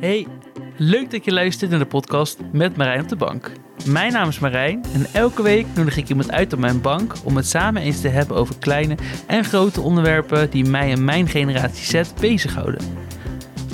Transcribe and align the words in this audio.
Hey, 0.00 0.26
leuk 0.76 1.10
dat 1.10 1.24
je 1.24 1.32
luistert 1.32 1.70
naar 1.70 1.78
de 1.78 1.86
podcast 1.86 2.38
met 2.52 2.76
Marijn 2.76 3.00
op 3.00 3.08
de 3.08 3.16
bank. 3.16 3.52
Mijn 3.86 4.12
naam 4.12 4.28
is 4.28 4.38
Marijn 4.38 4.84
en 4.94 5.06
elke 5.12 5.42
week 5.42 5.66
nodig 5.74 5.96
ik 5.96 6.08
iemand 6.08 6.30
uit 6.30 6.52
op 6.52 6.58
mijn 6.58 6.80
bank 6.80 7.14
om 7.24 7.36
het 7.36 7.46
samen 7.46 7.82
eens 7.82 8.00
te 8.00 8.08
hebben 8.08 8.36
over 8.36 8.58
kleine 8.58 8.96
en 9.26 9.44
grote 9.44 9.80
onderwerpen 9.80 10.50
die 10.50 10.64
mij 10.64 10.90
en 10.90 11.04
mijn 11.04 11.28
generatie 11.28 12.04
Z 12.04 12.12
bezighouden. 12.20 12.80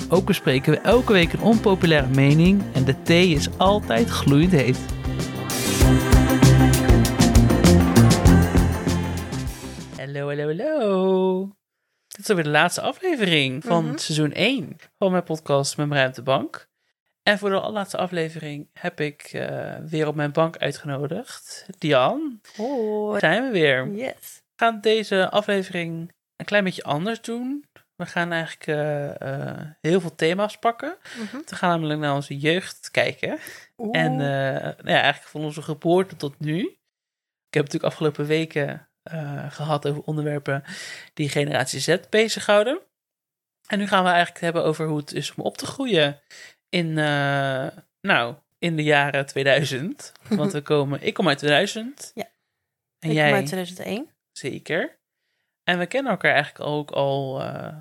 Ook 0.09 0.25
bespreken 0.25 0.71
we 0.71 0.79
elke 0.79 1.13
week 1.13 1.33
een 1.33 1.41
onpopulaire 1.41 2.07
mening 2.07 2.61
en 2.73 2.85
de 2.85 3.01
thee 3.01 3.29
is 3.29 3.57
altijd 3.57 4.09
gloeiend 4.09 4.51
heet. 4.51 4.79
Hallo, 9.97 10.27
hallo, 10.27 10.45
hallo. 10.45 11.56
Dit 12.17 12.25
is 12.25 12.29
alweer 12.29 12.45
de 12.45 12.49
laatste 12.59 12.81
aflevering 12.81 13.63
van 13.63 13.85
Mhm. 13.85 13.97
seizoen 13.97 14.31
1 14.33 14.75
van 14.97 15.11
mijn 15.11 15.23
podcast 15.23 15.79
op 15.79 16.13
de 16.13 16.21
bank. 16.23 16.67
En 17.23 17.37
voor 17.37 17.49
de 17.49 17.59
allerlaatste 17.59 17.97
aflevering 17.97 18.69
heb 18.73 18.99
ik 18.99 19.21
eh, 19.23 19.75
weer 19.85 20.07
op 20.07 20.15
mijn 20.15 20.31
bank 20.31 20.57
uitgenodigd. 20.57 21.65
Diane, 21.77 22.39
Hoi. 22.55 23.11
daar 23.11 23.19
zijn 23.19 23.43
we 23.43 23.51
weer. 23.51 23.91
Yes. 23.91 24.41
We 24.55 24.63
gaan 24.65 24.81
deze 24.81 25.29
aflevering 25.29 26.11
een 26.35 26.45
klein 26.45 26.63
beetje 26.63 26.83
anders 26.83 27.21
doen. 27.21 27.65
We 27.95 28.05
gaan 28.05 28.31
eigenlijk 28.31 28.67
eh, 28.67 29.21
eh, 29.21 29.65
heel 29.81 30.01
veel 30.01 30.15
thema's 30.15 30.57
pakken. 30.57 30.97
Mhm. 31.19 31.37
We 31.45 31.55
gaan 31.55 31.69
namelijk 31.69 31.99
naar 31.99 32.13
onze 32.15 32.37
jeugd 32.37 32.91
kijken. 32.91 33.29
En 33.91 34.11
Oeh. 34.11 34.19
nou 34.19 34.75
ja, 34.83 35.01
eigenlijk 35.01 35.23
van 35.31 35.41
onze 35.43 35.61
geboorte 35.61 36.15
tot 36.15 36.39
nu. 36.39 36.59
Ik 37.47 37.53
heb 37.53 37.63
natuurlijk 37.63 37.91
afgelopen 37.93 38.25
weken 38.25 38.89
eh, 39.09 39.51
gehad 39.51 39.87
over 39.87 40.01
onderwerpen 40.01 40.63
die 41.13 41.29
generatie 41.29 41.79
Z 41.79 41.97
bezighouden. 42.09 42.81
En 43.67 43.79
nu 43.79 43.87
gaan 43.87 44.03
we 44.03 44.09
eigenlijk 44.09 44.35
het 44.35 44.43
hebben 44.43 44.63
over 44.63 44.87
hoe 44.87 44.97
het 44.97 45.13
is 45.13 45.33
om 45.33 45.43
op 45.43 45.57
te 45.57 45.65
groeien 45.65 46.21
in, 46.69 46.97
eh, 46.97 47.67
nou, 48.01 48.35
in 48.59 48.75
de 48.75 48.83
jaren 48.83 49.25
2000. 49.25 50.11
Want 50.29 50.51
we 50.51 50.61
komen, 50.71 51.01
ik 51.01 51.13
kom 51.13 51.27
uit 51.27 51.37
2000. 51.37 52.11
Ja. 52.13 52.29
En 52.99 53.09
ik 53.09 53.15
jij 53.15 53.27
kom 53.27 53.35
uit 53.37 53.45
2001. 53.45 54.09
zeker. 54.31 54.99
En 55.63 55.79
we 55.79 55.85
kennen 55.85 56.11
elkaar 56.11 56.33
eigenlijk 56.33 56.65
ook 56.65 56.91
al 56.91 57.41
eh, 57.41 57.77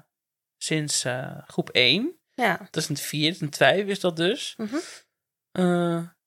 sinds 0.56 1.04
groep 1.46 1.70
1. 1.70 2.18
Ja. 2.34 2.56
2004, 2.56 3.34
2005 3.34 3.86
is 3.86 4.00
dat 4.00 4.16
dus. 4.16 4.56
Mhm. 4.56 4.76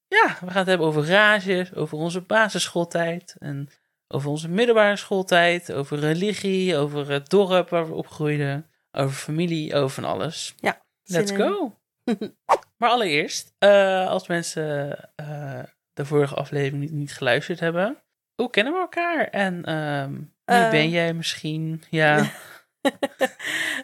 Ja, 0.09 0.38
we 0.39 0.47
gaan 0.47 0.58
het 0.58 0.67
hebben 0.67 0.88
over 0.88 1.06
rages, 1.06 1.73
over 1.73 1.97
onze 1.97 2.22
basisschooltijd 2.22 3.36
en 3.39 3.69
over 4.14 4.30
onze 4.30 4.50
middelbare 4.50 4.96
schooltijd, 4.96 5.72
over 5.74 6.00
religie, 6.00 6.76
over 6.78 7.10
het 7.12 7.30
dorp 7.30 7.70
waar 7.70 7.88
we 7.88 7.94
opgroeiden, 7.94 8.70
over 8.92 9.16
familie, 9.16 9.76
over 9.76 9.90
van 9.90 10.04
alles. 10.04 10.56
Ja. 10.60 10.82
Let's 11.04 11.32
go! 11.32 11.76
maar 12.78 12.90
allereerst, 12.90 13.54
eh, 13.60 14.08
als 14.08 14.28
mensen 14.28 14.98
eh, 15.16 15.64
de 15.94 16.06
vorige 16.06 16.36
aflevering 16.36 16.82
niet, 16.82 16.92
niet 16.92 17.14
geluisterd 17.14 17.60
hebben, 17.60 17.98
hoe 18.36 18.50
kennen 18.50 18.74
we 18.74 18.80
elkaar? 18.80 19.28
En 19.28 19.66
ehm, 19.66 20.12
wie 20.46 20.58
Eh. 20.66 20.70
ben 20.70 20.90
jij 20.90 21.14
misschien? 21.14 21.84
Ja, 21.90 22.24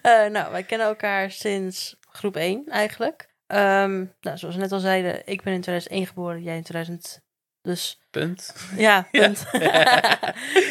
Eh, 0.01 0.25
nou, 0.25 0.51
wij 0.51 0.63
kennen 0.63 0.87
elkaar 0.87 1.31
sinds 1.31 1.97
groep 2.09 2.35
1 2.35 2.65
eigenlijk. 2.67 3.33
Ehm, 3.47 4.05
nou, 4.21 4.37
zoals 4.37 4.55
we 4.55 4.61
net 4.61 4.71
al 4.71 4.79
zeiden, 4.79 5.21
ik 5.27 5.41
ben 5.43 5.53
in 5.53 5.61
2001 5.61 6.07
geboren, 6.07 6.43
jij 6.43 6.55
in 6.55 6.63
2000. 6.63 7.23
Dus 7.65 7.99
punt. 8.09 8.55
ja, 8.77 9.07
Ja. 9.11 9.21
punt. 9.27 9.45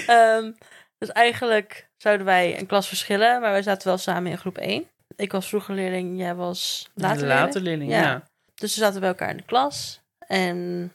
Ehm, 0.07 0.53
dus 0.99 1.09
eigenlijk 1.13 1.89
zouden 1.97 2.27
wij 2.27 2.59
een 2.59 2.67
klas 2.67 2.89
verschillen, 2.89 3.41
maar 3.41 3.51
wij 3.51 3.63
zaten 3.63 3.89
wel 3.89 3.99
samen 3.99 4.31
in 4.31 4.39
groep 4.39 4.59
1. 4.59 4.87
Ik 5.17 5.33
was 5.33 5.49
vroeger 5.49 5.75
leerling, 5.75 6.19
jij 6.19 6.35
was 6.35 6.91
later, 6.95 7.27
Later 7.27 7.61
leerling. 7.61 7.91
leerling, 7.91 8.07
Ja. 8.07 8.13
ja. 8.13 8.23
Dus 8.55 8.75
we 8.75 8.81
zaten 8.81 9.01
bij 9.01 9.09
elkaar 9.09 9.31
in 9.31 9.37
de 9.37 9.43
klas. 9.43 10.01
En 10.27 10.93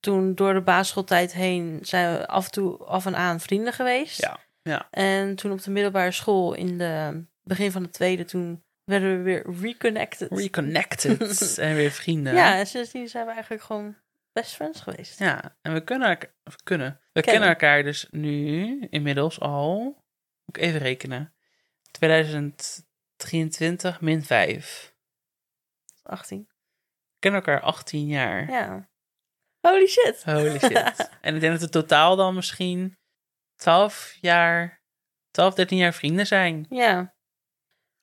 toen 0.00 0.34
door 0.34 0.54
de 0.54 0.60
basisschooltijd 0.60 1.32
heen 1.32 1.78
zijn 1.82 2.18
we 2.18 2.26
af 2.26 2.44
en 2.44 2.50
toe 2.50 2.76
af 2.78 3.06
en 3.06 3.16
aan 3.16 3.40
vrienden 3.40 3.72
geweest. 3.72 4.20
Ja, 4.20 4.38
ja. 4.62 4.86
En 4.90 5.34
toen 5.36 5.52
op 5.52 5.62
de 5.62 5.70
middelbare 5.70 6.12
school 6.12 6.54
in 6.54 6.78
de 6.78 7.24
begin 7.42 7.72
van 7.72 7.82
de 7.82 7.90
tweede, 7.90 8.24
toen 8.24 8.62
werden 8.84 9.16
we 9.16 9.22
weer 9.22 9.44
reconnected. 9.60 10.30
Reconnected 10.32 11.58
en 11.58 11.74
weer 11.74 11.90
vrienden. 11.90 12.34
ja, 12.34 12.56
en 12.58 12.66
sindsdien 12.66 13.08
zijn 13.08 13.26
we 13.26 13.32
eigenlijk 13.32 13.62
gewoon 13.62 13.96
best 14.34 14.54
friends 14.54 14.80
geweest. 14.80 15.18
Ja, 15.18 15.56
en 15.62 15.72
we 15.72 15.84
kunnen 15.84 16.08
elkaar, 16.08 16.34
of 16.44 16.56
kunnen. 16.56 17.00
We 17.12 17.20
Kennen. 17.20 17.32
kennen 17.32 17.48
elkaar 17.48 17.82
dus 17.82 18.06
nu 18.10 18.80
inmiddels 18.90 19.40
al, 19.40 19.82
moet 20.44 20.56
ik 20.56 20.62
even 20.62 20.78
rekenen, 20.78 21.34
2023 21.90 24.00
min 24.00 24.24
5. 24.24 24.94
18. 26.02 26.38
We 26.48 26.54
kennen 27.18 27.40
elkaar 27.40 27.60
18 27.60 28.06
jaar. 28.06 28.50
Ja. 28.50 28.88
Holy 29.60 29.86
shit. 29.86 30.24
Holy 30.24 30.58
shit. 30.58 31.10
en 31.20 31.34
ik 31.34 31.40
denk 31.40 31.52
dat 31.52 31.60
we 31.60 31.68
totaal 31.68 32.16
dan 32.16 32.34
misschien 32.34 32.98
12 33.56 34.16
jaar, 34.20 34.82
12, 35.30 35.54
13 35.54 35.78
jaar 35.78 35.94
vrienden 35.94 36.26
zijn. 36.26 36.66
Ja. 36.68 37.14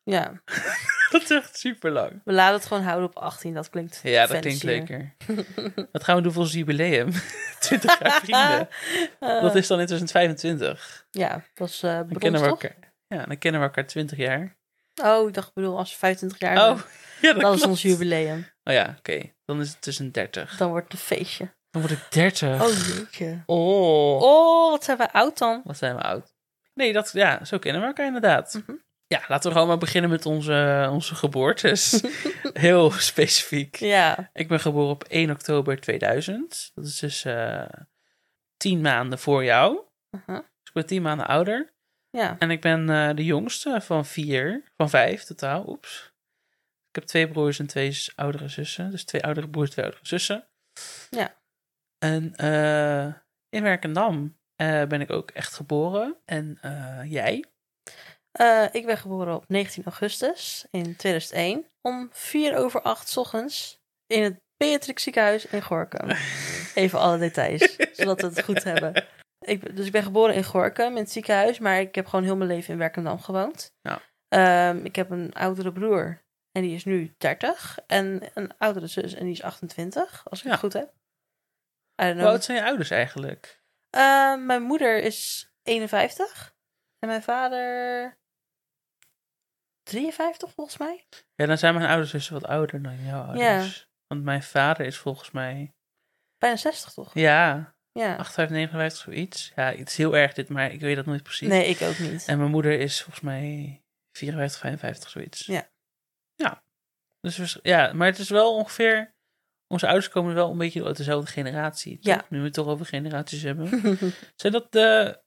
Ja. 0.04 0.42
Dat 1.20 1.22
is 1.22 1.30
echt 1.30 1.58
super 1.60 1.92
lang. 1.92 2.22
We 2.26 2.34
laten 2.34 2.56
het 2.56 2.66
gewoon 2.66 2.84
houden 2.84 3.10
op 3.10 3.18
18. 3.18 3.54
Dat 3.54 3.70
klinkt 3.70 4.00
Ja, 4.04 4.28
dat 4.28 4.40
klinkt 4.40 4.64
leuker. 4.64 5.16
Wat 5.92 6.04
gaan 6.04 6.16
we 6.16 6.22
doen 6.22 6.32
voor 6.32 6.42
ons 6.42 6.54
jubileum? 6.54 7.12
20 7.60 8.00
jaar 8.00 8.20
vrienden. 8.24 8.70
Dat 9.20 9.56
is 9.56 9.68
dan 9.68 9.80
in 9.80 9.86
2025. 9.86 11.06
Ja, 11.12 11.44
dat 11.54 11.70
is 11.70 11.84
eh 11.84 11.92
Dan 11.94 12.06
brons, 12.06 12.20
kennen 12.20 12.42
we 12.42 12.48
elkaar. 12.48 12.76
Ja, 13.08 13.26
dan 13.26 13.38
kennen 13.38 13.62
we 13.62 13.68
elkaar 13.68 13.88
20 13.88 14.18
jaar. 14.18 14.56
Oh, 15.04 15.28
ik 15.28 15.34
dacht, 15.34 15.48
ik 15.48 15.54
bedoel, 15.54 15.78
als 15.78 15.92
we 15.92 15.98
25 15.98 16.40
jaar 16.40 16.58
Oh, 16.58 16.64
hebben, 16.66 16.86
ja, 17.22 17.34
dat 17.34 17.56
is 17.56 17.66
ons 17.66 17.82
jubileum. 17.82 18.48
Oh 18.64 18.74
ja, 18.74 18.96
oké. 18.98 19.32
Dan 19.46 19.62
is 19.62 19.70
het 19.70 19.82
tussen 19.82 20.12
30. 20.12 20.58
Dan 20.58 20.70
wordt 20.70 20.84
het 20.92 20.94
een 20.94 21.06
feestje. 21.18 21.52
Dan 21.72 21.82
word 21.82 21.94
ik 21.94 22.00
30. 22.10 22.62
Oh, 22.62 22.88
jeetje. 22.88 23.44
Oh. 23.46 24.22
Oh, 24.22 24.72
wat 24.72 24.84
zijn 24.84 24.98
wij 24.98 25.10
oud 25.12 25.38
dan? 25.38 25.62
Wat 25.64 25.78
zijn 25.78 25.96
we 25.96 26.02
oud. 26.02 26.34
Nee, 26.74 26.94
dat, 26.94 27.10
ja, 27.14 27.46
zo 27.46 27.58
kennen 27.60 27.82
we 27.82 27.88
elkaar 27.88 28.06
inderdaad. 28.06 28.62
Mhm. 28.66 28.78
Ja, 29.12 29.22
laten 29.28 29.50
we 29.50 29.52
gewoon 29.52 29.68
maar 29.68 29.78
beginnen 29.78 30.10
met 30.10 30.26
onze, 30.26 30.88
onze 30.92 31.16
geboortes. 31.16 32.04
Heel 32.54 32.92
specifiek. 32.92 33.76
Ja. 33.76 34.30
Ik 34.34 34.48
ben 34.48 34.60
geboren 34.60 34.90
op 34.90 35.04
1 35.04 35.32
oktober 35.32 35.80
2000. 35.80 36.72
Dat 36.76 36.86
is 36.86 37.00
dus 37.00 37.26
eh 37.26 37.70
tien 38.58 38.82
maanden 38.82 39.20
voor 39.20 39.44
jou. 39.44 39.80
Uh-huh. 40.12 40.36
Dus 40.36 40.68
ik 40.68 40.74
ben 40.74 40.86
tien 40.86 41.02
maanden 41.02 41.28
ouder. 41.28 41.74
Ja. 42.10 42.36
En 42.40 42.52
ik 42.52 42.62
ben 42.62 42.90
eh, 42.90 43.16
de 43.16 43.26
jongste 43.26 43.82
van 43.82 44.06
vier, 44.06 44.72
van 44.78 44.90
vijf 44.90 45.24
totaal. 45.24 45.70
Oeps. 45.70 46.14
Ik 46.90 46.96
heb 46.96 47.04
twee 47.04 47.28
broers 47.28 47.60
en 47.60 47.68
twee 47.68 47.98
oudere 48.16 48.48
zussen. 48.48 48.92
Dus 48.92 49.04
twee 49.04 49.24
oudere 49.24 49.50
broers, 49.50 49.70
twee 49.70 49.86
oudere 49.86 50.08
zussen. 50.08 50.48
Ja. 51.10 51.36
En 51.98 52.36
eh, 52.36 53.14
in 53.50 53.64
Werkendam 53.64 54.40
ben 54.88 55.02
ik 55.02 55.10
ook 55.10 55.32
echt 55.32 55.54
geboren. 55.54 56.18
En 56.26 56.60
jij? 57.08 57.51
Eh, 58.32 58.66
ik 58.72 58.86
ben 58.86 58.98
geboren 58.98 59.36
op 59.36 59.44
19 59.48 59.84
augustus 59.84 60.66
in 60.72 60.96
2001. 60.96 61.66
Om 61.82 62.10
4 62.12 62.58
over 62.58 62.82
8 62.82 63.10
's 63.10 63.18
ochtends 63.18 63.80
in 64.08 64.24
het 64.24 64.40
Beatrix 64.58 65.04
ziekenhuis 65.04 65.46
in 65.46 65.62
Gorkum. 65.62 66.10
Even 66.76 67.00
alle 67.00 67.18
details, 67.18 67.76
zodat 67.94 68.22
we 68.22 68.28
het 68.28 68.44
goed 68.44 68.64
hebben. 68.64 69.06
Ik, 69.40 69.76
dus 69.76 69.86
ik 69.86 69.92
ben 69.92 70.04
geboren 70.04 70.36
in 70.36 70.44
Gorkum, 70.44 70.92
in 70.92 70.96
het 71.04 71.12
ziekenhuis. 71.12 71.60
Maar 71.60 71.80
ik 71.80 71.96
heb 71.96 72.06
gewoon 72.08 72.26
heel 72.26 72.36
mijn 72.36 72.50
leven 72.50 72.74
in 72.74 72.80
Werkendam 72.80 73.20
gewoond. 73.20 73.74
Ja. 73.82 74.02
Ehm, 74.28 74.86
ik 74.86 74.96
heb 74.96 75.10
een 75.10 75.34
oudere 75.34 75.72
broer 75.72 76.22
en 76.52 76.62
die 76.62 76.76
is 76.76 76.86
nu 76.86 77.14
30. 77.18 77.80
En 77.88 78.22
een 78.34 78.58
oudere 78.58 78.88
zus 78.88 79.14
en 79.14 79.24
die 79.24 79.34
is 79.34 79.44
28, 79.44 80.24
als 80.30 80.40
ik 80.40 80.46
Ja. 80.46 80.52
het 80.52 80.60
goed 80.60 80.74
heb. 80.74 80.94
Hoe 81.96 82.26
oud 82.28 82.44
zijn 82.44 82.58
je 82.58 82.64
ouders 82.64 82.90
eigenlijk? 82.90 83.62
Eh, 83.90 84.36
mijn 84.36 84.62
moeder 84.62 84.98
is 85.04 85.50
51 85.64 86.56
en 87.00 87.08
mijn 87.08 87.24
vader 87.24 88.20
53 89.92 90.52
volgens 90.52 90.78
mij. 90.78 91.06
Ja, 91.36 91.46
dan 91.46 91.58
zijn 91.58 91.74
mijn 91.74 91.90
ouders 91.90 92.12
dus 92.12 92.30
wat 92.30 92.46
ouder 92.46 92.82
dan 92.82 93.04
jouw 93.06 93.24
ouders. 93.24 93.90
Want 94.08 94.24
mijn 94.24 94.44
vader 94.44 94.86
is 94.86 94.98
volgens 94.98 95.32
mij... 95.32 95.74
Bijna 96.38 96.56
60 96.56 96.94
toch? 96.94 97.14
Ja, 97.14 97.76
Ja. 97.92 98.16
58, 98.18 98.56
59, 98.56 99.02
zoiets. 99.04 99.52
Ja, 99.56 99.72
het 99.76 99.90
is 99.90 99.98
heel 99.98 100.16
erg 100.18 100.34
dit, 100.34 100.50
maar 100.50 100.72
ik 100.72 100.80
weet 100.80 100.96
dat 100.96 101.06
nooit 101.06 101.24
precies. 101.24 101.48
Nee, 101.48 101.68
ik 101.68 101.82
ook 101.82 102.00
niet. 102.00 102.28
En 102.28 102.38
mijn 102.38 102.50
moeder 102.52 102.80
is 102.80 103.02
volgens 103.02 103.22
mij 103.26 103.82
54, 104.18 104.60
55, 104.60 105.10
zoiets. 105.10 105.46
Ja. 105.46 105.70
Ja. 106.36 106.64
Dus 107.22 107.60
ja, 107.62 107.94
maar 107.94 108.08
het 108.08 108.20
is 108.20 108.30
wel 108.30 108.56
ongeveer... 108.56 109.16
Onze 109.68 109.86
ouders 109.86 110.10
komen 110.10 110.34
wel 110.34 110.52
een 110.52 110.58
beetje 110.58 110.86
uit 110.86 110.98
dezelfde 110.98 111.32
generatie. 111.32 112.00
toch? 112.00 112.14
Ja. 112.16 112.26
Nu 112.30 112.38
we 112.38 112.44
het 112.46 112.54
toch 112.54 112.68
over 112.68 112.86
generaties 112.86 113.42
hebben. 113.42 113.70
Zijn 114.36 114.54
dat 114.54 114.72
de... 114.72 115.22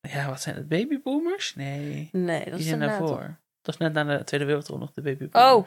Ja, 0.00 0.28
wat 0.28 0.40
zijn 0.42 0.56
het? 0.56 0.68
Babyboomers? 0.68 1.54
Nee. 1.54 2.08
nee, 2.12 2.38
dat 2.38 2.52
Die 2.52 2.54
is 2.62 2.66
zijn 2.66 2.80
daarvoor. 2.80 3.42
Dat 3.64 3.74
is 3.74 3.80
net 3.80 3.92
na 3.92 4.04
de 4.18 4.24
Tweede 4.24 4.46
Wereldoorlog, 4.46 4.92
de 4.92 5.02
babyboomers. 5.02 5.52
Oh, 5.54 5.66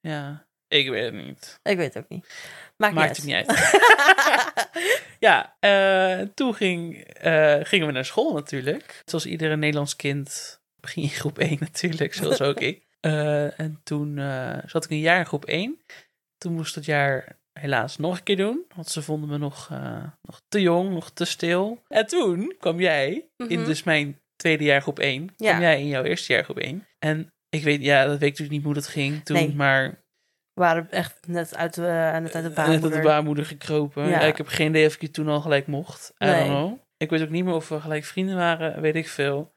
Ja. 0.00 0.46
Ik 0.68 0.88
weet 0.88 1.04
het 1.04 1.24
niet. 1.24 1.60
ik 1.62 1.76
weet 1.76 1.94
het 1.94 2.02
ook 2.04 2.08
niet. 2.08 2.34
Maakt, 2.76 2.94
Maakt 2.94 3.16
het 3.16 3.26
niet 3.26 3.46
niet 3.46 3.72
Ja, 5.18 5.56
eh, 5.60 6.26
toen 6.34 6.54
ging, 6.54 6.96
eh, 7.04 7.58
gingen 7.62 7.86
we 7.86 7.92
naar 7.92 8.04
school 8.04 8.32
natuurlijk. 8.32 9.02
Zoals 9.04 9.26
ieder 9.26 9.58
Nederlands 9.58 9.96
kind 9.96 10.60
begin 10.80 11.02
je 11.02 11.08
in 11.08 11.14
groep 11.14 11.38
1 11.38 11.56
natuurlijk, 11.60 12.14
zoals 12.14 12.40
ook 12.40 12.60
ik. 12.60 12.82
Eh, 13.04 13.60
en 13.60 13.80
toen 13.82 14.16
zat 14.66 14.84
ik 14.84 14.90
een 14.90 14.98
jaar 14.98 15.18
in 15.18 15.26
groep 15.26 15.44
1. 15.44 15.84
Toen 16.38 16.52
moest 16.52 16.74
dat 16.74 16.84
jaar 16.84 17.38
helaas 17.52 17.96
nog 17.96 18.16
een 18.16 18.22
keer 18.22 18.36
doen. 18.36 18.64
Want 18.74 18.88
ze 18.88 19.02
vonden 19.02 19.28
me 19.28 19.38
nog, 19.38 19.68
nog 20.22 20.40
te 20.48 20.60
jong, 20.60 20.90
nog 20.90 21.10
te 21.10 21.24
stil. 21.24 21.82
En 21.88 22.06
toen 22.06 22.54
kwam 22.58 22.80
jij, 22.80 23.28
in 23.36 23.58
Mhm. 23.58 23.64
dus 23.64 23.82
mijn 23.82 24.20
tweede 24.36 24.64
jaar 24.64 24.82
groep 24.82 24.98
1, 24.98 25.32
Ja. 25.36 25.48
kwam 25.48 25.60
jij 25.62 25.80
in 25.80 25.86
jouw 25.86 26.02
eerste 26.02 26.32
jaar 26.32 26.44
groep 26.44 26.58
1. 26.58 26.86
En 26.98 27.32
ik 27.54 27.62
weet, 27.64 27.82
ja, 27.82 28.00
dat 28.02 28.10
weet 28.10 28.14
ik 28.22 28.38
natuurlijk 28.38 28.50
niet 28.50 28.62
hoe 28.64 28.74
dat 28.74 28.86
ging 28.86 29.24
toen, 29.24 29.36
Nee. 29.36 29.54
maar 29.54 29.88
We 30.52 30.60
waren 30.60 30.90
echt 30.90 31.18
net 31.26 31.56
uit 31.56 31.74
de, 31.74 31.80
net 31.80 32.14
uit 32.14 32.22
de 32.22 32.30
net 32.30 32.34
uit 32.34 32.44
de 32.44 32.50
baarmoeder. 32.50 33.02
baarmoeder 33.02 33.46
gekropen. 33.46 34.02
Ja. 34.08 34.08
Ja. 34.10 34.20
ik 34.20 34.36
heb 34.36 34.46
geen 34.46 34.68
idee 34.68 34.86
of 34.86 34.94
ik 34.94 35.00
je 35.00 35.10
toen 35.10 35.28
al 35.28 35.40
gelijk 35.40 35.66
mocht. 35.66 36.12
I 36.22 36.24
Nee. 36.24 36.34
don't 36.34 36.48
know. 36.48 36.78
Ik 36.96 37.10
weet 37.10 37.22
ook 37.22 37.28
niet 37.28 37.44
meer 37.44 37.54
of 37.54 37.68
we 37.68 37.80
gelijk 37.80 38.04
vrienden 38.04 38.36
waren, 38.36 38.80
weet 38.80 38.96
ik 38.96 39.08
veel. 39.08 39.52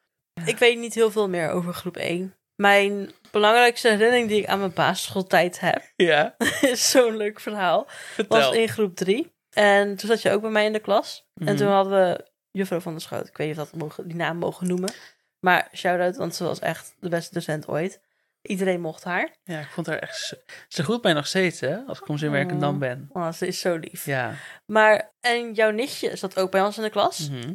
Ik 0.46 0.58
weet 0.58 0.80
niet 0.80 0.94
heel 0.94 1.12
veel 1.12 1.30
meer 1.30 1.50
over 1.50 1.74
groep 1.74 1.98
1. 1.98 2.36
Mijn 2.56 3.12
belangrijkste 3.32 3.88
herinnering 3.90 4.28
die 4.28 4.42
ik 4.42 4.48
aan 4.48 4.60
mijn 4.60 4.74
basisschooltijd 4.74 5.60
heb, 5.60 5.92
Ja, 5.96 6.36
is 6.62 6.90
zo'n 6.92 7.18
leuk 7.18 7.40
verhaal, 7.40 7.86
vertel. 7.88 8.38
was 8.40 8.56
in 8.56 8.70
groep 8.70 8.96
3. 8.96 9.32
En 9.56 9.96
toen 9.96 10.10
zat 10.10 10.22
je 10.22 10.32
ook 10.32 10.42
bij 10.42 10.50
mij 10.52 10.66
in 10.66 10.74
de 10.74 10.80
klas. 10.80 11.28
En 11.34 11.46
Mhm. 11.46 11.56
toen 11.56 11.68
hadden 11.68 11.94
we 11.94 12.26
juffrouw 12.52 12.80
van 12.80 12.92
der 12.92 13.02
Schoot. 13.02 13.28
Ik 13.28 13.38
weet 13.38 13.48
niet 13.48 13.60
of 13.60 13.70
dat 13.70 13.80
mogen, 13.80 14.08
die 14.08 14.18
naam 14.18 14.38
mogen 14.38 14.68
noemen. 14.68 14.94
Maar 15.40 15.70
shout-out, 15.74 16.16
want 16.16 16.36
ze 16.36 16.44
was 16.44 16.60
echt 16.60 16.96
de 17.00 17.10
beste 17.10 17.34
docent 17.34 17.68
ooit. 17.68 18.02
Iedereen 18.42 18.82
mocht 18.82 19.04
haar. 19.04 19.36
Ja, 19.44 19.60
ik 19.60 19.68
vond 19.68 19.88
haar 19.88 20.00
echt... 20.00 20.36
Ze 20.68 20.84
groet 20.84 21.04
mij 21.04 21.14
nog 21.14 21.28
steeds, 21.28 21.60
hè, 21.60 21.78
als 21.78 22.00
ik 22.00 22.08
om 22.08 22.18
zijn 22.18 22.32
werk 22.32 22.50
en 22.50 22.60
dan 22.60 22.80
ben. 22.80 23.10
Oh, 23.12 23.32
ze 23.32 23.48
is 23.48 23.60
zo 23.60 23.76
lief. 23.76 24.06
Ja. 24.06 24.34
Maar, 24.66 25.14
en 25.20 25.54
jouw 25.54 25.72
nichtje 25.72 26.16
zat 26.16 26.40
ook 26.40 26.52
bij 26.52 26.62
ons 26.62 26.78
in 26.78 26.84
de 26.84 26.90
klas. 26.90 27.30
Mhm. 27.30 27.54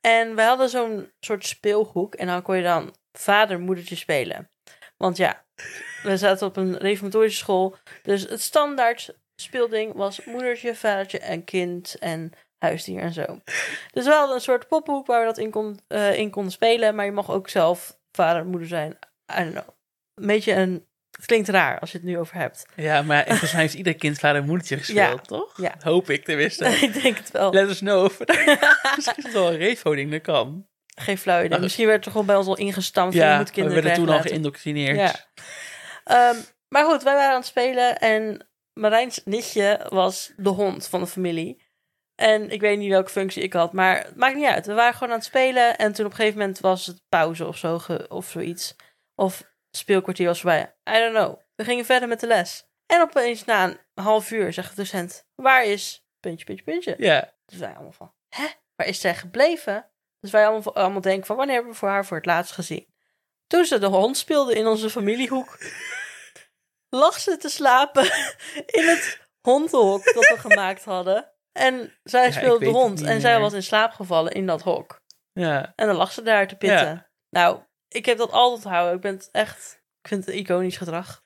En 0.00 0.34
we 0.34 0.42
hadden 0.42 0.68
zo'n 0.68 1.12
soort 1.20 1.46
speelhoek. 1.46 2.14
En 2.14 2.26
dan 2.26 2.42
kon 2.42 2.56
je 2.56 2.62
dan 2.62 2.96
vader, 3.12 3.60
moedertje 3.60 3.96
spelen. 3.96 4.50
Want 4.96 5.16
ja, 5.16 5.46
we 6.02 6.16
zaten 6.16 6.46
op 6.46 6.56
een 6.56 6.76
reformatorische 6.76 7.38
school. 7.38 7.76
Dus 8.02 8.22
het 8.22 8.40
standaard 8.40 9.16
speelding 9.36 9.94
was 9.94 10.24
moedertje, 10.24 10.74
vadertje 10.74 11.18
en 11.18 11.44
kind 11.44 11.96
en 11.98 12.32
huisdier 12.58 13.00
en 13.00 13.12
zo. 13.12 13.40
Dus 13.92 14.04
we 14.04 14.10
hadden 14.12 14.34
een 14.34 14.40
soort 14.40 14.68
poppenhoek 14.68 15.06
waar 15.06 15.20
we 15.20 15.26
dat 15.26 15.38
in, 15.38 15.50
kon, 15.50 15.80
eh, 15.88 16.18
in 16.18 16.30
konden 16.30 16.52
spelen. 16.52 16.94
Maar 16.94 17.04
je 17.04 17.12
mag 17.12 17.30
ook 17.30 17.48
zelf 17.48 17.98
vader, 18.12 18.46
moeder 18.46 18.68
zijn. 18.68 18.98
I 19.38 19.42
don't 19.42 19.50
know. 19.50 19.68
Een 20.14 20.26
beetje 20.26 20.52
een... 20.52 20.86
Het 21.10 21.26
klinkt 21.26 21.48
raar 21.48 21.78
als 21.80 21.92
je 21.92 21.98
het 21.98 22.06
nu 22.06 22.18
over 22.18 22.34
hebt. 22.36 22.66
Ja, 22.74 23.02
maar 23.02 23.24
volgens 23.26 23.52
mij 23.52 23.60
heeft 23.60 23.74
ieder 23.74 23.94
kind 23.94 24.18
vader 24.18 24.40
en 24.40 24.46
moedertje 24.46 24.76
gespeeld, 24.84 25.20
Ja. 25.30 25.36
toch? 25.36 25.60
Ja. 25.60 25.74
Hoop 25.80 26.10
ik 26.10 26.24
tenminste. 26.24 26.64
ik 26.86 27.02
denk 27.02 27.16
het 27.16 27.30
wel. 27.30 27.52
Let 27.52 27.68
us 27.68 27.78
know 27.78 28.10
Misschien 28.96 29.16
is 29.16 29.24
het 29.24 29.32
wel 29.32 29.50
een 29.50 29.56
refoding, 29.58 30.10
dat 30.10 30.20
kan. 30.20 30.66
Geen 30.98 31.18
flauw 31.18 31.44
idee. 31.44 31.58
Misschien 31.58 31.86
werd 31.86 32.04
er 32.04 32.10
gewoon 32.10 32.26
bij 32.26 32.36
ons 32.36 32.46
al 32.46 32.56
ingestampt. 32.56 33.14
van, 33.16 33.24
je 33.24 33.30
Ja, 33.30 33.36
moet 33.38 33.46
we 33.48 33.52
kinderen 33.54 33.82
werden 33.82 34.04
toen 34.04 34.14
al 34.14 34.20
geïndoctrineerd. 34.20 34.96
Ja. 34.96 35.14
Ehm, 36.04 36.36
maar 36.68 36.84
goed, 36.84 37.02
wij 37.02 37.14
waren 37.14 37.30
aan 37.30 37.36
het 37.36 37.46
spelen 37.46 37.98
en 37.98 38.46
Marijns 38.72 39.20
nichtje 39.24 39.86
was 39.88 40.32
de 40.36 40.48
hond 40.48 40.88
van 40.88 41.00
de 41.00 41.06
familie. 41.06 41.64
En 42.16 42.50
ik 42.50 42.60
weet 42.60 42.78
niet 42.78 42.90
welke 42.90 43.10
functie 43.10 43.42
ik 43.42 43.52
had, 43.52 43.72
maar 43.72 44.04
het 44.04 44.16
maakt 44.16 44.36
niet 44.36 44.46
uit. 44.46 44.66
We 44.66 44.74
waren 44.74 44.94
gewoon 44.94 45.08
aan 45.08 45.18
het 45.18 45.26
spelen 45.26 45.78
en 45.78 45.92
toen 45.92 46.04
op 46.04 46.10
een 46.10 46.16
gegeven 46.16 46.38
moment 46.38 46.60
was 46.60 46.86
het 46.86 47.02
pauze 47.08 47.46
of 47.46 47.56
zo 47.56 47.80
of 48.08 48.28
zoiets. 48.28 48.76
Of 49.14 49.42
speelkwartier 49.70 50.26
was 50.26 50.40
voorbij. 50.40 50.74
I 50.88 50.92
don't 50.92 51.14
know. 51.14 51.40
We 51.54 51.64
gingen 51.64 51.84
verder 51.84 52.08
met 52.08 52.20
de 52.20 52.26
les. 52.26 52.66
En 52.86 53.00
opeens 53.00 53.44
na 53.44 53.64
een 53.64 53.78
half 53.94 54.30
uur 54.30 54.52
zegt 54.52 54.70
de 54.70 54.76
docent, 54.76 55.26
waar 55.34 55.64
is 55.64 56.06
puntje, 56.20 56.44
puntje, 56.44 56.64
puntje? 56.64 56.94
Ja. 56.98 57.32
Dus 57.46 57.58
wij 57.58 57.74
allemaal 57.74 57.92
van, 57.92 58.12
hè? 58.28 58.46
Waar 58.76 58.86
is 58.86 59.00
zij 59.00 59.14
gebleven? 59.14 59.90
Dus 60.20 60.30
wij 60.30 60.46
allemaal, 60.46 60.74
allemaal 60.74 61.00
denken 61.00 61.26
van, 61.26 61.36
wanneer 61.36 61.54
hebben 61.54 61.72
we 61.72 61.78
voor 61.78 61.88
haar 61.88 62.06
voor 62.06 62.16
het 62.16 62.26
laatst 62.26 62.52
gezien? 62.52 62.94
Toen 63.46 63.64
ze 63.64 63.78
de 63.78 63.86
hond 63.86 64.16
speelde 64.16 64.54
in 64.54 64.66
onze 64.66 64.90
familiehoek, 64.90 65.58
lag 66.88 67.20
ze 67.20 67.36
te 67.36 67.48
slapen 67.48 68.04
in 68.78 68.86
het 68.86 69.28
hondenhok 69.40 70.04
dat 70.04 70.28
we 70.28 70.36
gemaakt 70.38 70.84
hadden. 70.84 71.30
En 71.56 71.92
zij 72.02 72.26
ik 72.26 72.32
speelde 72.32 72.64
de 72.64 72.70
hond 72.70 73.00
niet 73.00 73.08
en 73.08 73.20
zij 73.20 73.40
was 73.40 73.52
in 73.52 73.62
slaap 73.62 73.92
gevallen 73.92 74.32
in 74.32 74.46
dat 74.46 74.62
hok. 74.62 75.02
Ja. 75.32 75.72
En 75.76 75.86
dan 75.86 75.96
lag 75.96 76.12
ze 76.12 76.22
daar 76.22 76.48
te 76.48 76.56
pitten. 76.56 76.86
Ja. 76.86 77.08
Nou, 77.30 77.58
ik 77.88 78.06
heb 78.06 78.18
dat 78.18 78.30
altijd 78.30 78.64
houden. 78.64 78.94
Ik 78.94 79.00
ben 79.00 79.14
het 79.14 79.28
echt, 79.32 79.82
ik 80.02 80.08
vind 80.08 80.24
het 80.24 80.34
een 80.34 80.40
iconisch 80.40 80.76
gedrag. 80.76 81.24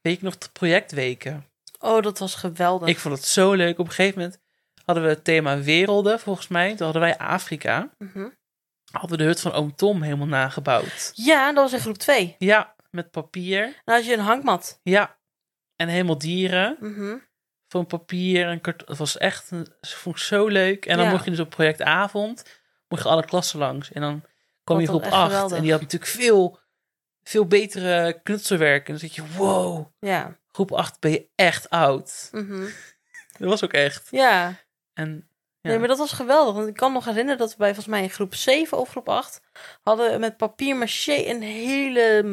Weet 0.00 0.18
je 0.18 0.24
nog 0.24 0.38
de 0.38 0.48
projectweken? 0.52 1.46
Oh, 1.78 2.02
dat 2.02 2.18
was 2.18 2.34
geweldig. 2.34 2.88
Ik 2.88 2.98
vond 2.98 3.14
het 3.14 3.24
zo 3.24 3.52
leuk. 3.52 3.78
Op 3.78 3.86
een 3.86 3.92
gegeven 3.92 4.20
moment 4.20 4.40
hadden 4.84 5.04
we 5.04 5.10
het 5.10 5.24
thema 5.24 5.58
werelden, 5.58 6.20
volgens 6.20 6.48
mij. 6.48 6.68
Toen 6.68 6.84
hadden 6.84 7.02
wij 7.02 7.18
Afrika. 7.18 7.90
Mhm. 7.98 8.28
Hadden 8.90 9.10
we 9.10 9.16
de 9.16 9.24
hut 9.24 9.40
van 9.40 9.52
oom 9.52 9.74
Tom 9.74 10.02
helemaal 10.02 10.26
nagebouwd. 10.26 11.12
Ja, 11.14 11.52
dat 11.52 11.62
was 11.62 11.72
in 11.72 11.80
groep 11.80 11.98
2. 11.98 12.34
Ja, 12.38 12.74
met 12.90 13.10
papier. 13.10 13.80
Dan 13.84 13.94
had 13.94 14.06
je 14.06 14.12
een 14.12 14.20
hangmat. 14.20 14.80
Ja. 14.82 15.18
En 15.76 15.88
helemaal 15.88 16.18
dieren. 16.18 16.76
Mhm. 16.80 17.16
Van 17.70 17.86
papier 17.86 18.48
en 18.48 18.60
kart. 18.60 18.82
Het 18.86 18.98
was 18.98 19.18
echt, 19.18 19.50
een- 19.50 19.68
dat 19.80 19.90
vond 19.90 20.16
ik 20.16 20.22
zo 20.22 20.46
leuk. 20.46 20.86
En 20.86 20.96
dan 20.96 21.06
Ja. 21.06 21.12
mocht 21.12 21.24
je 21.24 21.30
dus 21.30 21.40
op 21.40 21.50
projectavond, 21.50 22.44
mocht 22.88 23.02
je 23.02 23.08
alle 23.08 23.24
klassen 23.24 23.58
langs. 23.58 23.92
En 23.92 24.00
dan 24.00 24.24
kwam 24.64 24.80
je 24.80 24.86
groep 24.86 25.02
echt 25.02 25.12
8 25.12 25.30
geweldig. 25.32 25.56
en 25.56 25.62
die 25.62 25.72
had 25.72 25.80
natuurlijk 25.80 26.10
veel, 26.10 26.58
veel 27.22 27.46
betere 27.46 28.20
knutselwerk. 28.22 28.86
En 28.86 28.90
dan 28.92 28.98
zit 29.00 29.14
je, 29.14 29.22
wow, 29.36 29.86
Ja. 30.00 30.36
groep 30.52 30.72
8 30.72 31.00
ben 31.00 31.10
je 31.10 31.26
echt 31.34 31.70
oud. 31.70 32.28
Mhm. 32.32 32.60
Dat 33.38 33.48
was 33.48 33.64
ook 33.64 33.72
echt. 33.72 34.08
Ja. 34.10 34.54
En 34.94 35.28
ja, 35.60 35.68
Nee, 35.70 35.78
maar 35.78 35.88
dat 35.88 35.98
was 35.98 36.12
geweldig. 36.12 36.54
Want 36.54 36.68
ik 36.68 36.74
kan 36.74 36.92
nog 36.92 37.04
herinneren 37.04 37.38
dat 37.38 37.50
we 37.50 37.56
bij 37.56 37.66
volgens 37.74 37.86
mij 37.94 38.02
in 38.02 38.10
groep 38.10 38.34
7 38.34 38.78
of 38.78 38.88
groep 38.90 39.08
8 39.08 39.40
hadden 39.82 40.20
met 40.20 40.36
papier 40.36 40.76
maché 40.76 41.12
een 41.28 41.42
hele 41.42 42.24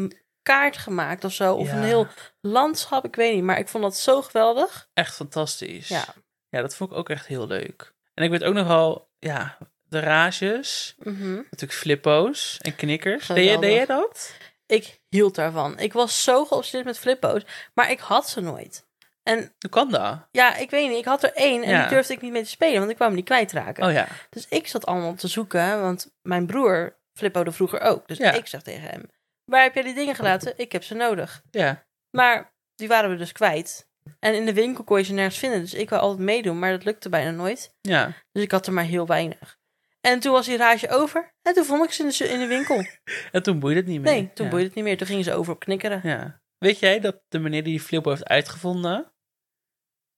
kaart 0.48 0.78
gemaakt 0.78 1.24
of 1.24 1.34
zo. 1.34 1.54
Of 1.56 1.68
Ja. 1.68 1.74
een 1.74 1.84
heel 1.84 2.08
landschap, 2.42 3.06
ik 3.06 3.16
weet 3.16 3.34
niet. 3.36 3.44
Maar 3.44 3.58
ik 3.60 3.68
vond 3.68 3.84
dat 3.84 3.98
zo 3.98 4.22
geweldig. 4.22 4.90
echt 4.94 5.16
fantastisch. 5.16 5.88
Ja. 5.88 6.06
ja, 6.50 6.62
dat 6.62 6.76
vond 6.76 6.92
ik 6.92 6.98
ook 6.98 7.10
echt 7.10 7.28
heel 7.28 7.48
leuk. 7.48 7.94
En 8.14 8.24
ik 8.24 8.30
weet 8.30 8.44
ook 8.44 8.54
nog 8.54 8.68
wel, 8.68 9.10
ja, 9.20 9.58
de 9.90 10.00
rages. 10.00 10.96
Mhm. 11.00 11.34
Natuurlijk 11.36 11.74
flippo's 11.74 12.58
en 12.62 12.76
knikkers. 12.76 13.28
Deed 13.28 13.36
jij, 13.38 13.46
Geweldig. 13.54 13.70
deed 13.70 13.78
jij 13.78 13.86
dat? 13.86 14.34
Ik 14.66 15.00
hield 15.10 15.36
daarvan. 15.36 15.80
Ik 15.80 15.94
was 15.94 16.24
zo 16.24 16.46
geobsedeerd 16.46 16.86
met 16.86 17.00
flippo's, 17.00 17.42
maar 17.74 17.92
ik 17.92 18.00
had 18.00 18.30
ze 18.30 18.42
nooit. 18.42 18.86
En 19.24 19.38
Hoe 19.60 19.70
kan 19.70 19.92
dat? 19.92 20.28
ja, 20.32 20.56
ik 20.56 20.70
weet 20.70 20.90
niet. 20.90 20.98
Ik 20.98 21.06
had 21.06 21.24
er 21.24 21.34
één 21.34 21.64
en 21.64 21.70
Ja. 21.70 21.80
die 21.82 21.90
durfde 21.90 22.14
ik 22.14 22.22
niet 22.22 22.32
mee 22.32 22.44
te 22.44 22.50
spelen, 22.50 22.78
want 22.78 22.90
ik 22.90 22.96
kwam 22.96 23.08
hem 23.08 23.16
niet 23.18 23.26
kwijtraken. 23.26 23.86
Oh 23.86 23.92
ja. 23.92 24.08
Dus 24.30 24.46
ik 24.50 24.68
zat 24.68 24.86
allemaal 24.86 25.14
te 25.16 25.28
zoeken, 25.28 25.82
want 25.82 26.12
mijn 26.22 26.46
broer 26.46 26.96
flippode 27.14 27.52
vroeger 27.52 27.82
ook. 27.82 28.08
Dus 28.08 28.18
Ja. 28.18 28.32
ik 28.32 28.48
zeg 28.48 28.62
tegen 28.62 28.90
hem, 28.90 29.10
waar 29.48 29.64
heb 29.64 29.74
jij 29.74 29.84
die 29.84 29.94
dingen 29.94 30.16
gelaten? 30.16 30.54
Ik 30.58 30.72
heb 30.72 30.84
ze 30.84 30.94
nodig. 30.94 31.44
Ja. 31.52 31.86
Maar 32.10 32.54
die 32.76 32.88
waren 32.88 33.10
we 33.10 33.16
dus 33.16 33.32
kwijt. 33.32 33.90
En 34.20 34.36
in 34.36 34.46
de 34.46 34.54
winkel 34.54 34.84
kon 34.84 34.98
je 34.98 35.04
ze 35.04 35.14
nergens 35.14 35.38
vinden. 35.38 35.60
Dus 35.60 35.74
ik 35.74 35.90
wou 35.90 36.02
altijd 36.02 36.22
meedoen, 36.22 36.60
maar 36.60 36.72
dat 36.72 36.84
lukte 36.84 37.10
bijna 37.10 37.32
nooit. 37.32 37.76
Ja. 37.82 38.14
Dus 38.32 38.44
ik 38.44 38.52
had 38.52 38.68
er 38.68 38.74
maar 38.74 38.84
heel 38.84 39.08
weinig. 39.08 39.58
En 40.02 40.20
toen 40.20 40.32
was 40.32 40.46
die 40.46 40.58
rage 40.58 40.90
over. 40.90 41.34
En 41.42 41.54
toen 41.54 41.66
vond 41.66 41.84
ik 41.84 41.92
ze 41.92 42.04
in 42.04 42.10
de, 42.10 42.34
in 42.34 42.40
de 42.40 42.48
winkel. 42.48 42.86
En 43.32 43.44
toen 43.44 43.60
boeide 43.60 43.80
het 43.80 43.90
niet 43.90 44.02
meer. 44.02 44.14
Nee, 44.14 44.34
toen 44.34 44.46
ja. 44.46 44.52
boeide 44.52 44.68
het 44.68 44.76
niet 44.76 44.86
meer. 44.86 44.98
Toen 44.98 45.08
gingen 45.08 45.24
ze 45.24 45.34
over 45.34 45.54
op 45.54 45.60
knikkeren. 45.60 46.02
Ja. 46.04 46.42
Weet 46.58 46.80
jij 46.80 47.00
dat 47.00 47.22
de 47.28 47.40
meneer 47.40 47.64
die 47.64 47.72
die 47.72 47.86
flippo 47.86 48.10
heeft 48.10 48.28
uitgevonden, 48.28 49.12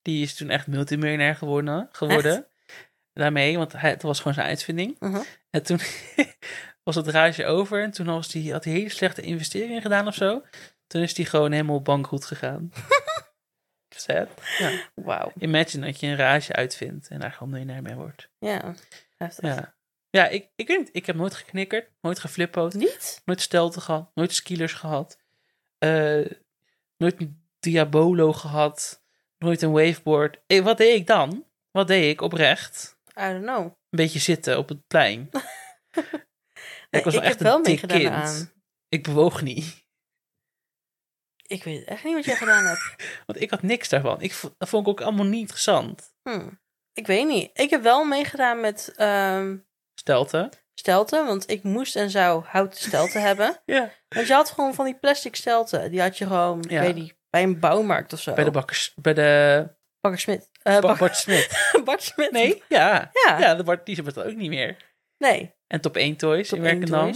die 0.02 0.24
is 0.24 0.36
toen 0.36 0.50
echt 0.50 0.68
multimiljonair 0.68 1.36
geworden. 1.36 1.90
geworden. 1.92 2.48
Daarmee, 3.14 3.58
want 3.58 3.72
hij, 3.72 3.90
het 3.90 4.02
was 4.02 4.18
gewoon 4.18 4.34
zijn 4.34 4.48
uitvinding. 4.48 4.96
Mhm. 5.00 5.22
En 5.50 5.64
toen 5.64 5.80
was 6.96 7.06
het 7.06 7.16
rage 7.16 7.46
over 7.46 7.84
en 7.84 7.92
toen 7.92 8.06
was 8.06 8.28
die, 8.28 8.52
had 8.52 8.64
hij 8.64 8.74
hele 8.74 8.90
slechte 8.90 9.22
investeringen 9.22 9.82
gedaan 9.82 10.08
of 10.08 10.14
zo. 10.16 10.42
Toen 10.88 11.02
is 11.02 11.18
hij 11.18 11.26
gewoon 11.26 11.52
helemaal 11.52 11.82
bankroet 11.82 12.26
gegaan. 12.26 12.72
Sad. 13.96 14.28
Ja. 14.58 14.72
Wauw. 14.96 15.32
Imagine 15.40 15.86
dat 15.86 16.00
je 16.00 16.08
een 16.08 16.16
rage 16.16 16.54
uitvindt 16.54 17.08
en 17.08 17.20
daar 17.20 17.32
gewoon 17.32 17.50
miljonair 17.50 17.82
mee 17.82 17.96
wordt. 17.96 18.30
Ja, 18.40 18.74
heftig. 19.18 19.44
Ja, 19.56 19.76
ja 20.10 20.28
ik, 20.28 20.50
ik 20.56 20.68
weet 20.68 20.78
niet. 20.78 20.90
Ik 20.92 21.06
heb 21.06 21.16
nooit 21.16 21.34
geknikkerd, 21.34 21.90
nooit 22.02 22.20
geflippoed, 22.20 22.74
Niet? 22.74 23.22
nooit 23.26 23.42
stelten 23.42 23.82
gehad, 23.82 24.12
nooit 24.14 24.34
skillers 24.34 24.74
gehad. 24.74 25.18
eh, 25.78 26.26
nooit 26.98 27.22
een 27.22 27.44
Diabolo 27.60 28.34
gehad, 28.34 29.04
nooit 29.38 29.62
een 29.62 29.72
waveboard. 29.72 30.40
Eh, 30.48 30.64
wat 30.64 30.78
deed 30.78 30.96
ik 30.96 31.08
dan? 31.08 31.46
Wat 31.72 31.88
deed 31.88 32.12
ik 32.12 32.22
oprecht? 32.22 32.98
I 33.20 33.22
don't 33.22 33.44
know. 33.44 33.64
Een 33.66 33.74
beetje 33.90 34.20
zitten 34.20 34.58
op 34.58 34.70
het 34.70 34.88
plein. 34.88 35.30
Nee, 36.90 37.04
was 37.04 37.14
wel 37.14 37.22
ik 37.24 37.30
echt 37.30 37.40
heb 37.40 37.48
wel 37.48 37.58
een 37.58 37.64
dik 37.64 37.82
meegedaan 37.88 38.00
kind. 38.00 38.14
aan. 38.14 38.52
Ik 38.90 39.04
bewoog 39.04 39.42
niet. 39.42 39.88
Ik 41.48 41.64
weet 41.64 41.84
echt 41.84 42.04
niet 42.04 42.14
wat 42.16 42.26
jij 42.26 42.36
gedaan 42.36 42.66
hebt. 42.66 42.96
Want 43.26 43.42
ik 43.42 43.50
had 43.50 43.62
niks 43.62 43.90
daarvan. 43.90 44.22
Ik, 44.22 44.34
vo- 44.34 44.56
dat 44.58 44.70
vond 44.70 44.88
ik 44.88 44.92
ook 44.92 45.02
allemaal 45.02 45.26
niet 45.26 45.40
interessant. 45.40 46.14
Hm. 46.24 46.50
Ik 46.94 47.08
weet 47.08 47.28
niet. 47.28 47.50
Ik 47.60 47.70
heb 47.70 47.82
wel 47.82 48.04
meegedaan 48.06 48.60
met 48.60 48.94
ehm 48.96 49.58
Stelten. 49.94 50.50
stelten. 50.74 51.26
Want 51.26 51.50
ik 51.50 51.64
moest 51.64 51.96
en 51.96 52.10
zou 52.10 52.44
houten 52.46 52.80
stelten 52.80 53.22
hebben. 53.28 53.62
Ja. 53.66 53.92
Want 54.08 54.28
je 54.28 54.34
had 54.34 54.50
gewoon 54.52 54.74
van 54.74 54.86
die 54.86 55.00
plastic 55.00 55.36
stelten. 55.36 55.92
Die 55.92 56.02
had 56.02 56.18
je 56.18 56.26
gewoon, 56.26 56.66
Ja. 56.70 56.82
ik 56.82 56.86
weet 56.86 56.96
niet, 57.04 57.16
bij 57.30 57.44
een 57.44 57.60
bouwmarkt 57.60 58.14
of 58.14 58.20
zo. 58.22 58.34
Bij 58.34 58.44
de 58.44 58.52
bakkers. 58.52 58.94
Bij 58.96 59.14
de. 59.14 59.78
Bakker 60.02 60.20
Smit. 60.22 60.50
Eh, 60.62 60.80
Bak- 60.80 60.98
Bart 61.00 61.18
Smit. 61.18 61.70
Bart 61.86 62.04
Smit. 62.04 62.32
Nee? 62.32 62.64
Ja. 62.70 63.10
Ja. 63.26 63.40
Ja, 63.40 63.56
de 63.56 63.64
Bart 63.64 63.86
die 63.86 63.98
is 64.00 64.06
het 64.06 64.20
ook 64.20 64.36
niet 64.36 64.50
meer. 64.50 64.78
Nee. 65.18 65.56
En 65.70 65.82
top 65.82 65.96
1 65.98 66.16
toys 66.16 66.48
Top 66.48 66.58
in 66.58 66.64
Werkendam. 66.64 67.14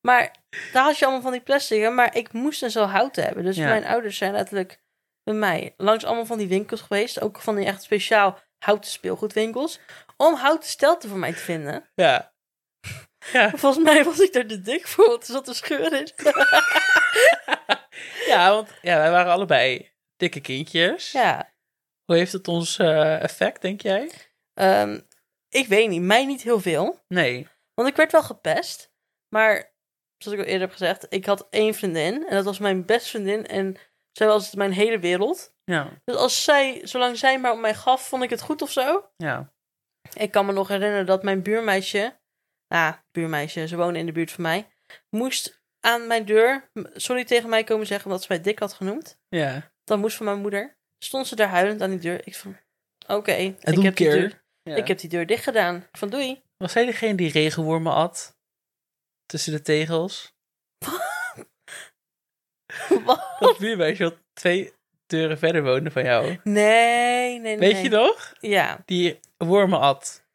Maar 0.00 0.34
daar 0.72 0.84
had 0.84 0.98
je 0.98 1.04
allemaal 1.04 1.22
van 1.22 1.32
die 1.32 1.40
plastic, 1.40 1.90
maar 1.90 2.16
ik 2.16 2.32
moest 2.32 2.60
dus 2.60 2.74
wel 2.74 2.86
houten 2.88 3.24
hebben. 3.24 3.44
Dus 3.44 3.56
Ja. 3.56 3.68
mijn 3.68 3.84
ouders 3.84 4.16
zijn 4.16 4.32
letterlijk 4.32 4.80
bij 5.24 5.34
mij 5.34 5.74
langs 5.76 6.04
allemaal 6.04 6.26
van 6.26 6.38
die 6.38 6.48
winkels 6.48 6.80
geweest. 6.80 7.20
Ook 7.20 7.40
van 7.40 7.56
die 7.56 7.66
echt 7.66 7.82
speciaal 7.82 8.38
houten 8.58 8.90
speelgoedwinkels. 8.90 9.80
Om 10.16 10.34
houten 10.34 10.68
stelten 10.68 11.08
voor 11.08 11.18
mij 11.18 11.32
te 11.32 11.38
vinden. 11.42 11.90
Ja. 11.94 12.30
Ja, 13.32 13.50
Volgens 13.50 13.84
mij 13.84 14.04
was 14.04 14.18
ik 14.20 14.34
er 14.34 14.46
te 14.46 14.60
dik 14.60 14.86
voor, 14.86 15.06
want 15.08 15.22
er 15.26 15.32
zat 15.32 15.48
een 15.48 15.54
scheur 15.54 15.92
in. 15.92 16.08
ja 18.26 18.50
want 18.50 18.68
ja, 18.82 18.96
wij 18.98 19.10
waren 19.10 19.32
allebei 19.32 19.90
dikke 20.16 20.40
kindjes. 20.40 21.12
ja, 21.12 21.52
Hoe 22.04 22.16
heeft 22.16 22.32
het 22.32 22.48
ons 22.48 22.78
eh, 22.78 23.22
effect, 23.22 23.62
denk 23.62 23.80
jij? 23.80 24.10
ehm, 24.54 25.00
ik 25.48 25.66
weet 25.66 25.88
niet, 25.88 26.02
mij 26.02 26.24
niet 26.26 26.42
heel 26.42 26.60
veel. 26.60 27.00
Nee. 27.08 27.48
Want 27.82 27.94
ik 27.94 28.00
werd 28.00 28.12
wel 28.12 28.22
gepest. 28.22 28.92
Maar, 29.28 29.72
zoals 30.18 30.38
ik 30.38 30.44
al 30.44 30.50
eerder 30.50 30.68
heb 30.68 30.76
gezegd, 30.76 31.06
ik 31.08 31.26
had 31.26 31.46
één 31.50 31.74
vriendin. 31.74 32.26
En 32.28 32.34
dat 32.34 32.44
was 32.44 32.58
mijn 32.58 32.86
beste 32.86 33.08
vriendin. 33.08 33.46
En 33.46 33.76
zij 34.12 34.26
was 34.26 34.54
mijn 34.54 34.72
hele 34.72 34.98
wereld. 34.98 35.54
Ja. 35.64 36.00
Dus 36.04 36.16
als 36.16 36.44
zij, 36.44 36.80
zolang 36.82 37.18
zij 37.18 37.38
maar 37.40 37.52
op 37.52 37.58
mij 37.58 37.74
gaf, 37.74 38.08
vond 38.08 38.22
ik 38.22 38.30
het 38.30 38.40
goed 38.42 38.62
of 38.62 38.70
zo. 38.70 39.10
Ja. 39.16 39.52
Ik 40.14 40.30
kan 40.30 40.46
me 40.46 40.52
nog 40.52 40.68
herinneren 40.68 41.06
dat 41.06 41.22
mijn 41.22 41.42
buurmeisje, 41.42 42.18
nou, 42.68 42.94
buurmeisje, 43.12 43.66
ze 43.66 43.76
woonde 43.76 43.98
in 43.98 44.06
de 44.06 44.12
buurt 44.12 44.30
van 44.32 44.42
mij, 44.42 44.68
moest 45.10 45.62
aan 45.80 46.06
mijn 46.06 46.24
deur 46.24 46.70
sorry 46.94 47.24
tegen 47.24 47.48
mij 47.48 47.64
komen 47.64 47.86
zeggen 47.86 48.06
omdat 48.06 48.22
ze 48.22 48.32
mij 48.32 48.40
dik 48.42 48.58
had 48.58 48.72
genoemd. 48.72 49.18
Ja. 49.28 49.72
Dat 49.84 49.98
moest 49.98 50.16
van 50.16 50.26
mijn 50.26 50.40
moeder. 50.40 50.76
Stond 50.98 51.26
ze 51.26 51.36
daar 51.36 51.48
huilend 51.48 51.82
aan 51.82 51.90
die 51.90 51.98
deur. 51.98 52.20
Ik 52.26 52.36
van, 52.36 52.56
oké, 53.06 53.32
ik, 53.32 53.56
heb 53.60 53.74
die 53.74 53.92
keer. 53.92 54.10
deur- 54.20 54.44
ja. 54.62 54.76
ik 54.76 54.88
heb 54.88 54.98
die 54.98 55.08
deur 55.08 55.26
dicht 55.26 55.44
gedaan. 55.44 55.88
Van, 55.92 56.08
doei. 56.10 56.42
Was 56.62 56.74
hij 56.74 56.84
degene 56.84 57.14
die 57.14 57.30
regenwormen 57.30 57.92
at? 57.92 58.36
Tussen 59.26 59.52
de 59.52 59.62
tegels? 59.62 60.34
Wat? 63.04 63.34
Dat 63.40 63.58
buurmeisje 63.58 64.02
wat 64.02 64.16
twee 64.32 64.72
deuren 65.06 65.38
verder 65.38 65.62
woonde 65.62 65.90
van 65.90 66.04
jou. 66.04 66.38
Nee, 66.44 66.44
nee, 66.44 67.38
nee. 67.40 67.58
Weet 67.58 67.72
nee. 67.72 67.82
je 67.82 67.88
nog? 67.88 68.32
Ja, 68.40 68.82
Die 68.86 69.20
wormen 69.36 69.80
at. 69.80 70.26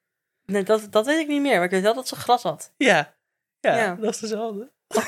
nee, 0.45 0.63
dat, 0.63 0.87
dat 0.91 1.05
weet 1.05 1.19
ik 1.19 1.27
niet 1.27 1.41
meer. 1.41 1.55
Maar 1.55 1.63
ik 1.65 1.71
weet 1.71 1.81
wel 1.81 1.93
dat 1.93 2.07
ze 2.07 2.15
gras 2.15 2.43
had. 2.43 2.73
Ja. 2.77 3.15
Ja, 3.59 3.77
Ja. 3.77 3.95
dat 3.95 4.13
is 4.13 4.19
dezelfde. 4.19 4.71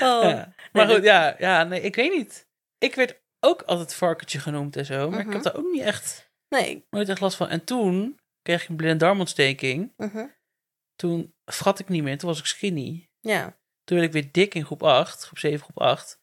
Oh. 0.00 0.22
Ja. 0.22 0.52
Maar 0.72 0.86
Nee, 0.86 0.94
goed, 0.94 1.04
ja, 1.04 1.34
ja, 1.38 1.64
nee, 1.64 1.80
ik 1.80 1.94
weet 1.94 2.12
niet. 2.12 2.46
Ik 2.78 2.94
werd 2.94 3.20
ook 3.40 3.62
altijd 3.62 3.94
varkentje 3.94 4.38
genoemd 4.38 4.76
en 4.76 4.84
zo, 4.84 5.10
maar 5.10 5.18
ik 5.20 5.24
Mhm. 5.26 5.34
heb 5.34 5.44
daar 5.44 5.56
ook 5.56 5.72
niet 5.72 5.82
echt, 5.82 6.30
Nee. 6.48 6.86
nooit 6.90 7.08
echt 7.08 7.20
last 7.20 7.36
van. 7.36 7.48
En 7.48 7.64
toen 7.64 8.18
kreeg 8.42 8.62
ik 8.62 8.68
een 8.68 8.76
blinde 8.76 8.96
darmontsteking. 8.96 9.92
Mhm. 9.96 10.26
Toen 10.94 11.34
vrat 11.44 11.78
ik 11.78 11.88
niet 11.88 12.02
meer, 12.02 12.18
toen 12.18 12.28
was 12.28 12.38
ik 12.38 12.44
skinny. 12.46 13.10
Ja. 13.20 13.58
Toen 13.84 13.98
werd 13.98 14.14
ik 14.14 14.22
weer 14.22 14.32
dik 14.32 14.54
in 14.54 14.64
groep 14.64 14.82
8, 14.82 15.24
groep 15.24 15.38
7, 15.38 15.60
groep 15.60 15.78
8. 15.80 16.20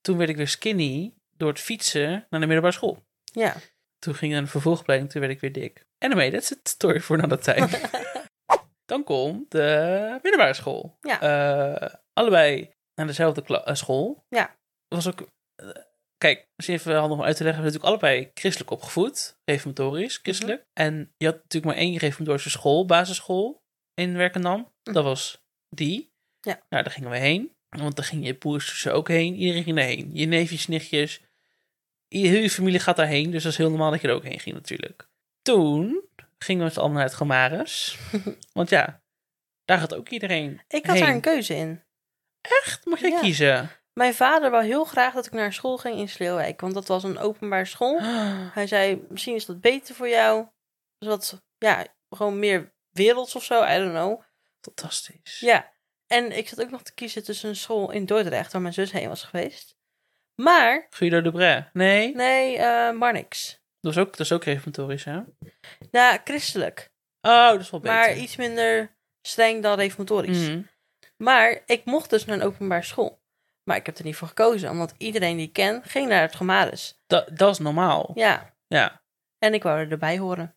Toen 0.00 0.16
werd 0.16 0.30
ik 0.30 0.36
weer 0.36 0.48
skinny 0.48 1.14
door 1.36 1.48
het 1.48 1.60
fietsen 1.60 2.10
naar 2.10 2.40
de 2.40 2.46
middelbare 2.46 2.72
school. 2.72 3.04
Ja. 3.24 3.56
Toen 3.98 4.14
ging 4.14 4.32
naar 4.32 4.42
de 4.42 4.48
vervolgopleiding, 4.48 5.10
toen 5.10 5.20
werd 5.20 5.32
ik 5.32 5.40
weer 5.40 5.52
dik. 5.52 5.84
En 5.98 6.08
daarmee, 6.08 6.30
dat 6.30 6.42
is 6.42 6.48
het 6.48 6.68
story 6.68 7.00
voor 7.00 7.16
na 7.16 7.26
dat 7.26 7.42
tijd. 7.42 7.90
Dan 8.84 9.04
komt 9.04 9.50
de 9.50 10.18
middelbare 10.22 10.54
school. 10.54 10.96
Ja. 11.00 11.20
Eh, 11.20 11.94
allebei 12.12 12.72
naar 12.94 13.06
dezelfde 13.06 13.42
kla- 13.42 13.64
eh, 13.64 13.74
school. 13.74 14.24
Ja. 14.28 14.56
Was 14.88 15.08
ook... 15.08 15.26
kijk, 16.22 16.48
als 16.56 16.66
je 16.66 16.72
even 16.72 16.96
handig 16.96 17.18
om 17.18 17.24
uit 17.24 17.36
te 17.36 17.44
leggen, 17.44 17.62
we 17.62 17.70
zijn 17.70 17.80
natuurlijk 17.82 18.02
allebei 18.04 18.30
christelijk 18.34 18.70
opgevoed. 18.70 19.38
Reformatorisch, 19.44 20.18
christelijk. 20.22 20.60
Mhm. 20.60 20.86
En 20.86 21.12
je 21.16 21.26
had 21.26 21.34
natuurlijk 21.34 21.64
maar 21.74 21.82
één 21.84 21.96
reformatorische 21.96 22.50
school, 22.50 22.86
basisschool 22.86 23.62
in 23.94 24.16
Werkendam. 24.16 24.72
Mhm. 24.84 24.94
Dat 24.94 25.04
was 25.04 25.44
die. 25.68 26.12
Ja. 26.40 26.60
Nou, 26.68 26.82
daar 26.82 26.92
gingen 26.92 27.10
we 27.10 27.18
heen. 27.18 27.52
Want 27.68 27.96
daar 27.96 28.04
ging 28.04 28.26
je 28.26 28.34
broers 28.34 28.88
ook 28.88 29.08
heen. 29.08 29.34
Iedereen 29.34 29.62
ging 29.62 29.76
daarheen. 29.76 30.10
Je 30.12 30.26
neefjes, 30.26 30.66
nichtjes. 30.66 31.20
Je 32.08 32.26
hele 32.28 32.50
familie 32.50 32.80
gaat 32.80 32.96
daarheen. 32.96 33.30
Dus 33.30 33.42
dat 33.42 33.52
is 33.52 33.58
heel 33.58 33.68
normaal 33.68 33.90
dat 33.90 34.00
je 34.00 34.08
er 34.08 34.14
ook 34.14 34.24
heen 34.24 34.40
ging 34.40 34.54
natuurlijk. 34.54 35.08
Toen 35.42 36.02
gingen 36.38 36.60
we 36.60 36.66
met 36.66 36.74
z'n 36.74 36.80
allen 36.80 36.92
naar 36.92 37.02
het 37.04 37.14
Gomares. 37.14 37.98
Want 38.52 38.70
ja, 38.70 39.02
daar 39.64 39.78
gaat 39.78 39.94
ook 39.94 40.08
iedereen 40.08 40.60
Ik 40.68 40.86
had 40.86 40.94
heen. 40.96 41.04
daar 41.04 41.14
een 41.14 41.20
keuze 41.20 41.54
in. 41.54 41.82
Echt? 42.40 42.86
Mocht 42.86 43.00
jij 43.00 43.10
Ja. 43.10 43.20
kiezen? 43.20 43.70
Mijn 43.92 44.14
vader 44.14 44.50
wou 44.50 44.64
heel 44.64 44.84
graag 44.84 45.14
dat 45.14 45.26
ik 45.26 45.32
naar 45.32 45.52
school 45.52 45.76
ging 45.76 45.98
in 45.98 46.08
Sleeuwijk. 46.08 46.60
Want 46.60 46.74
dat 46.74 46.88
was 46.88 47.04
een 47.04 47.18
openbaar 47.18 47.66
school. 47.66 48.00
Hij 48.58 48.66
zei, 48.66 49.06
misschien 49.08 49.34
is 49.34 49.46
dat 49.46 49.60
beter 49.60 49.94
voor 49.94 50.08
jou. 50.08 50.46
Dus 50.98 51.08
wat, 51.08 51.42
ja, 51.58 51.86
gewoon 52.10 52.38
meer 52.38 52.74
werelds 52.90 53.34
of 53.36 53.44
zo. 53.44 53.64
I 53.64 53.78
don't 53.78 53.90
know. 53.92 54.20
Fantastisch. 54.60 55.40
Ja. 55.40 55.72
En 56.06 56.36
ik 56.36 56.48
zat 56.48 56.62
ook 56.62 56.70
nog 56.70 56.82
te 56.82 56.94
kiezen 56.94 57.24
tussen 57.24 57.48
een 57.48 57.56
school 57.56 57.90
in 57.90 58.06
Dordrecht, 58.06 58.52
waar 58.52 58.62
mijn 58.62 58.74
zus 58.74 58.92
heen 58.92 59.08
was 59.08 59.22
geweest. 59.22 59.76
Maar, 60.34 60.86
Guido 60.90 61.20
de 61.20 61.30
Bray? 61.30 61.70
Nee? 61.72 62.14
nee, 62.14 62.56
eh 62.56 62.92
Marnix. 62.92 63.60
Dat 63.80 63.92
is 63.92 63.98
ook, 63.98 64.10
dat 64.10 64.20
is 64.20 64.32
ook 64.32 64.44
reformatorisch, 64.44 65.04
hè? 65.04 65.20
Ja, 65.90 66.20
christelijk. 66.24 66.92
Oh, 67.20 67.48
dat 67.48 67.60
is 67.60 67.70
wel 67.70 67.80
beter. 67.80 67.96
Maar 67.96 68.16
iets 68.16 68.36
minder 68.36 68.96
streng 69.22 69.62
dan 69.62 69.78
reformatorisch. 69.78 70.48
Mhm. 70.48 70.62
Maar 71.16 71.62
ik 71.66 71.84
mocht 71.84 72.10
dus 72.10 72.24
naar 72.24 72.36
een 72.36 72.46
openbaar 72.46 72.84
school. 72.84 73.21
Maar 73.64 73.76
ik 73.76 73.86
heb 73.86 73.96
er 73.98 74.04
niet 74.04 74.16
voor 74.16 74.28
gekozen, 74.28 74.70
omdat 74.70 74.94
iedereen 74.98 75.36
die 75.36 75.46
ik 75.46 75.52
ken 75.52 75.82
ging 75.84 76.08
naar 76.08 76.20
het 76.20 76.34
Gomaris. 76.36 77.00
Dat, 77.06 77.28
dat 77.38 77.50
is 77.52 77.58
normaal. 77.58 78.10
Ja, 78.14 78.54
Ja. 78.66 79.02
en 79.38 79.54
ik 79.54 79.62
wou 79.62 79.78
er 79.78 79.90
erbij 79.90 80.18
horen. 80.18 80.56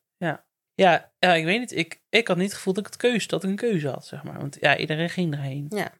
Ja, 0.78 1.12
ja, 1.20 1.34
ik 1.34 1.46
weet 1.46 1.60
niet. 1.60 1.72
Ik, 1.72 2.02
ik 2.10 2.28
had 2.28 2.38
niet 2.38 2.46
het 2.46 2.56
gevoel 2.56 2.74
dat 2.74 2.86
ik 2.86 2.92
het 2.92 3.02
keuze, 3.02 3.28
dat 3.28 3.44
ik 3.44 3.50
een 3.50 3.56
keuze 3.56 3.90
had, 3.90 4.06
zeg 4.06 4.24
maar. 4.24 4.38
Want 4.40 4.58
ja, 4.60 4.78
iedereen 4.78 5.10
ging 5.10 5.34
erheen. 5.34 5.66
Ja. 5.70 5.92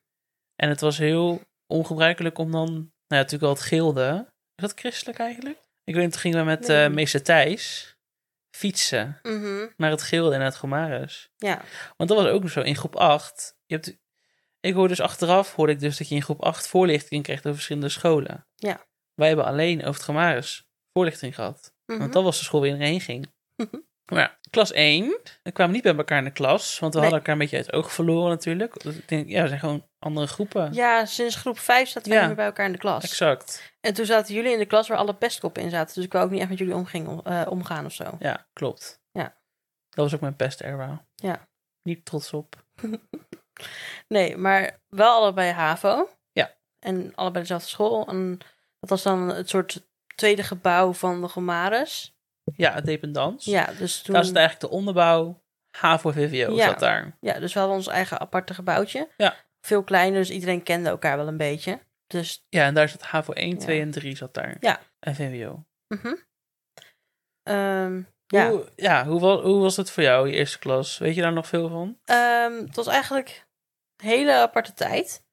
En 0.56 0.70
het 0.70 0.82
was 0.82 0.98
heel 0.98 1.42
ongebruikelijk 1.68 2.38
om 2.38 2.52
dan, 2.52 2.66
nou 2.74 2.84
ja, 3.08 3.16
natuurlijk 3.16 3.42
wel 3.42 3.52
het 3.54 3.62
gilde. 3.62 4.26
Is 4.56 4.62
dat 4.68 4.80
christelijk 4.80 5.20
eigenlijk? 5.20 5.58
Ik 5.84 5.94
weet 5.94 6.04
niet, 6.04 6.12
toen 6.12 6.22
gingen 6.22 6.38
we 6.40 6.44
met 6.46 6.68
Nee. 6.68 6.84
eh 6.86 6.92
meester 6.92 7.24
Thijs 7.24 7.96
fietsen 8.56 9.20
Mhm, 9.24 9.68
naar 9.78 9.92
het 9.92 10.02
gilde 10.02 10.32
en 10.34 10.38
naar 10.40 10.48
het 10.48 10.58
Gomaris. 10.58 11.30
Ja, 11.38 11.62
Want 11.98 12.10
dat 12.10 12.22
was 12.24 12.28
ook 12.32 12.42
nog 12.42 12.52
zo. 12.52 12.62
In 12.62 12.76
groep 12.76 12.96
8, 12.96 13.58
je 13.66 13.76
hebt, 13.76 13.98
ik 14.65 14.74
hoorde 14.74 14.89
dus 14.95 15.01
achteraf, 15.01 15.55
hoorde 15.55 15.72
ik 15.74 15.79
dus 15.79 15.98
dat 15.98 16.10
je 16.10 16.15
in 16.15 16.22
groep 16.22 16.41
8 16.43 16.67
voorlichting 16.67 17.24
kreeg 17.24 17.38
over 17.39 17.53
verschillende 17.53 17.89
scholen. 17.89 18.48
Ja. 18.55 18.86
Wij 19.13 19.27
hebben 19.27 19.45
alleen 19.45 19.79
over 19.79 19.93
het 19.93 20.03
Gomaris 20.03 20.67
voorlichting 20.93 21.36
gehad. 21.36 21.74
mhm. 21.86 22.00
Want 22.00 22.13
dat 22.13 22.24
was 22.24 22.38
de 22.38 22.43
school 22.43 22.60
waar 22.60 22.69
iedereen 22.69 22.91
heen 22.91 23.01
ging. 23.01 23.34
Mhm. 23.55 23.75
Maar 24.12 24.19
ja, 24.19 24.38
klas 24.50 24.72
1. 24.72 25.19
We 25.43 25.51
kwamen 25.51 25.74
niet 25.74 25.84
bij 25.84 25.95
elkaar 25.95 26.17
in 26.17 26.24
de 26.24 26.31
klas. 26.31 26.79
Want 26.79 26.93
we 26.93 27.00
Nee. 27.00 27.10
hadden 27.10 27.19
elkaar 27.19 27.34
een 27.34 27.39
beetje 27.39 27.57
uit 27.57 27.65
het 27.65 27.75
oog 27.75 27.93
verloren 27.93 28.29
natuurlijk. 28.29 28.81
Dus 28.81 28.95
ik 28.95 29.07
denk, 29.07 29.29
ja, 29.29 29.41
we 29.41 29.48
zijn 29.48 29.60
gewoon 29.60 29.88
andere 30.00 30.27
groepen. 30.27 30.74
ja, 30.74 31.05
sinds 31.05 31.36
groep 31.36 31.60
5 31.60 31.89
zaten 31.89 32.12
Ja. 32.12 32.17
niet 32.17 32.27
meer 32.27 32.36
bij 32.36 32.45
elkaar 32.45 32.65
in 32.65 32.72
de 32.72 32.77
klas. 32.77 33.03
Exact. 33.03 33.74
En 33.81 33.93
toen 33.93 34.05
zaten 34.05 34.36
jullie 34.36 34.51
in 34.51 34.60
de 34.60 34.65
klas 34.65 34.88
waar 34.88 34.98
alle 34.98 35.15
pestkoppen 35.15 35.63
in 35.63 35.69
zaten. 35.69 35.95
Dus 35.95 36.03
ik 36.03 36.12
wou 36.12 36.25
ook 36.25 36.31
niet 36.31 36.39
echt 36.39 36.50
met 36.50 36.57
jullie 36.57 36.75
omging, 36.75 37.24
eh, 37.24 37.45
omgaan 37.50 37.86
of 37.86 37.93
zo. 37.93 38.15
Ja, 38.19 38.48
klopt. 38.53 39.01
Ja. 39.12 39.24
Dat 39.89 40.12
was 40.12 40.13
ook 40.13 40.22
mijn 40.22 40.36
era. 40.57 41.05
Ja. 41.15 41.48
Niet 41.84 42.05
trots 42.05 42.34
op. 42.34 42.65
Nee, 44.08 44.38
maar 44.38 44.80
wel 44.90 45.12
allebei 45.14 45.52
HAVO. 45.52 46.10
Ja. 46.32 46.56
En 46.80 47.12
allebei 47.16 47.42
dezelfde 47.42 47.68
school. 47.68 48.08
En 48.08 48.38
dat 48.80 48.90
was 48.90 49.04
dan 49.04 49.30
het 49.30 49.50
soort 49.50 49.88
tweede 50.16 50.44
gebouw 50.44 50.94
van 50.94 51.22
de 51.22 51.28
Gomares. 51.28 52.16
Ja, 52.56 52.74
het 52.74 52.86
dependans. 52.86 53.46
Ja, 53.46 53.66
dus 53.78 54.02
toen... 54.02 54.14
Daar 54.14 54.26
zat 54.26 54.36
eigenlijk 54.36 54.72
de 54.72 54.78
onderbouw. 54.78 55.44
HAVO 55.78 56.12
VVO 56.12 56.54
Ja. 56.56 56.66
zat 56.66 56.80
daar. 56.80 57.18
Ja, 57.20 57.40
dus 57.40 57.54
we 57.54 57.60
hadden 57.60 57.78
ons 57.78 57.88
eigen 57.88 58.20
aparte 58.20 58.54
gebouwtje. 58.54 59.10
Ja. 59.18 59.36
Veel 59.62 59.84
kleiner, 59.84 60.20
dus 60.20 60.30
iedereen 60.30 60.64
kende 60.64 60.90
elkaar 60.90 61.18
wel 61.18 61.28
een 61.28 61.38
beetje. 61.38 61.80
Dus, 62.08 62.46
Ja, 62.50 62.66
en 62.66 62.74
daar 62.74 62.90
zat 62.90 63.02
HAVO 63.02 63.34
1, 63.34 63.50
Ja. 63.50 63.58
2 63.58 63.82
en 63.82 63.92
3 63.92 64.16
zat 64.18 64.34
daar. 64.34 64.58
Ja. 64.60 64.80
En 65.00 65.16
VWO. 65.16 65.66
mhm. 65.88 66.14
Ehm, 67.44 68.02
ja. 68.28 68.50
Hoe, 68.50 68.70
ja, 68.76 69.06
hoe, 69.06 69.20
hoe 69.42 69.62
was 69.62 69.76
het 69.78 69.92
voor 69.92 70.04
jou, 70.04 70.28
je 70.30 70.36
eerste 70.36 70.60
klas? 70.60 70.98
Weet 70.98 71.16
je 71.16 71.22
daar 71.22 71.34
nog 71.34 71.48
veel 71.48 71.70
van? 71.70 72.00
Ehm, 72.06 72.54
het 72.54 72.76
was 72.76 72.88
eigenlijk 72.88 73.45
hele 73.98 74.34
aparte 74.34 74.74
tijd. 74.74 75.24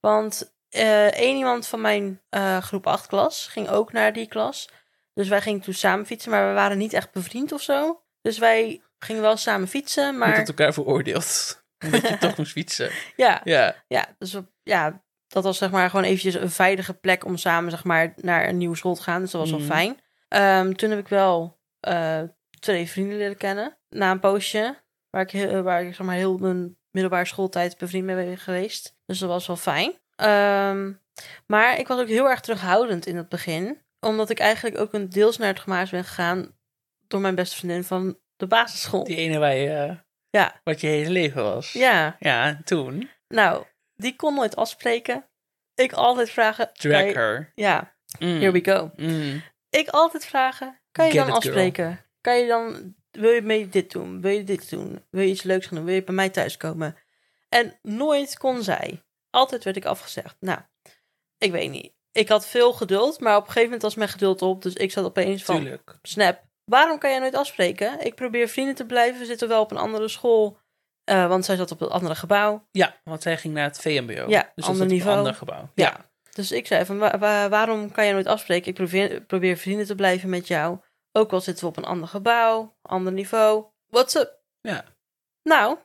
Want 0.00 0.54
eh 0.68 1.06
één 1.12 1.36
iemand 1.36 1.66
van 1.66 1.80
mijn 1.80 2.22
eh, 2.28 2.58
groep 2.58 2.86
8 2.86 3.06
klas 3.06 3.46
ging 3.46 3.68
ook 3.68 3.92
naar 3.92 4.12
die 4.12 4.26
klas. 4.28 4.68
Dus 5.14 5.28
wij 5.28 5.40
gingen 5.40 5.60
toen 5.60 5.74
samen 5.74 6.06
fietsen, 6.06 6.30
maar 6.30 6.48
we 6.48 6.54
waren 6.54 6.78
niet 6.78 6.92
echt 6.92 7.12
bevriend 7.12 7.52
of 7.52 7.62
zo. 7.62 8.02
Dus 8.22 8.38
wij 8.38 8.82
gingen 8.98 9.22
wel 9.22 9.36
samen 9.36 9.68
fietsen, 9.68 10.18
Maar... 10.18 10.36
Met 10.36 10.48
elkaar 10.48 10.72
veroordeeld. 10.72 11.62
Omdat 11.84 12.08
je 12.08 12.18
toch 12.18 12.36
moest 12.36 12.52
fietsen. 12.52 12.90
ja, 13.16 13.40
Ja. 13.44 13.84
ja, 13.88 14.06
dus 14.18 14.32
we- 14.32 14.46
ja, 14.62 15.02
dat 15.26 15.44
was 15.44 15.58
zeg 15.58 15.70
maar 15.70 15.90
gewoon 15.90 16.04
eventjes 16.04 16.34
een 16.34 16.50
veilige 16.50 16.94
plek 16.94 17.24
om 17.24 17.36
samen 17.36 17.70
zeg 17.70 17.84
maar 17.84 18.12
naar 18.16 18.48
een 18.48 18.56
nieuwe 18.58 18.76
school 18.76 18.94
te 18.94 19.02
gaan. 19.02 19.20
Dus 19.20 19.30
dat 19.30 19.40
was 19.40 19.50
Mhm. 19.50 19.58
wel 19.58 19.68
fijn. 19.68 20.00
Ehm, 20.28 20.72
toen 20.72 20.90
heb 20.90 20.98
ik 20.98 21.08
wel 21.08 21.60
eh, 21.80 22.22
twee 22.60 22.88
vrienden 22.88 23.18
leren 23.18 23.36
kennen. 23.36 23.78
Na 23.88 24.10
een 24.10 24.20
poosje, 24.20 24.82
waar 25.10 25.22
ik, 25.22 25.30
heel, 25.30 25.62
waar 25.62 25.82
ik 25.82 25.94
zeg 25.94 26.06
maar 26.06 26.14
heel 26.16 26.36
mijn 26.38 26.78
middelbare 26.96 27.24
schooltijd 27.26 27.78
bevriend 27.78 28.04
mee 28.04 28.16
ben 28.24 28.38
geweest. 28.38 28.96
Dus 29.06 29.18
dat 29.18 29.28
was 29.28 29.46
wel 29.46 29.56
fijn. 29.56 29.92
Ehm, 30.16 30.92
maar 31.46 31.78
ik 31.78 31.86
was 31.88 32.00
ook 32.00 32.08
heel 32.08 32.28
erg 32.30 32.40
terughoudend 32.40 33.06
in 33.06 33.16
het 33.16 33.28
begin. 33.28 33.80
Omdat 34.00 34.30
ik 34.30 34.38
eigenlijk 34.38 34.78
ook 34.78 34.92
een 34.92 35.08
deels 35.08 35.36
naar 35.38 35.48
het 35.48 35.60
gemaakt 35.60 35.90
ben 35.90 36.04
gegaan 36.04 36.54
door 37.08 37.20
mijn 37.20 37.34
beste 37.34 37.56
vriendin 37.56 37.84
van 37.84 38.18
de 38.36 38.46
basisschool. 38.46 39.04
Die 39.04 39.16
ene 39.16 39.38
waar 39.38 39.54
je 39.54 39.70
eh, 39.70 39.96
Ja, 40.30 40.60
Wat 40.64 40.80
je 40.80 40.86
hele 40.86 41.10
leven 41.10 41.42
was. 41.42 41.72
ja. 41.72 42.16
Ja, 42.18 42.44
en 42.46 42.60
toen. 42.64 43.10
Nou, 43.28 43.64
die 43.94 44.16
kon 44.16 44.34
nooit 44.34 44.56
afspreken. 44.56 45.24
Ik 45.74 45.92
altijd 45.92 46.30
vragen... 46.30 46.70
Drag 46.72 47.12
her. 47.12 47.52
Ja, 47.54 47.94
Mm. 48.18 48.38
here 48.38 48.50
we 48.52 48.64
go. 48.64 48.90
Mm. 48.96 49.42
Ik 49.70 49.88
altijd 49.88 50.24
vragen, 50.24 50.80
kan 50.92 51.04
je 51.06 51.10
Get 51.10 51.20
dan 51.20 51.26
girl. 51.30 51.36
afspreken? 51.36 52.04
Kan 52.20 52.38
je 52.38 52.46
dan, 52.46 52.94
wil 53.16 53.30
je 53.30 53.42
mee 53.42 53.68
dit 53.68 53.90
doen? 53.92 54.20
Wil 54.20 54.30
je 54.30 54.44
dit 54.44 54.70
doen? 54.70 55.04
Wil 55.10 55.22
je 55.22 55.28
iets 55.30 55.42
leuks 55.42 55.66
gaan 55.66 55.76
doen? 55.76 55.86
Wil 55.86 55.94
je 55.94 56.04
bij 56.04 56.14
mij 56.14 56.30
thuiskomen? 56.30 56.96
En 57.48 57.78
nooit 57.82 58.38
kon 58.38 58.62
zij. 58.62 59.02
Altijd 59.30 59.64
werd 59.64 59.76
ik 59.76 59.84
afgezegd. 59.84 60.36
Nou, 60.40 60.58
ik 61.38 61.52
weet 61.52 61.70
niet. 61.70 61.94
Ik 62.12 62.28
had 62.28 62.46
veel 62.46 62.72
geduld, 62.72 63.20
maar 63.20 63.32
op 63.34 63.40
een 63.40 63.46
gegeven 63.46 63.64
moment 63.64 63.82
was 63.82 63.94
mijn 63.94 64.08
geduld 64.08 64.42
op. 64.42 64.62
Dus 64.62 64.74
ik 64.74 64.92
zat 64.92 65.04
opeens 65.04 65.44
van, 65.44 65.56
Tuurlijk. 65.60 65.98
snap, 66.02 66.42
waarom 66.64 66.98
kan 66.98 67.10
jij 67.10 67.18
nooit 67.18 67.34
afspreken? 67.34 68.04
Ik 68.04 68.14
probeer 68.14 68.48
vrienden 68.48 68.74
te 68.74 68.86
blijven. 68.86 69.20
We 69.20 69.26
zitten 69.26 69.48
wel 69.48 69.60
op 69.62 69.70
een 69.70 69.76
andere 69.76 70.08
school. 70.08 70.58
eh, 71.04 71.28
want 71.28 71.44
zij 71.44 71.56
zat 71.56 71.70
op 71.70 71.80
een 71.80 71.88
andere 71.88 72.14
gebouw. 72.14 72.68
Ja, 72.70 72.96
want 73.04 73.22
zij 73.22 73.36
ging 73.36 73.54
naar 73.54 73.64
het 73.64 73.80
VMBO. 73.80 74.24
Ja, 74.28 74.52
dus 74.54 74.64
ander 74.64 74.80
is 74.86 74.90
op 74.92 74.92
niveau. 74.92 75.10
een 75.12 75.18
ander 75.18 75.34
gebouw. 75.34 75.70
Ja. 75.74 76.10
Dus 76.32 76.52
ik 76.52 76.66
zei 76.66 76.84
van, 76.84 76.98
wa- 76.98 77.18
wa- 77.18 77.48
waarom 77.48 77.90
kan 77.90 78.06
je 78.06 78.12
nooit 78.12 78.26
afspreken? 78.26 78.68
Ik 78.68 78.74
probeer, 78.74 79.20
probeer 79.20 79.56
vrienden 79.56 79.86
te 79.86 79.94
blijven 79.94 80.28
met 80.28 80.46
jou. 80.46 80.78
Ook 81.12 81.32
al 81.32 81.40
zitten 81.40 81.64
we 81.64 81.70
op 81.70 81.76
een 81.76 81.84
ander 81.84 82.08
gebouw, 82.08 82.75
ander 82.86 83.12
niveau. 83.12 83.66
What's 83.86 84.14
up? 84.14 84.40
Ja. 84.60 84.84
Nou, 85.42 85.78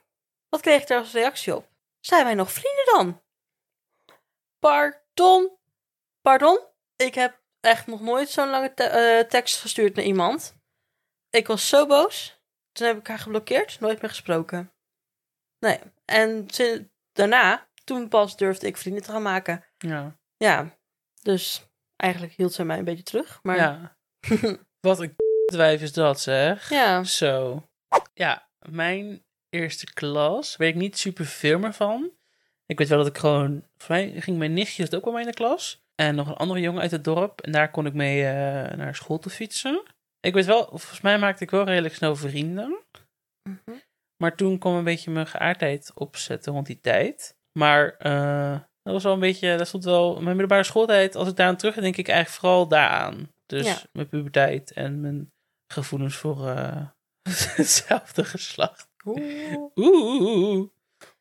wat 0.48 0.60
kreeg 0.60 0.82
ik 0.82 0.88
daar 0.88 0.98
als 0.98 1.12
reactie 1.12 1.56
op? 1.56 1.70
Zijn 2.00 2.24
wij 2.24 2.34
nog 2.34 2.52
vrienden 2.52 2.84
dan? 2.84 3.22
Pardon? 4.58 5.58
Pardon? 6.20 6.60
Ik 6.96 7.14
heb 7.14 7.40
echt 7.60 7.86
nog 7.86 8.00
nooit 8.00 8.28
zo'n 8.28 8.48
lange 8.50 8.74
te- 8.74 8.84
eh, 8.84 9.28
tekst 9.28 9.60
gestuurd 9.60 9.94
naar 9.94 10.04
iemand. 10.04 10.56
Ik 11.30 11.46
was 11.46 11.68
zo 11.68 11.86
boos. 11.86 12.40
Toen 12.72 12.86
heb 12.86 12.98
ik 12.98 13.06
haar 13.06 13.18
geblokkeerd, 13.18 13.80
nooit 13.80 14.00
meer 14.00 14.10
gesproken. 14.10 14.72
Nee. 15.58 15.78
En 16.04 16.46
daarna, 17.12 17.68
toen 17.84 18.08
pas 18.08 18.36
durfde 18.36 18.66
ik 18.66 18.76
vrienden 18.76 19.02
te 19.02 19.10
gaan 19.10 19.22
maken. 19.22 19.64
Ja. 19.78 20.18
Ja, 20.36 20.78
dus 21.20 21.66
eigenlijk 21.96 22.32
hield 22.32 22.52
ze 22.52 22.64
mij 22.64 22.78
een 22.78 22.84
beetje 22.84 23.02
terug. 23.02 23.38
Maar 23.42 23.56
ja, 23.56 23.96
ja. 24.20 24.56
Wat 24.80 25.00
een 25.00 25.14
wijf 25.54 25.82
is 25.82 25.92
dat, 25.92 26.20
zeg. 26.20 26.68
ja. 26.70 27.04
Zo. 27.04 27.66
Ja, 28.14 28.48
mijn 28.68 29.22
eerste 29.48 29.92
klas 29.92 30.56
weet 30.56 30.68
ik 30.74 30.80
niet 30.80 30.98
super 30.98 31.26
veel 31.26 31.58
meer 31.58 31.72
van. 31.72 32.10
Ik 32.66 32.78
weet 32.78 32.88
wel 32.88 32.98
dat 32.98 33.06
ik 33.06 33.18
gewoon... 33.18 33.64
Voor 33.76 33.94
mij 33.94 34.12
ging 34.20 34.38
mijn 34.38 34.52
nichtje 34.52 34.82
het 34.82 34.94
ook 34.94 35.04
wel 35.04 35.12
mee 35.12 35.22
in 35.22 35.28
de 35.28 35.34
klas. 35.34 35.82
En 35.94 36.14
nog 36.14 36.28
een 36.28 36.34
andere 36.36 36.60
jongen 36.60 36.80
uit 36.82 36.90
het 36.90 37.04
dorp. 37.04 37.40
En 37.40 37.52
daar 37.52 37.70
kon 37.70 37.86
ik 37.86 37.94
mee 37.94 38.24
eh, 38.26 38.76
naar 38.76 38.94
school 38.94 39.18
te 39.18 39.30
fietsen. 39.30 39.82
Ik 40.20 40.34
weet 40.34 40.46
wel, 40.46 40.64
volgens 40.68 41.00
mij 41.00 41.18
maakte 41.18 41.44
ik 41.44 41.50
wel 41.50 41.64
redelijk 41.64 41.94
snel 41.94 42.16
vrienden. 42.16 42.78
Mhm. 43.48 43.76
Maar 44.22 44.36
toen 44.36 44.58
kwam 44.58 44.74
een 44.74 44.84
beetje 44.84 45.10
mijn 45.10 45.26
geaardheid 45.26 45.90
opzetten 45.94 46.52
rond 46.52 46.66
die 46.66 46.80
tijd. 46.80 47.36
Maar 47.58 47.96
eh, 47.98 48.52
dat 48.82 48.92
was 48.92 49.02
wel 49.02 49.12
een 49.12 49.20
beetje, 49.20 49.56
dat 49.56 49.66
stond 49.66 49.84
wel, 49.84 50.12
mijn 50.14 50.24
middelbare 50.26 50.64
schooltijd, 50.64 51.14
als 51.14 51.28
ik 51.28 51.36
daar 51.36 51.46
aan 51.46 51.56
terug 51.56 51.74
denk 51.74 51.96
ik 51.96 52.08
eigenlijk 52.08 52.40
vooral 52.40 52.68
daaraan. 52.68 53.28
Dus 53.46 53.66
Ja. 53.66 53.78
mijn 53.92 54.08
puberteit 54.08 54.72
en 54.72 55.00
mijn 55.00 55.31
gevoelens 55.72 56.16
voor 56.16 56.48
eh, 56.48 56.86
hetzelfde 57.56 58.24
geslacht. 58.24 58.88
Oeh. 59.04 59.56
Oeh, 59.74 60.58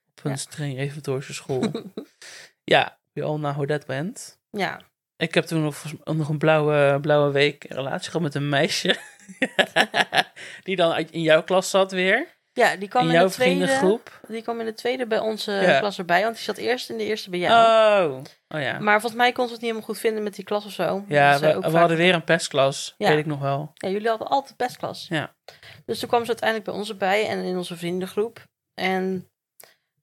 op 0.10 0.24
een 0.24 0.31
Ja. 0.31 0.36
streng 0.36 0.75
reformatorische 0.75 1.34
school. 1.34 1.72
ja, 2.63 3.00
we 3.13 3.24
all 3.24 3.38
know 3.38 3.55
how 3.55 3.67
that 3.67 3.86
went. 3.86 4.39
Ja, 4.50 4.81
Ik 5.17 5.34
heb 5.34 5.46
toen 5.46 5.62
nog, 5.62 5.84
nog 6.03 6.29
een 6.29 6.38
blauwe, 6.38 7.00
blauwe 7.01 7.31
week 7.31 7.63
een 7.63 7.75
relatie 7.75 8.05
gehad 8.05 8.22
met 8.22 8.36
een 8.36 8.50
meisje. 8.50 8.96
die 10.63 10.75
dan 10.75 10.98
in 10.98 11.22
jouw 11.22 11.43
klas 11.43 11.70
zat 11.70 11.91
weer. 11.91 12.39
Ja 12.53 12.75
die 12.75 12.88
kwam 12.88 13.01
in 13.03 13.08
in, 13.10 13.13
jouw 13.15 13.25
de 13.27 13.31
tweede. 13.31 13.55
vriendengroep. 13.65 14.20
Die 14.27 14.41
kwam 14.41 14.60
in 14.60 14.65
de 14.65 14.74
tweede 14.74 15.08
bij 15.08 15.20
onze 15.20 15.51
Ja. 15.51 15.79
klas 15.79 15.98
erbij, 15.98 16.22
want 16.24 16.36
die 16.36 16.43
zat 16.43 16.58
eerst 16.58 16.89
in 16.89 16.98
de 16.98 17.03
eerste 17.03 17.29
bij 17.29 17.39
jou. 17.39 18.12
Oh, 18.12 18.22
oh 18.48 18.61
ja. 18.61 18.79
Maar 18.79 19.00
volgens 19.00 19.22
mij 19.22 19.31
kon 19.31 19.46
ze 19.48 19.51
het 19.53 19.61
niet 19.61 19.70
helemaal 19.72 19.90
goed 19.94 20.00
vinden 20.00 20.24
met 20.24 20.35
die 20.35 20.46
klas 20.46 20.66
of 20.66 20.72
zo. 20.72 21.03
Ja, 21.07 21.40
we, 21.40 21.55
ook 21.55 21.66
we 21.66 21.77
hadden 21.77 21.98
weer 21.98 22.14
een 22.14 22.24
pestklas, 22.24 22.96
Ja. 22.98 23.09
weet 23.09 23.18
ik 23.18 23.25
nog 23.25 23.40
wel. 23.40 23.72
Ja, 23.74 23.90
jullie 23.90 24.09
hadden 24.09 24.27
altijd 24.27 24.57
best 24.57 24.77
klas. 24.77 25.05
Ja. 25.09 25.35
Dus 25.85 26.00
toen 26.00 26.09
kwam 26.09 26.22
ze 26.22 26.27
uiteindelijk 26.27 26.70
bij 26.70 26.79
ons 26.79 26.90
erbij 26.90 27.27
en 27.27 27.44
in 27.44 27.57
onze 27.57 27.77
vriendengroep. 27.77 28.48
En 28.74 29.29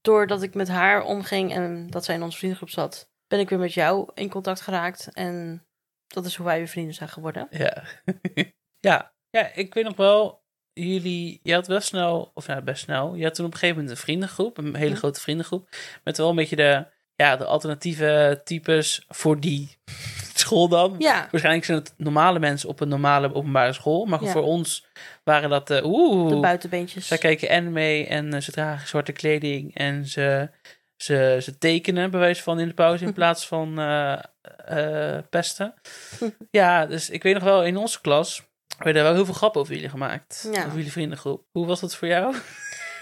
doordat 0.01 0.43
ik 0.43 0.55
met 0.55 0.69
haar 0.69 1.03
omging 1.05 1.53
en 1.55 1.91
dat 1.91 2.05
zij 2.05 2.15
in 2.15 2.23
onze 2.23 2.39
vriendengroep 2.39 2.71
zat, 2.71 3.11
ben 3.27 3.39
ik 3.41 3.49
weer 3.49 3.59
met 3.59 3.75
jou 3.75 4.11
in 4.15 4.31
contact 4.31 4.61
geraakt. 4.61 5.09
En 5.13 5.67
dat 6.07 6.25
is 6.25 6.37
hoe 6.37 6.47
wij 6.47 6.59
weer 6.59 6.69
vrienden 6.69 6.95
zijn 6.95 7.09
geworden. 7.09 7.47
Ja. 7.51 7.83
ja. 8.89 9.13
ja, 9.31 9.53
ik 9.55 9.75
weet 9.75 9.85
nog 9.85 9.97
wel, 9.97 10.43
jullie, 10.79 11.41
je 11.43 11.53
had 11.55 11.67
wel 11.67 11.81
snel, 11.81 12.31
of 12.35 12.47
ja, 12.47 12.61
best 12.61 12.83
snel, 12.83 13.15
je 13.15 13.25
had 13.25 13.35
toen 13.35 13.47
op 13.47 13.53
een 13.53 13.59
gegeven 13.59 13.81
moment 13.81 13.97
een 13.99 14.05
vriendengroep, 14.05 14.59
een 14.59 14.75
hele 14.77 14.97
grote 14.97 15.21
vriendengroep, 15.21 15.69
met 16.05 16.17
wel 16.17 16.29
een 16.29 16.37
beetje 16.37 16.57
de, 16.57 16.87
ja, 17.17 17.37
de 17.37 17.45
alternatieve 17.45 18.41
types 18.45 19.05
voor 19.09 19.41
die 19.41 19.77
school 20.35 20.69
dan. 20.69 20.95
Ja, 20.99 21.29
Waarschijnlijk 21.31 21.65
zijn 21.65 21.79
het 21.79 21.95
normale 21.97 22.39
mensen 22.39 22.69
op 22.69 22.81
een 22.81 22.89
normale 22.89 23.35
openbare 23.35 23.73
school, 23.73 24.05
maar 24.05 24.23
Ja. 24.25 24.31
voor 24.31 24.43
ons 24.43 24.87
waren 25.25 25.51
dat 25.51 25.67
de, 25.67 25.81
oeh, 25.85 26.29
de 26.31 26.41
buitenbeentjes. 26.41 27.07
Zij 27.07 27.19
kijken 27.19 27.51
anime 27.51 28.07
en 28.07 28.33
eh, 28.35 28.41
ze 28.41 28.51
dragen 28.51 28.89
zwarte 28.89 29.13
kleding 29.13 29.75
en 29.75 30.07
ze, 30.07 30.51
ze, 30.97 31.39
ze 31.43 31.59
tekenen 31.59 32.11
bij 32.11 32.21
wijze 32.21 32.43
van 32.43 32.61
in 32.61 32.69
de 32.69 32.75
pauze 32.75 33.05
in 33.05 33.13
plaats 33.21 33.47
van 33.47 33.79
eh, 33.79 34.19
eh, 34.67 35.23
pesten. 35.31 35.75
ja, 36.51 36.87
dus 36.87 37.11
ik 37.11 37.23
weet 37.23 37.35
nog 37.35 37.43
wel, 37.43 37.65
in 37.65 37.77
onze 37.77 38.01
klas 38.01 38.43
werden 38.79 39.03
wel 39.03 39.15
heel 39.15 39.25
veel 39.25 39.35
grappen 39.35 39.61
over 39.61 39.75
jullie 39.75 39.89
gemaakt. 39.89 40.49
Ja. 40.53 40.65
Over 40.65 40.77
jullie 40.77 40.93
vriendengroep. 40.93 41.45
Hoe 41.53 41.67
was 41.67 41.81
dat 41.81 41.95
voor 41.97 42.09
jou? 42.09 42.35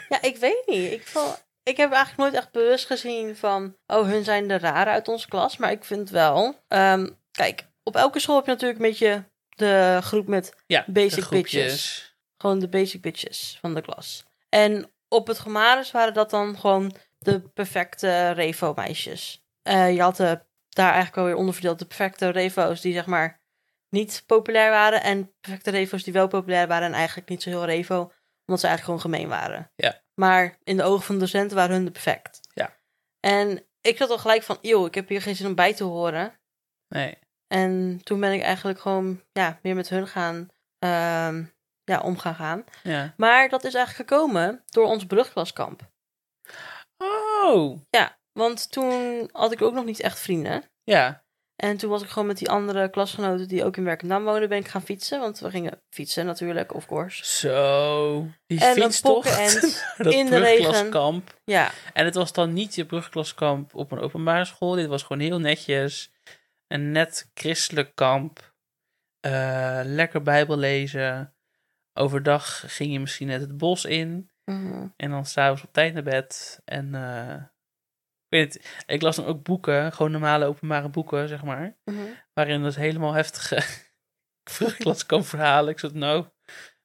Ja, 0.09 0.23
ik 0.23 0.37
weet 0.37 0.63
niet. 0.67 0.93
Ik, 0.93 1.07
val, 1.07 1.37
ik 1.63 1.77
heb 1.77 1.93
eigenlijk 1.93 2.17
nooit 2.23 2.35
echt 2.45 2.53
bewust 2.53 2.87
gezien 2.87 3.37
van... 3.37 3.77
oh, 3.87 4.07
hun 4.07 4.25
zijn 4.25 4.49
de 4.49 4.59
rare 4.59 4.91
uit 4.91 5.09
onze 5.09 5.29
klas. 5.29 5.57
Maar 5.57 5.71
ik 5.71 5.85
vind 5.85 6.11
wel... 6.11 6.63
ehm, 6.69 7.09
kijk, 7.31 7.67
op 7.83 7.97
elke 7.97 8.19
school 8.21 8.37
heb 8.37 8.45
je 8.45 8.51
natuurlijk 8.51 8.81
een 8.81 8.87
beetje 8.89 9.25
de 9.49 9.99
groep 10.03 10.27
met 10.27 10.55
Ja, 10.67 10.85
Basic 10.87 11.29
bitches. 11.29 12.15
gewoon 12.37 12.59
de 12.59 12.69
basic 12.69 13.01
bitches 13.01 13.59
van 13.61 13.75
de 13.75 13.81
klas. 13.81 14.25
En 14.49 14.91
op 15.09 15.27
het 15.27 15.39
Gemaris 15.39 15.91
waren 15.91 16.15
dat 16.15 16.31
dan 16.31 16.59
gewoon 16.59 16.95
de 17.19 17.41
perfecte 17.41 18.31
revo-meisjes. 18.31 19.45
Eh, 19.63 19.95
je 19.95 20.01
had 20.03 20.17
de, 20.17 20.41
daar 20.69 20.87
eigenlijk 20.93 21.15
wel 21.15 21.25
weer 21.25 21.37
onderverdeeld 21.37 21.79
de 21.79 21.87
perfecte 21.87 22.29
revo's 22.29 22.81
die 22.81 22.93
zeg 22.93 23.07
maar 23.07 23.41
niet 23.91 24.23
populair 24.27 24.71
waren. 24.71 25.03
En 25.03 25.33
perfecte 25.41 25.71
revo's 25.71 26.03
die 26.03 26.13
wel 26.13 26.29
populair 26.29 26.67
waren 26.67 26.87
en 26.87 26.95
eigenlijk 26.95 27.29
niet 27.29 27.43
zo 27.43 27.51
heel 27.51 27.65
revo. 27.65 28.13
Omdat 28.47 28.61
ze 28.61 28.67
eigenlijk 28.67 28.85
gewoon 28.85 29.01
gemeen 29.01 29.29
waren. 29.29 29.71
Ja. 29.77 30.01
Maar 30.15 30.59
in 30.65 30.77
de 30.77 30.83
ogen 30.83 31.05
van 31.05 31.15
de 31.15 31.21
docenten 31.21 31.57
waren 31.57 31.75
hun 31.75 31.85
de 31.85 31.91
perfect. 31.91 32.41
Ja. 32.55 32.77
En 33.21 33.67
ik 33.81 33.97
zat 33.97 34.11
al 34.11 34.19
gelijk 34.19 34.43
van, 34.43 34.59
eeuw, 34.61 34.87
ik 34.87 34.95
heb 34.95 35.09
hier 35.09 35.23
geen 35.23 35.37
zin 35.37 35.47
om 35.47 35.55
bij 35.55 35.75
te 35.75 35.85
horen. 35.85 36.39
Nee. 36.89 37.19
En 37.47 38.01
toen 38.03 38.21
ben 38.21 38.33
ik 38.33 38.43
eigenlijk 38.43 38.81
gewoon 38.81 39.23
ja, 39.33 39.59
meer 39.63 39.75
met 39.75 39.89
hun 39.89 40.07
gaan, 40.07 40.49
ehm, 40.79 41.45
ja, 41.85 42.01
om 42.01 42.19
gaan 42.19 42.35
gaan. 42.35 42.65
Ja. 42.83 43.15
Maar 43.17 43.49
dat 43.49 43.65
is 43.65 43.75
eigenlijk 43.75 44.11
gekomen 44.11 44.63
door 44.67 44.87
ons 44.87 45.07
brugklaskamp. 45.07 45.91
Oh. 46.97 47.81
Ja, 47.91 48.19
want 48.33 48.73
toen 48.73 49.29
had 49.33 49.53
ik 49.53 49.63
ook 49.63 49.75
nog 49.75 49.85
niet 49.85 50.01
echt 50.01 50.21
vrienden. 50.21 50.65
Ja. 50.85 51.25
En 51.57 51.77
toen 51.77 51.91
was 51.91 52.03
ik 52.03 52.09
gewoon 52.09 52.29
met 52.29 52.39
die 52.39 52.51
andere 52.51 52.91
klasgenoten 52.91 53.49
die 53.49 53.65
ook 53.65 53.77
in 53.77 53.85
Werkendam 53.85 54.25
wonen, 54.25 54.49
ben 54.49 54.59
ik 54.59 54.69
gaan 54.69 54.83
fietsen. 54.83 55.21
Want 55.21 55.39
we 55.39 55.51
gingen 55.51 55.81
fietsen 55.91 56.27
natuurlijk, 56.27 56.75
of 56.75 56.87
course. 56.87 57.25
Zo. 57.25 58.27
Die 58.47 58.61
En 58.61 58.75
fietstocht. 58.75 59.29
dat 59.97 60.13
in 60.13 60.27
de 60.27 60.39
regen. 60.39 61.25
Ja, 61.45 61.71
En 61.93 62.05
het 62.05 62.15
was 62.15 62.33
dan 62.33 62.53
niet 62.53 62.75
je 62.75 62.85
brugklaskamp 62.85 63.75
op 63.75 63.93
een 63.93 63.99
openbare 63.99 64.45
school. 64.45 64.75
Dit 64.75 64.87
was 64.87 65.03
gewoon 65.03 65.23
heel 65.23 65.39
netjes. 65.39 66.11
Een 66.67 66.91
net 66.91 67.31
christelijk 67.35 67.95
kamp. 67.95 68.55
Eh, 69.21 69.81
lekker 69.85 70.23
bijbel 70.23 70.57
lezen. 70.57 71.35
Overdag 71.93 72.63
ging 72.67 72.93
je 72.93 73.01
misschien 73.01 73.27
net 73.27 73.41
het 73.41 73.57
bos 73.57 73.85
in. 73.85 74.31
mhm. 74.45 74.87
En 74.97 75.11
dan 75.11 75.27
s'avonds 75.27 75.63
op 75.63 75.73
tijd 75.73 75.95
naar 75.95 76.03
bed. 76.03 76.61
En 76.65 76.95
eh, 76.95 77.43
weet 78.29 78.55
het, 78.55 78.83
ik 78.87 79.03
las 79.03 79.17
dan 79.17 79.25
ook 79.25 79.43
boeken. 79.43 79.93
Gewoon 79.93 80.11
normale 80.13 80.45
openbare 80.47 80.89
boeken, 80.89 81.29
zeg 81.29 81.43
maar. 81.45 81.77
mhm. 81.85 82.01
Waarin 82.35 82.63
dus 82.63 82.77
helemaal 82.77 83.13
heftige 83.13 83.63
brugklaskamp 84.57 85.25
verhalen. 85.27 85.73
Ik 85.73 85.79
zat 85.79 85.93
nou, 85.95 86.27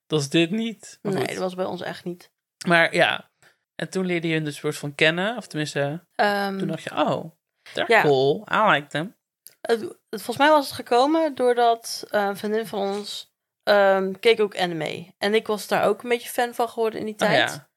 dat 0.08 0.20
is 0.20 0.30
dit 0.30 0.52
niet. 0.52 1.00
Maar, 1.02 1.12
nee, 1.14 1.22
goed. 1.22 1.30
dat 1.32 1.38
was 1.44 1.56
bij 1.56 1.66
ons 1.66 1.82
echt 1.82 2.04
niet. 2.04 2.32
maar 2.68 2.94
ja. 2.96 3.30
En 3.76 3.90
toen 3.90 4.06
leerde 4.06 4.28
je 4.28 4.34
hun 4.34 4.44
dus 4.44 4.56
soort 4.58 4.78
van 4.78 4.96
kennen. 4.96 5.38
Of 5.38 5.48
tenminste, 5.48 6.06
Ehm, 6.16 6.58
toen 6.58 6.68
dacht 6.68 6.84
je, 6.84 6.92
oh, 6.96 7.32
they're 7.74 8.02
cool. 8.02 8.48
I 8.52 8.72
like 8.72 8.88
them. 8.88 9.16
volgens 10.10 10.38
mij 10.38 10.50
was 10.50 10.66
het 10.66 10.76
gekomen 10.76 11.36
doordat 11.36 12.06
eh, 12.10 12.24
een 12.26 12.38
vriendin 12.38 12.66
van 12.68 12.80
ons 12.80 13.34
ehm, 13.64 14.12
keek 14.20 14.40
ook 14.40 14.58
anime. 14.58 15.14
En 15.18 15.34
ik 15.34 15.48
was 15.48 15.68
daar 15.68 15.86
ook 15.86 16.04
een 16.04 16.10
beetje 16.10 16.30
fan 16.30 16.54
van 16.54 16.70
geworden 16.70 17.00
in 17.00 17.06
die 17.06 17.14
Oh, 17.14 17.20
tijd. 17.20 17.50
ja. 17.54 17.70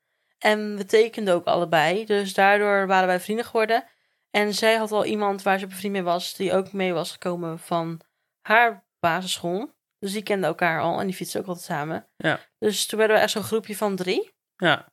En 0.44 0.76
we 0.76 0.84
tekenden 0.84 1.34
ook 1.34 1.46
allebei. 1.46 2.04
Dus 2.04 2.34
daardoor 2.34 2.86
waren 2.86 3.06
wij 3.06 3.20
vrienden 3.20 3.44
geworden. 3.44 3.84
En 4.30 4.54
zij 4.54 4.76
had 4.76 4.92
al 4.92 5.04
iemand 5.04 5.42
waar 5.42 5.58
ze 5.58 5.66
bevriend 5.66 5.92
mee 5.92 6.02
was, 6.02 6.34
die 6.34 6.52
ook 6.52 6.72
mee 6.72 6.92
was 6.92 7.12
gekomen 7.12 7.58
van 7.58 8.00
haar 8.40 8.84
basisschool. 9.00 9.74
Dus 9.98 10.12
die 10.12 10.22
kenden 10.22 10.48
elkaar 10.48 10.80
al 10.80 11.00
en 11.00 11.06
die 11.06 11.14
fietsten 11.14 11.40
ook 11.40 11.46
altijd 11.46 11.66
samen. 11.66 12.08
Ja. 12.16 12.40
Dus 12.58 12.86
toen 12.86 12.98
werden 12.98 13.16
we 13.16 13.22
echt 13.22 13.32
zo'n 13.32 13.42
groepje 13.42 13.76
van 13.76 13.96
drie. 13.96 14.34
Ja. 14.56 14.92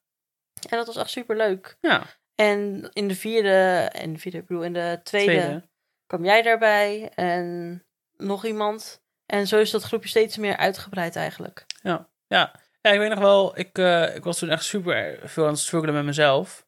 En 0.70 0.78
dat 0.78 0.88
was 0.88 0.96
echt 0.98 1.10
super 1.10 1.38
leuk. 1.38 1.78
Ja, 1.82 2.04
En 2.36 2.90
in 2.94 3.08
de 3.08 3.16
vierde, 3.16 3.90
en 3.92 4.14
de 4.14 4.20
vierde, 4.20 4.38
ik 4.38 4.46
bedoel, 4.46 4.64
in 4.64 4.74
de 4.74 5.00
tweede, 5.04 5.32
tweede. 5.32 5.70
kwam 6.08 6.26
jij 6.26 6.42
daarbij 6.42 7.12
en 7.16 7.84
nog 8.18 8.46
iemand. 8.46 9.02
En 9.26 9.48
zo 9.48 9.60
is 9.60 9.72
dat 9.72 9.84
groepje 9.84 10.10
steeds 10.10 10.38
meer 10.38 10.58
uitgebreid 10.58 11.16
eigenlijk. 11.16 11.66
Ja, 11.82 12.10
ja 12.28 12.60
ik 12.82 12.98
weet 13.00 13.10
nog 13.10 13.20
wel, 13.20 13.60
ik, 13.60 13.78
eh, 13.78 14.16
ik 14.16 14.24
was 14.24 14.40
toen 14.40 14.50
echt 14.50 14.64
super 14.64 15.20
veel 15.24 15.44
aan 15.46 15.50
het 15.52 15.60
struggelen 15.60 15.96
met 15.96 16.04
mezelf. 16.06 16.66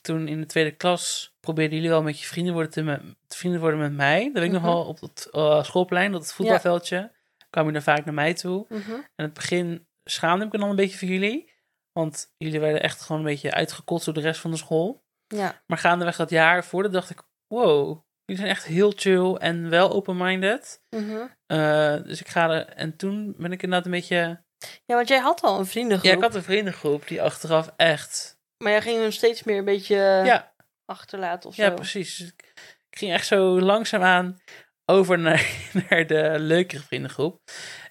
Toen 0.00 0.28
in 0.28 0.40
de 0.40 0.46
tweede 0.46 0.70
klas 0.76 1.34
probeerden 1.40 1.74
jullie 1.74 1.90
wel 1.90 2.02
met 2.02 2.20
je 2.20 2.26
vrienden 2.26 2.54
worden 2.54 2.70
te, 2.72 3.14
vrienden 3.28 3.60
worden 3.60 3.78
met 3.80 3.92
mij. 3.92 4.24
Dat 4.24 4.32
weet 4.32 4.42
ik 4.42 4.50
Mhm. 4.52 4.62
nog 4.64 4.74
wel 4.74 4.84
op 4.84 5.00
het 5.00 5.28
eh, 5.30 5.62
schoolplein, 5.64 6.12
het 6.12 6.32
voetbalveldje. 6.32 7.12
Kwam 7.50 7.66
je 7.66 7.72
dan 7.72 7.82
vaak 7.82 8.04
naar 8.04 8.14
mij 8.14 8.34
toe. 8.34 8.66
En 8.68 9.08
in 9.16 9.24
het 9.24 9.32
begin 9.34 9.86
schaamde 10.04 10.44
ik 10.44 10.52
me 10.52 10.58
dan 10.58 10.68
een 10.70 10.76
beetje 10.76 10.98
voor 10.98 11.08
jullie. 11.08 11.50
Want 11.92 12.32
jullie 12.36 12.60
werden 12.60 12.82
echt 12.82 13.00
gewoon 13.02 13.20
een 13.20 13.26
beetje 13.26 13.52
uitgekotst 13.52 14.04
door 14.04 14.14
de 14.14 14.20
rest 14.20 14.40
van 14.40 14.50
de 14.50 14.56
school. 14.56 15.04
Ja, 15.26 15.62
Maar 15.66 15.78
gaandeweg 15.78 16.16
dat 16.16 16.30
jaar 16.30 16.64
voor, 16.64 16.90
dacht 16.90 17.10
ik, 17.10 17.22
wow, 17.46 18.02
jullie 18.24 18.42
zijn 18.42 18.54
echt 18.56 18.64
heel 18.66 18.92
chill 18.96 19.34
en 19.34 19.68
wel 19.70 19.90
open-minded. 19.92 20.82
mhm. 20.90 21.26
Eh, 21.46 22.02
dus 22.02 22.20
ik 22.20 22.28
ga 22.28 22.50
er, 22.50 22.66
en 22.68 22.96
toen 22.96 23.34
ben 23.38 23.52
ik 23.52 23.62
inderdaad 23.62 23.86
een 23.86 23.92
beetje, 23.92 24.44
ja, 24.84 24.94
want 24.94 25.08
jij 25.08 25.18
had 25.18 25.42
al 25.42 25.58
een 25.58 25.66
vriendengroep. 25.66 26.10
ja, 26.10 26.16
ik 26.16 26.22
had 26.22 26.34
een 26.34 26.42
vriendengroep 26.42 27.08
die 27.08 27.22
achteraf 27.22 27.72
echt, 27.76 28.38
Maar 28.58 28.72
jij 28.72 28.82
ging 28.82 29.00
hem 29.00 29.10
steeds 29.10 29.42
meer 29.42 29.58
een 29.58 29.64
beetje 29.64 29.96
ja, 30.24 30.52
achterlaten 30.84 31.48
of 31.48 31.54
zo. 31.54 31.62
ja, 31.62 31.70
precies. 31.70 32.16
Dus 32.16 32.28
ik, 32.28 32.52
ging 32.90 33.12
echt 33.12 33.26
zo 33.26 33.60
langzaamaan 33.60 34.38
over 34.84 35.18
naar, 35.28 35.46
naar 35.88 36.06
de 36.06 36.34
leukere 36.38 36.82
vriendengroep. 36.82 37.40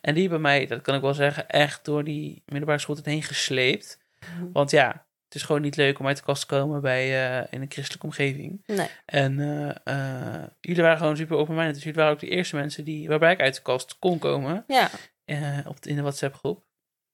En 0.02 0.14
die 0.14 0.30
bij 0.30 0.40
mij, 0.40 0.68
dat 0.68 0.82
kan 0.82 0.96
ik 0.96 1.02
wel 1.02 1.14
zeggen, 1.14 1.50
echt 1.50 1.86
door 1.86 2.04
die 2.04 2.44
middelbare 2.46 2.80
school 2.80 2.98
heen 3.04 3.24
gesleept. 3.24 4.00
Mhm. 4.20 4.52
Want 4.52 4.72
ja, 4.72 5.06
het 5.32 5.40
is 5.40 5.46
gewoon 5.46 5.62
niet 5.62 5.76
leuk 5.76 6.00
om 6.00 6.08
uit 6.08 6.18
de 6.18 6.24
kast 6.24 6.42
te 6.42 6.56
komen 6.56 6.82
bij, 6.82 7.04
eh, 7.04 7.48
in 7.50 7.62
een 7.62 7.72
christelijke 7.72 8.06
omgeving. 8.06 8.64
Nee. 8.66 8.88
En 9.06 9.40
eh, 9.40 9.70
eh, 9.84 10.48
jullie 10.60 10.84
waren 10.84 10.98
gewoon 10.98 11.18
super 11.18 11.38
open-minded. 11.38 11.74
Dus 11.74 11.84
jullie 11.84 12.00
waren 12.00 12.14
ook 12.14 12.20
de 12.20 12.30
eerste 12.30 12.56
mensen 12.56 12.84
die, 12.84 13.08
waarbij 13.08 13.32
ik 13.32 13.40
uit 13.40 13.56
de 13.56 13.62
kast 13.62 14.00
kon 14.00 14.20
komen 14.20 14.64
Ja. 14.68 14.90
Eh, 15.32 15.68
op 15.68 15.82
de, 15.82 15.90
in 15.90 15.96
de 15.96 16.02
WhatsApp-groep. 16.02 16.64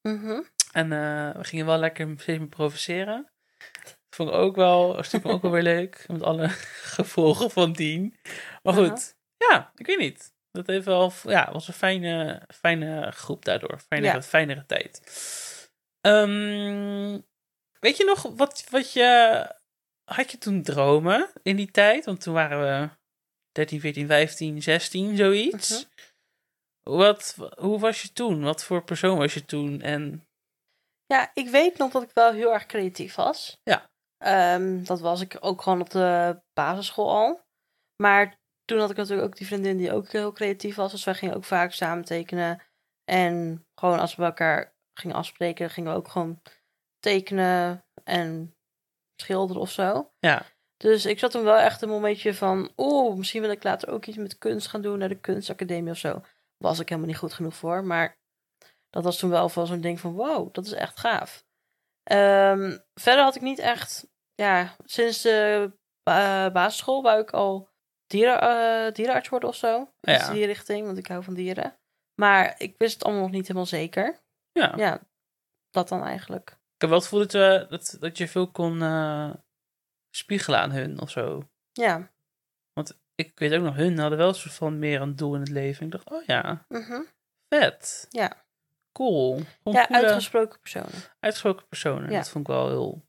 Mhm. 0.01 0.41
En 0.71 0.91
eh, 0.91 1.35
we 1.35 1.43
gingen 1.43 1.65
wel 1.65 1.77
lekker 1.77 2.13
steeds 2.17 2.39
meer 2.39 2.47
provoceren. 2.47 3.29
Dat 3.83 3.97
vond 4.09 4.29
ik 4.29 4.35
ook 4.35 4.55
wel, 4.55 5.03
stiekem 5.03 5.31
ook 5.31 5.41
wel 5.41 5.51
weer 5.51 5.61
leuk. 5.63 6.05
Met 6.07 6.23
alle 6.23 6.49
gevolgen 6.95 7.51
van 7.51 7.73
dien. 7.73 8.17
Maar 8.63 8.73
goed, 8.73 9.15
ja, 9.37 9.71
ik 9.75 9.85
weet 9.85 9.99
niet. 9.99 10.35
Dat 10.51 10.67
heeft 10.67 10.85
wel, 10.85 11.11
ja, 11.23 11.51
was 11.51 11.67
een 11.67 11.73
fijne, 11.73 12.41
fijne 12.55 13.11
groep 13.11 13.45
daardoor. 13.45 13.79
Fijnere, 13.87 14.13
Ja. 14.13 14.21
fijnere 14.21 14.65
tijd. 14.65 15.01
Ehm, 16.01 17.19
weet 17.79 17.97
je 17.97 18.03
nog 18.05 18.21
wat, 18.35 18.63
wat 18.69 18.93
je. 18.93 19.55
Had 20.03 20.31
je 20.31 20.37
toen 20.37 20.63
dromen 20.63 21.29
in 21.43 21.55
die 21.55 21.71
tijd? 21.71 22.05
Want 22.05 22.21
toen 22.21 22.33
waren 22.33 22.61
we 22.61 22.89
13, 23.51 23.79
14, 23.79 24.07
15, 24.07 24.61
16, 24.61 25.15
zoiets. 25.17 25.69
Mhm. 25.69 25.83
Wat, 26.87 27.35
hoe 27.57 27.79
was 27.79 28.01
je 28.01 28.13
toen? 28.13 28.43
Wat 28.43 28.63
voor 28.63 28.83
persoon 28.83 29.17
was 29.17 29.33
je 29.33 29.45
toen? 29.45 29.81
En 29.81 30.27
Ja, 31.05 31.31
ik 31.33 31.49
weet 31.49 31.77
nog 31.77 31.91
dat 31.91 32.03
ik 32.03 32.11
wel 32.13 32.31
heel 32.31 32.53
erg 32.53 32.65
creatief 32.65 33.15
was. 33.15 33.59
Ja. 33.63 33.89
Ehm, 34.17 34.83
dat 34.83 34.99
was 34.99 35.21
ik 35.21 35.37
ook 35.39 35.61
gewoon 35.61 35.81
op 35.81 35.89
de 35.89 36.39
basisschool 36.53 37.09
al. 37.09 37.41
Maar 38.03 38.35
toen 38.65 38.79
had 38.79 38.89
ik 38.89 38.97
natuurlijk 38.97 39.27
ook 39.27 39.37
die 39.37 39.47
vriendin 39.47 39.77
die 39.77 39.93
ook 39.93 40.11
heel 40.11 40.31
creatief 40.31 40.75
was. 40.75 40.91
Dus 40.91 41.03
wij 41.03 41.13
gingen 41.13 41.35
ook 41.35 41.43
vaak 41.43 41.71
samen 41.71 42.05
tekenen. 42.05 42.61
En 43.03 43.65
gewoon 43.79 43.99
als 43.99 44.15
we 44.15 44.23
elkaar 44.23 44.75
gingen 44.93 45.15
afspreken, 45.15 45.69
gingen 45.69 45.91
we 45.91 45.97
ook 45.97 46.07
gewoon 46.07 46.41
tekenen 46.99 47.85
en 48.03 48.55
schilderen 49.21 49.61
of 49.61 49.71
zo. 49.71 50.11
ja, 50.19 50.45
Dus 50.77 51.05
ik 51.05 51.19
zat 51.19 51.31
toen 51.31 51.43
wel 51.43 51.57
echt 51.57 51.81
een 51.81 51.89
momentje 51.89 52.33
van... 52.33 52.71
Oeh, 52.77 53.17
misschien 53.17 53.41
wil 53.41 53.51
ik 53.51 53.63
later 53.63 53.89
ook 53.89 54.05
iets 54.05 54.17
met 54.17 54.37
kunst 54.37 54.67
gaan 54.67 54.81
doen... 54.81 54.97
naar 54.97 55.09
de 55.09 55.19
kunstacademie 55.19 55.91
of 55.91 55.97
zo. 55.97 56.21
Was 56.57 56.79
ik 56.79 56.89
helemaal 56.89 57.09
niet 57.09 57.19
goed 57.19 57.33
genoeg 57.33 57.55
voor. 57.55 57.83
Maar 57.83 58.17
dat 58.89 59.03
was 59.03 59.17
toen 59.17 59.29
wel 59.29 59.49
van 59.49 59.67
zo'n 59.67 59.81
ding 59.81 59.99
van... 59.99 60.13
Wow, 60.13 60.53
dat 60.53 60.65
is 60.65 60.71
echt 60.71 60.99
gaaf. 60.99 61.45
Ehm, 62.03 62.77
verder 62.93 63.23
had 63.23 63.35
ik 63.35 63.41
niet 63.41 63.59
echt... 63.59 64.07
Ja, 64.35 64.75
sinds 64.85 65.21
de 65.21 65.71
ba- 66.03 66.51
basisschool 66.51 67.01
wou 67.01 67.21
ik 67.21 67.31
al 67.31 67.69
dieren, 68.07 68.41
eh, 68.41 68.93
dierenarts 68.93 69.29
worden 69.29 69.49
of 69.49 69.55
zo. 69.55 69.81
Iets 69.81 69.91
Ja. 70.21 70.27
in 70.27 70.33
die 70.33 70.45
richting, 70.45 70.85
want 70.85 70.97
ik 70.97 71.07
hou 71.07 71.23
van 71.23 71.33
dieren. 71.33 71.79
Maar 72.21 72.55
ik 72.57 72.75
wist 72.77 72.93
het 72.93 73.03
allemaal 73.03 73.21
nog 73.23 73.31
niet 73.31 73.41
helemaal 73.47 73.65
zeker. 73.65 74.19
ja. 74.51 74.73
Ja, 74.77 75.01
dat 75.69 75.87
dan 75.89 76.03
eigenlijk. 76.03 76.49
Ik 76.49 76.81
heb 76.83 76.89
wel 76.89 76.99
het 76.99 77.07
gevoel 77.07 77.19
dat, 77.19 77.31
we, 77.31 77.65
dat, 77.69 77.97
dat 77.99 78.17
je 78.17 78.27
veel 78.27 78.51
kon 78.51 78.81
eh, 78.81 79.33
spiegelen 80.09 80.59
aan 80.59 80.71
hun 80.71 81.01
of 81.01 81.09
zo. 81.09 81.49
Ja. 81.71 82.11
Ik 83.17 83.39
weet 83.39 83.53
ook 83.53 83.61
nog, 83.63 83.75
hun 83.75 83.97
hadden 83.99 84.17
wel 84.17 84.27
een 84.27 84.35
soort 84.35 84.53
van 84.53 84.79
meer 84.79 85.01
een 85.01 85.15
doel 85.15 85.33
in 85.33 85.39
het 85.39 85.49
leven. 85.49 85.85
Ik 85.85 85.91
dacht, 85.91 86.09
oh 86.09 86.23
ja, 86.25 86.65
Mhm. 86.67 87.01
vet. 87.49 88.07
Ja. 88.09 88.45
Cool. 88.91 89.33
Gewoon 89.35 89.73
Ja, 89.79 89.85
coole, 89.87 90.03
uitgesproken 90.05 90.59
personen. 90.59 90.91
uitgesproken 91.19 91.67
personen. 91.67 92.09
Ja. 92.09 92.17
Dat 92.17 92.29
vond 92.29 92.47
ik 92.47 92.53
wel 92.53 92.67
heel 92.67 93.05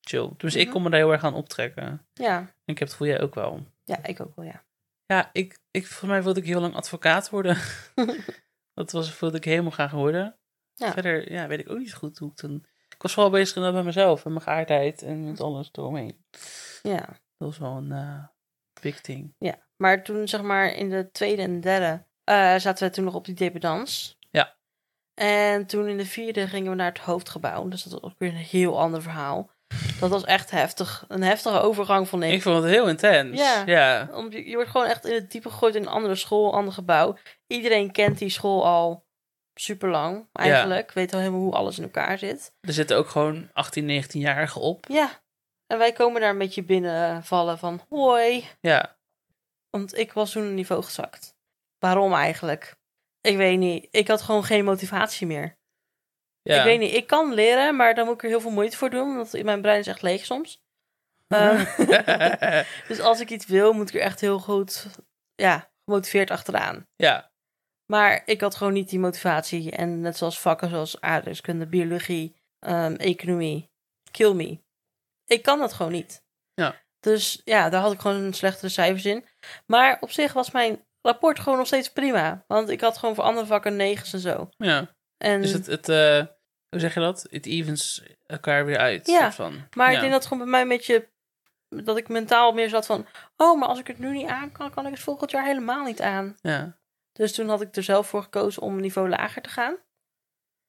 chill. 0.00 0.30
Dus 0.36 0.54
ik 0.54 0.64
Mhm. 0.64 0.72
kon 0.72 0.82
me 0.82 0.90
daar 0.90 0.98
heel 1.00 1.12
erg 1.12 1.24
aan 1.24 1.34
optrekken. 1.34 2.06
Ja. 2.12 2.38
En 2.38 2.46
ik 2.64 2.78
heb 2.78 2.88
het 2.88 2.90
gevoel 2.90 3.06
jij 3.06 3.20
ook 3.20 3.34
wel. 3.34 3.66
Ja, 3.84 4.04
ik 4.04 4.20
ook 4.20 4.36
wel, 4.36 4.44
ja. 4.44 4.64
Ja, 5.06 5.30
ik, 5.32 5.58
ik, 5.70 5.86
volgens 5.86 6.10
mij 6.10 6.22
wilde 6.22 6.40
ik 6.40 6.46
heel 6.46 6.60
lang 6.60 6.74
advocaat 6.74 7.30
worden. 7.30 7.56
dat 8.74 8.92
was, 8.92 9.18
wilde 9.18 9.36
ik 9.36 9.44
helemaal 9.44 9.70
graag 9.70 9.90
worden. 9.90 10.36
Ja. 10.74 10.92
Verder 10.92 11.32
ja, 11.32 11.46
weet 11.46 11.58
ik 11.60 11.70
ook 11.70 11.78
niet 11.78 11.90
zo 11.90 11.98
goed 11.98 12.18
hoe 12.18 12.30
ik 12.30 12.36
toen... 12.36 12.66
Ik 12.88 13.02
was 13.02 13.12
vooral 13.12 13.30
bezig 13.32 13.72
met 13.72 13.84
mezelf 13.84 14.24
en 14.24 14.30
mijn 14.32 14.42
geaardheid 14.44 15.02
en 15.02 15.24
met 15.24 15.40
alles 15.40 15.68
eromheen. 15.72 16.24
Ja. 16.82 17.00
Dat 17.36 17.48
was 17.48 17.58
wel 17.58 17.76
een 17.76 17.92
eh, 17.92 18.24
big 18.80 19.00
thing. 19.00 19.34
Ja, 19.38 19.58
maar 19.76 20.04
toen 20.04 20.28
zeg 20.28 20.42
maar 20.42 20.74
in 20.74 20.90
de 20.90 21.10
tweede 21.12 21.42
en 21.42 21.60
derde 21.60 22.04
eh, 22.24 22.56
zaten 22.56 22.86
we 22.86 22.94
toen 22.94 23.04
nog 23.04 23.14
op 23.14 23.24
die 23.24 23.34
dependance. 23.34 24.14
Ja. 24.30 24.56
En 25.14 25.66
toen 25.66 25.88
in 25.88 25.96
de 25.96 26.06
vierde 26.06 26.48
gingen 26.48 26.70
we 26.70 26.76
naar 26.76 26.92
het 26.92 26.98
hoofdgebouw. 26.98 27.68
Dus 27.68 27.82
dat 27.82 27.92
was 27.92 28.10
ook 28.10 28.18
weer 28.18 28.28
een 28.28 28.36
heel 28.36 28.80
ander 28.80 29.02
verhaal. 29.02 29.50
Dat 30.00 30.10
was 30.10 30.24
echt 30.24 30.50
heftig. 30.50 31.04
Een 31.08 31.22
heftige 31.22 31.60
overgang 31.60 32.08
vond 32.08 32.22
ik. 32.22 32.32
Ik 32.32 32.42
vond 32.42 32.62
het 32.62 32.72
heel 32.72 32.88
intens. 32.88 33.38
Ja. 33.38 33.62
ja. 33.66 34.08
Om, 34.12 34.32
je, 34.32 34.48
je 34.48 34.54
wordt 34.54 34.70
gewoon 34.70 34.86
echt 34.86 35.06
in 35.06 35.14
het 35.14 35.30
diepe 35.30 35.50
gegooid 35.50 35.74
in 35.74 35.82
een 35.82 35.88
andere 35.88 36.14
school, 36.14 36.48
een 36.48 36.58
ander 36.58 36.72
gebouw. 36.72 37.16
Iedereen 37.46 37.92
kent 37.92 38.18
die 38.18 38.28
school 38.28 38.66
al 38.66 39.06
super 39.54 39.88
lang 39.88 40.28
eigenlijk. 40.32 40.92
Weet 40.92 41.12
al 41.12 41.18
helemaal 41.18 41.40
hoe 41.40 41.54
alles 41.54 41.78
in 41.78 41.84
elkaar 41.84 42.18
zit. 42.18 42.52
Er 42.60 42.72
zitten 42.72 42.96
ook 42.96 43.08
gewoon 43.08 43.50
18, 43.52 44.04
19-jarigen 44.04 44.60
op. 44.60 44.86
Ja. 44.88 45.10
En 45.66 45.78
wij 45.78 45.92
komen 45.92 46.20
daar 46.20 46.30
een 46.30 46.38
beetje 46.38 46.64
binnenvallen 46.64 47.58
van 47.58 47.80
hoi. 47.88 48.44
Ja. 48.60 48.96
Want 49.70 49.98
ik 49.98 50.12
was 50.12 50.32
toen 50.32 50.42
een 50.42 50.54
niveau 50.54 50.82
gezakt. 50.82 51.34
Waarom 51.78 52.12
eigenlijk? 52.14 52.76
Ik 53.20 53.36
weet 53.36 53.58
niet. 53.58 53.88
Ik 53.90 54.08
had 54.08 54.22
gewoon 54.22 54.44
geen 54.44 54.64
motivatie 54.64 55.26
meer. 55.26 55.58
ja. 56.42 56.58
Ik 56.58 56.64
weet 56.64 56.78
niet. 56.78 56.94
Ik 56.94 57.06
kan 57.06 57.34
leren, 57.34 57.76
maar 57.76 57.94
dan 57.94 58.04
moet 58.06 58.14
ik 58.14 58.22
er 58.22 58.28
heel 58.28 58.40
veel 58.40 58.50
moeite 58.50 58.76
voor 58.76 58.90
doen. 58.90 59.16
Want 59.16 59.42
mijn 59.42 59.60
brein 59.60 59.78
is 59.78 59.86
echt 59.86 60.02
leeg 60.02 60.24
soms. 60.24 60.64
Eh, 61.26 61.78
dus 62.88 63.00
als 63.00 63.20
ik 63.20 63.30
iets 63.30 63.46
wil, 63.46 63.72
moet 63.72 63.88
ik 63.88 63.94
er 63.94 64.00
echt 64.00 64.20
heel 64.20 64.38
goed, 64.38 64.86
ja, 65.34 65.70
gemotiveerd 65.84 66.30
achteraan. 66.30 66.86
ja. 66.96 67.34
Maar 67.92 68.22
ik 68.24 68.40
had 68.40 68.54
gewoon 68.54 68.72
niet 68.72 68.88
die 68.88 68.98
motivatie. 68.98 69.70
En 69.70 70.00
net 70.00 70.16
zoals 70.16 70.40
vakken 70.40 70.68
zoals 70.68 71.00
aardrijkskunde, 71.00 71.66
biologie, 71.66 72.36
ehm, 72.58 72.94
economie, 72.94 73.70
kill 74.10 74.32
me. 74.32 74.58
Ik 75.26 75.42
kan 75.42 75.58
dat 75.58 75.72
gewoon 75.72 75.92
niet. 75.92 76.24
Ja. 76.54 76.84
Dus 77.00 77.40
ja, 77.44 77.68
daar 77.68 77.80
had 77.80 77.92
ik 77.92 78.00
gewoon 78.00 78.32
slechtere 78.32 78.68
cijfers 78.68 79.04
in. 79.04 79.24
Maar 79.66 79.96
op 80.00 80.10
zich 80.10 80.32
was 80.32 80.50
mijn 80.50 80.84
rapport 81.02 81.38
gewoon 81.38 81.58
nog 81.58 81.66
steeds 81.66 81.92
prima. 81.92 82.44
Want 82.46 82.68
ik 82.68 82.80
had 82.80 82.98
gewoon 82.98 83.14
voor 83.14 83.24
andere 83.24 83.46
vakken 83.46 83.76
negens 83.76 84.12
en 84.12 84.20
zo. 84.20 84.48
ja. 84.56 84.94
En, 85.16 85.40
Dus 85.42 85.52
het, 85.52 85.66
het 85.66 85.88
eh, 85.88 86.26
hoe 86.68 86.80
zeg 86.80 86.94
je 86.94 87.00
dat? 87.00 87.26
Het 87.30 87.46
evens 87.46 88.02
elkaar 88.26 88.64
weer 88.64 88.78
uit. 88.78 89.06
Ja, 89.06 89.32
van. 89.32 89.68
maar 89.76 89.90
ja. 89.90 89.94
ik 89.94 90.00
denk 90.00 90.12
dat 90.12 90.20
het 90.20 90.32
gewoon 90.32 90.42
bij 90.42 90.52
mij 90.52 90.60
een 90.60 90.68
beetje... 90.68 91.14
Dat 91.68 91.96
ik 91.96 92.08
mentaal 92.08 92.52
meer 92.52 92.68
zat 92.68 92.86
van... 92.86 93.06
Oh, 93.36 93.58
maar 93.58 93.68
als 93.68 93.78
ik 93.78 93.86
het 93.86 93.98
nu 93.98 94.12
niet 94.12 94.28
aan 94.28 94.52
kan, 94.52 94.70
kan 94.70 94.86
ik 94.86 94.92
het 94.92 95.00
volgend 95.00 95.30
jaar 95.30 95.44
helemaal 95.44 95.84
niet 95.84 96.00
aan. 96.00 96.36
Ja. 96.40 96.78
Dus 97.12 97.34
toen 97.34 97.48
had 97.48 97.60
ik 97.60 97.76
er 97.76 97.82
zelf 97.82 98.08
voor 98.08 98.22
gekozen 98.22 98.62
om 98.62 98.74
een 98.74 98.80
niveau 98.80 99.08
lager 99.08 99.42
te 99.42 99.48
gaan. 99.48 99.76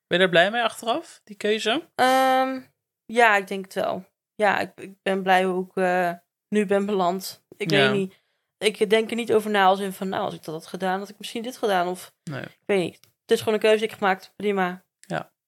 Ben 0.08 0.18
je 0.18 0.24
er 0.24 0.30
blij 0.30 0.52
mee 0.52 0.64
achteraf, 0.64 1.22
die 1.24 1.36
keuze? 1.36 1.90
Ehm, 1.96 2.62
ja, 3.06 3.36
ik 3.36 3.48
denk 3.48 3.64
het 3.66 3.74
wel. 3.74 4.06
Ja, 4.38 4.60
ik, 4.60 4.72
ik 4.76 5.02
ben 5.02 5.24
blij 5.24 5.44
hoe 5.44 5.66
ik 5.66 5.76
eh, 5.76 6.14
nu 6.50 6.66
ben 6.66 6.86
beland. 6.86 7.46
Ik 7.58 7.72
Ja. 7.72 7.78
weet 7.90 7.92
niet. 8.00 8.22
Ik 8.58 8.90
denk 8.90 9.10
er 9.10 9.16
niet 9.16 9.34
over 9.34 9.50
na 9.52 9.66
als 9.66 9.80
in 9.80 9.94
van, 9.94 10.10
nou, 10.10 10.24
als 10.24 10.34
ik 10.34 10.44
dat 10.44 10.54
had 10.56 10.68
gedaan, 10.68 11.00
had 11.00 11.10
ik 11.10 11.18
misschien 11.18 11.44
dit 11.44 11.58
gedaan. 11.58 11.88
Of 11.88 12.14
Nee. 12.24 12.42
ik 12.44 12.58
weet 12.66 12.80
niet. 12.80 12.96
Het 13.22 13.32
is 13.32 13.40
gewoon 13.40 13.54
een 13.54 13.60
keuze 13.60 13.78
die 13.80 13.88
ik 13.88 13.94
gemaakt. 13.94 14.34
Prima. 14.36 14.86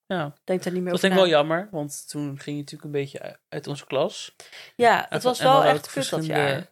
Ja. 0.08 0.25
Ik 0.25 0.41
denk 0.43 0.63
daar 0.63 0.73
niet 0.73 0.82
meer 0.84 0.91
Dat 0.91 1.04
over 1.04 1.10
denk 1.10 1.13
ik 1.13 1.19
na. 1.19 1.19
wel 1.19 1.28
jammer, 1.39 1.67
want 1.71 2.10
toen 2.10 2.39
ging 2.39 2.56
je 2.56 2.62
natuurlijk 2.62 2.84
een 2.84 2.91
beetje 3.02 3.39
uit- 3.49 3.67
onze 3.67 3.86
klas. 3.86 4.36
Ja, 4.75 5.02
het 5.02 5.10
En- 5.12 5.21
was 5.21 5.39
wel 5.39 5.63
echt 5.63 5.91
kut 5.91 6.10
dat 6.10 6.25
jaar. 6.25 6.67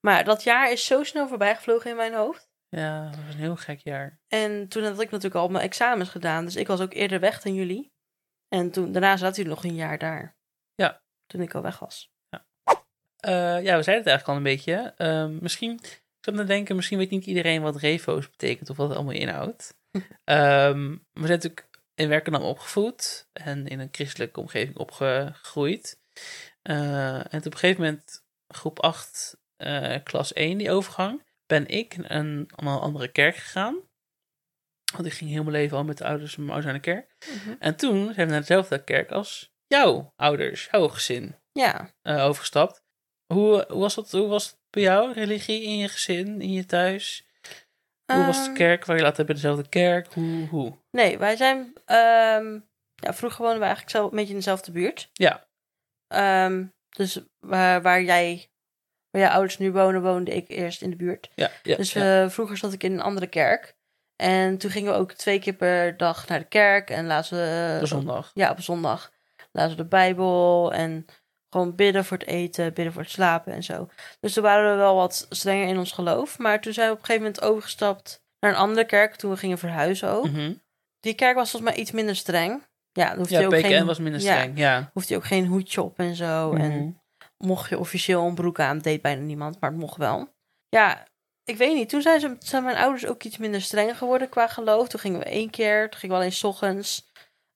Maar 0.00 0.24
dat 0.24 0.42
jaar 0.42 0.72
is 0.72 0.86
zo 0.86 1.02
snel 1.02 1.28
voorbij 1.28 1.56
gevlogen 1.56 1.90
in 1.90 1.96
mijn 1.96 2.14
hoofd. 2.14 2.48
Ja, 2.68 3.04
dat 3.10 3.24
was 3.24 3.34
een 3.34 3.40
heel 3.40 3.56
gek 3.56 3.78
jaar. 3.80 4.20
En 4.28 4.68
toen 4.68 4.82
had 4.82 4.92
ik 5.00 5.10
natuurlijk 5.10 5.34
al 5.34 5.48
mijn 5.48 5.64
examens 5.64 6.08
gedaan. 6.08 6.44
Dus 6.44 6.56
ik 6.56 6.66
was 6.66 6.80
ook 6.80 6.92
eerder 6.92 7.20
weg 7.20 7.42
dan 7.42 7.54
jullie. 7.54 7.92
En 8.48 8.70
toen, 8.70 8.92
daarna 8.92 9.16
zat 9.16 9.36
u 9.36 9.42
nog 9.42 9.64
een 9.64 9.74
jaar 9.74 9.98
daar. 9.98 10.36
Ja. 11.26 11.30
toen 11.32 11.40
ik 11.40 11.54
al 11.54 11.62
weg 11.62 11.78
was. 11.78 12.12
Eh, 13.24 13.62
ja, 13.62 13.76
we 13.76 13.82
zeiden 13.82 14.04
het 14.04 14.06
eigenlijk 14.06 14.28
al 14.28 14.36
een 14.36 14.42
beetje. 14.42 14.94
Ehm, 14.96 15.38
misschien, 15.40 15.72
ik 15.72 16.02
zat 16.20 16.36
te 16.36 16.44
denken, 16.44 16.76
misschien 16.76 16.98
weet 16.98 17.10
niet 17.10 17.26
iedereen 17.26 17.62
wat 17.62 17.76
refo's 17.76 18.30
betekent 18.30 18.70
of 18.70 18.76
wat 18.76 18.88
het 18.88 18.96
allemaal 18.96 19.14
inhoudt. 19.14 19.74
Ehm, 20.24 20.90
we 20.90 21.26
zijn 21.26 21.30
natuurlijk 21.30 21.68
in 21.94 22.08
Werkendam 22.08 22.42
opgevoed 22.42 23.28
en 23.32 23.66
in 23.66 23.80
een 23.80 23.88
christelijke 23.92 24.40
omgeving 24.40 24.76
opgegroeid. 24.76 26.00
Eh, 26.62 27.14
en 27.14 27.38
op 27.38 27.44
een 27.44 27.56
gegeven 27.56 27.82
moment, 27.82 28.24
groep 28.48 28.80
8, 28.80 29.36
eh, 29.56 29.96
klas 30.02 30.32
1, 30.32 30.58
die 30.58 30.70
overgang, 30.70 31.22
ben 31.46 31.66
ik 31.66 31.96
naar 31.96 32.10
een, 32.10 32.50
een 32.56 32.66
andere 32.66 33.08
kerk 33.08 33.36
gegaan. 33.36 33.76
Want 34.94 35.06
ik 35.06 35.12
ging 35.12 35.30
heel 35.30 35.42
mijn 35.42 35.56
leven 35.56 35.76
al 35.76 35.84
met 35.84 35.98
de 35.98 36.04
ouders 36.04 36.36
en 36.36 36.44
mijn 36.44 36.52
ouders 36.52 36.72
naar 36.72 36.82
de 36.82 36.90
kerk. 36.90 37.16
En 37.58 37.76
toen 37.76 38.14
zijn 38.14 38.26
we 38.26 38.32
naar 38.32 38.40
dezelfde 38.40 38.84
kerk 38.84 39.10
als 39.10 39.53
jouw 39.76 40.12
ouders, 40.16 40.68
jouw 40.70 40.88
gezin, 40.88 41.34
Ja, 41.52 41.90
eh, 42.02 42.24
overgestapt. 42.24 42.82
Hoe, 43.26 43.64
hoe, 43.68 43.80
was 43.80 43.94
dat, 43.94 44.10
hoe 44.10 44.26
was 44.28 44.46
het 44.46 44.56
bij 44.70 44.82
jou, 44.82 45.12
religie 45.12 45.62
in 45.62 45.76
je 45.76 45.88
gezin, 45.88 46.40
in 46.40 46.52
je 46.52 46.66
thuis? 46.66 47.24
Hoe 48.12 48.24
was 48.26 48.38
de 48.38 48.44
Ehm, 48.44 48.54
kerk? 48.54 48.84
Waar 48.84 48.96
je 48.96 49.02
later 49.02 49.24
bij 49.24 49.34
dezelfde 49.34 49.68
kerk? 49.68 50.12
Hoe? 50.14 50.46
hoe? 50.48 50.78
Nee, 50.90 51.18
wij 51.18 51.36
zijn. 51.36 51.72
ehm, 51.84 52.58
ja, 52.94 53.14
vroeger 53.14 53.38
woonden 53.40 53.58
we 53.58 53.64
eigenlijk 53.64 53.90
zelf 53.96 54.10
een 54.10 54.16
beetje 54.16 54.32
in 54.32 54.38
dezelfde 54.38 54.72
buurt. 54.72 55.08
Ja. 55.12 55.46
Ehm, 56.08 56.64
dus 56.88 57.20
waar, 57.38 57.82
waar 57.82 58.02
jij. 58.02 58.48
Waar 59.10 59.22
jouw 59.22 59.30
ouders 59.32 59.58
nu 59.58 59.72
wonen, 59.72 60.02
woonde 60.02 60.34
ik 60.34 60.48
eerst 60.48 60.82
in 60.82 60.90
de 60.90 60.96
buurt. 60.96 61.30
Ja, 61.34 61.50
ja, 61.62 61.76
Dus 61.76 61.92
ja. 61.92 62.22
eh, 62.22 62.30
vroeger 62.30 62.56
zat 62.56 62.72
ik 62.72 62.82
in 62.82 62.92
een 62.92 63.00
andere 63.00 63.26
kerk. 63.26 63.74
En 64.16 64.58
toen 64.58 64.70
gingen 64.70 64.92
we 64.92 64.98
ook 64.98 65.12
twee 65.12 65.38
keer 65.38 65.52
per 65.54 65.96
dag 65.96 66.26
naar 66.28 66.38
de 66.38 66.44
kerk. 66.48 66.90
En 66.90 67.06
we... 67.08 67.76
de 67.80 67.86
zondag. 67.86 68.30
Ja, 68.34 68.50
op 68.50 68.60
zondag. 68.60 69.12
Lazen 69.56 69.76
de 69.76 69.84
Bijbel 69.84 70.72
en 70.72 71.06
gewoon 71.50 71.74
bidden 71.74 72.04
voor 72.04 72.16
het 72.18 72.26
eten, 72.26 72.74
bidden 72.74 72.92
voor 72.92 73.02
het 73.02 73.10
slapen 73.10 73.52
en 73.52 73.62
zo. 73.62 73.88
Dus 74.20 74.32
toen 74.32 74.42
waren 74.42 74.70
we 74.70 74.76
wel 74.76 74.94
wat 74.94 75.26
strenger 75.30 75.68
in 75.68 75.78
ons 75.78 75.92
geloof. 75.92 76.38
Maar 76.38 76.60
toen 76.60 76.72
zijn 76.72 76.86
we 76.88 76.92
op 76.92 76.98
een 76.98 77.04
gegeven 77.04 77.26
moment 77.26 77.42
overgestapt 77.44 78.22
naar 78.40 78.50
een 78.50 78.56
andere 78.58 78.86
kerk 78.86 79.14
toen 79.16 79.30
we 79.30 79.36
gingen 79.36 79.58
verhuizen 79.58 80.08
ook. 80.10 80.30
Mhm. 80.30 80.52
Die 81.00 81.14
kerk 81.14 81.34
was 81.36 81.50
volgens 81.50 81.72
mij 81.72 81.80
iets 81.80 81.90
minder 81.90 82.16
streng. 82.16 82.62
Ja, 82.92 83.16
hoefde 83.16 83.34
Ja, 83.34 83.40
je 83.40 83.46
ook 83.46 83.52
PKN 83.54 83.66
geen, 83.66 83.86
was 83.86 83.98
minder 83.98 84.20
streng. 84.20 84.58
Ja. 84.58 84.90
hoefde 84.92 85.12
je 85.12 85.18
ook 85.18 85.26
geen 85.26 85.46
hoedje 85.46 85.82
op 85.82 85.98
en 85.98 86.14
zo. 86.14 86.52
En 86.52 86.72
Mhm. 86.78 86.90
mocht 87.38 87.68
je 87.70 87.78
officieel 87.78 88.26
een 88.26 88.34
broek 88.34 88.60
aan, 88.60 88.78
deed 88.78 89.02
bijna 89.02 89.22
niemand, 89.22 89.60
maar 89.60 89.70
het 89.70 89.78
mocht 89.78 89.96
wel. 89.96 90.28
Ja, 90.68 91.04
ik 91.44 91.56
weet 91.56 91.74
niet. 91.74 91.88
Toen 91.88 92.02
zijn, 92.02 92.20
ze, 92.20 92.36
zijn 92.38 92.64
mijn 92.64 92.76
ouders 92.76 93.06
ook 93.06 93.22
iets 93.22 93.36
minder 93.36 93.60
streng 93.62 93.98
geworden 93.98 94.28
qua 94.28 94.46
geloof. 94.48 94.88
Toen 94.88 95.00
gingen 95.00 95.18
we 95.18 95.24
één 95.24 95.50
keer, 95.50 95.90
toen 95.90 96.00
gingen 96.00 96.14
we 96.16 96.20
alleen 96.22 96.32
's 96.36 96.42
ochtends. 96.44 97.12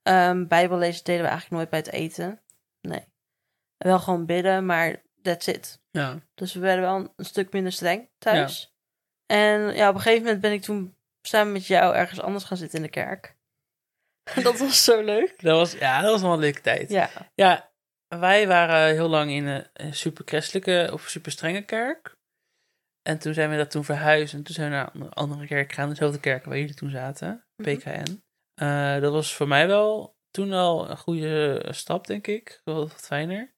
Ehm 0.09 0.47
Bijbel 0.47 0.79
lezen 0.79 1.05
deden 1.05 1.23
we 1.23 1.29
eigenlijk 1.29 1.57
nooit 1.57 1.71
bij 1.71 1.79
het 1.79 1.93
eten. 1.93 2.41
Nee. 2.81 3.05
Wel 3.77 3.99
gewoon 3.99 4.27
bidden, 4.27 4.67
maar 4.67 5.03
that's 5.23 5.47
it. 5.47 5.81
ja. 5.91 6.19
Dus 6.35 6.55
we 6.55 6.61
werden 6.61 6.85
wel 6.85 7.13
een 7.17 7.25
stuk 7.25 7.53
minder 7.53 7.73
streng 7.73 8.09
thuis. 8.19 8.75
En 9.27 9.75
ja, 9.75 9.89
op 9.89 9.95
een 9.95 10.01
gegeven 10.01 10.25
moment 10.25 10.41
ben 10.41 10.53
ik 10.53 10.63
toen 10.63 10.97
samen 11.23 11.53
met 11.53 11.67
jou 11.67 11.95
ergens 11.95 12.21
anders 12.21 12.45
gaan 12.45 12.57
zitten 12.57 12.79
in 12.79 12.85
de 12.85 12.91
kerk. 12.91 13.37
dat 14.43 14.59
was 14.59 14.85
zo 14.85 15.03
leuk. 15.03 15.43
Dat 15.43 15.57
was, 15.57 15.73
ja, 15.73 16.01
dat 16.01 16.11
was 16.11 16.23
wel 16.23 16.33
een 16.33 16.39
leuke 16.39 16.61
tijd. 16.61 16.91
Ja. 16.91 17.11
Ja, 17.35 17.71
wij 18.09 18.47
waren 18.47 18.95
heel 18.95 19.09
lang 19.09 19.31
in 19.31 19.47
een, 19.47 19.67
een 19.73 19.95
super 19.95 20.25
christelijke 20.27 20.91
of 20.93 21.09
super 21.09 21.33
strenge 21.33 21.63
kerk. 21.63 22.17
En 23.03 23.19
toen 23.19 23.35
zijn 23.35 23.51
we 23.51 23.57
dat 23.57 23.71
toen 23.71 23.85
verhuisd. 23.85 24.35
En 24.35 24.43
toen 24.43 24.55
zijn 24.55 24.71
we 24.71 24.77
naar 24.77 24.95
een 24.95 25.13
andere 25.13 25.47
kerk 25.47 25.69
gegaan. 25.69 25.89
Dezelfde 25.89 26.21
kerk 26.21 26.45
waar 26.45 26.59
jullie 26.59 26.75
toen 26.75 26.91
zaten. 26.91 27.45
Mhm. 27.57 27.77
PKN. 27.77 28.23
Eh, 28.59 29.01
dat 29.01 29.13
was 29.13 29.35
voor 29.35 29.49
mij 29.49 29.67
wel 29.67 30.17
toen 30.31 30.53
al 30.53 30.91
een 30.91 30.97
goede 30.97 31.67
stap, 31.71 32.07
denk 32.07 32.27
ik. 32.27 32.61
Wel 32.65 32.75
wat 32.75 32.93
fijner. 32.93 33.55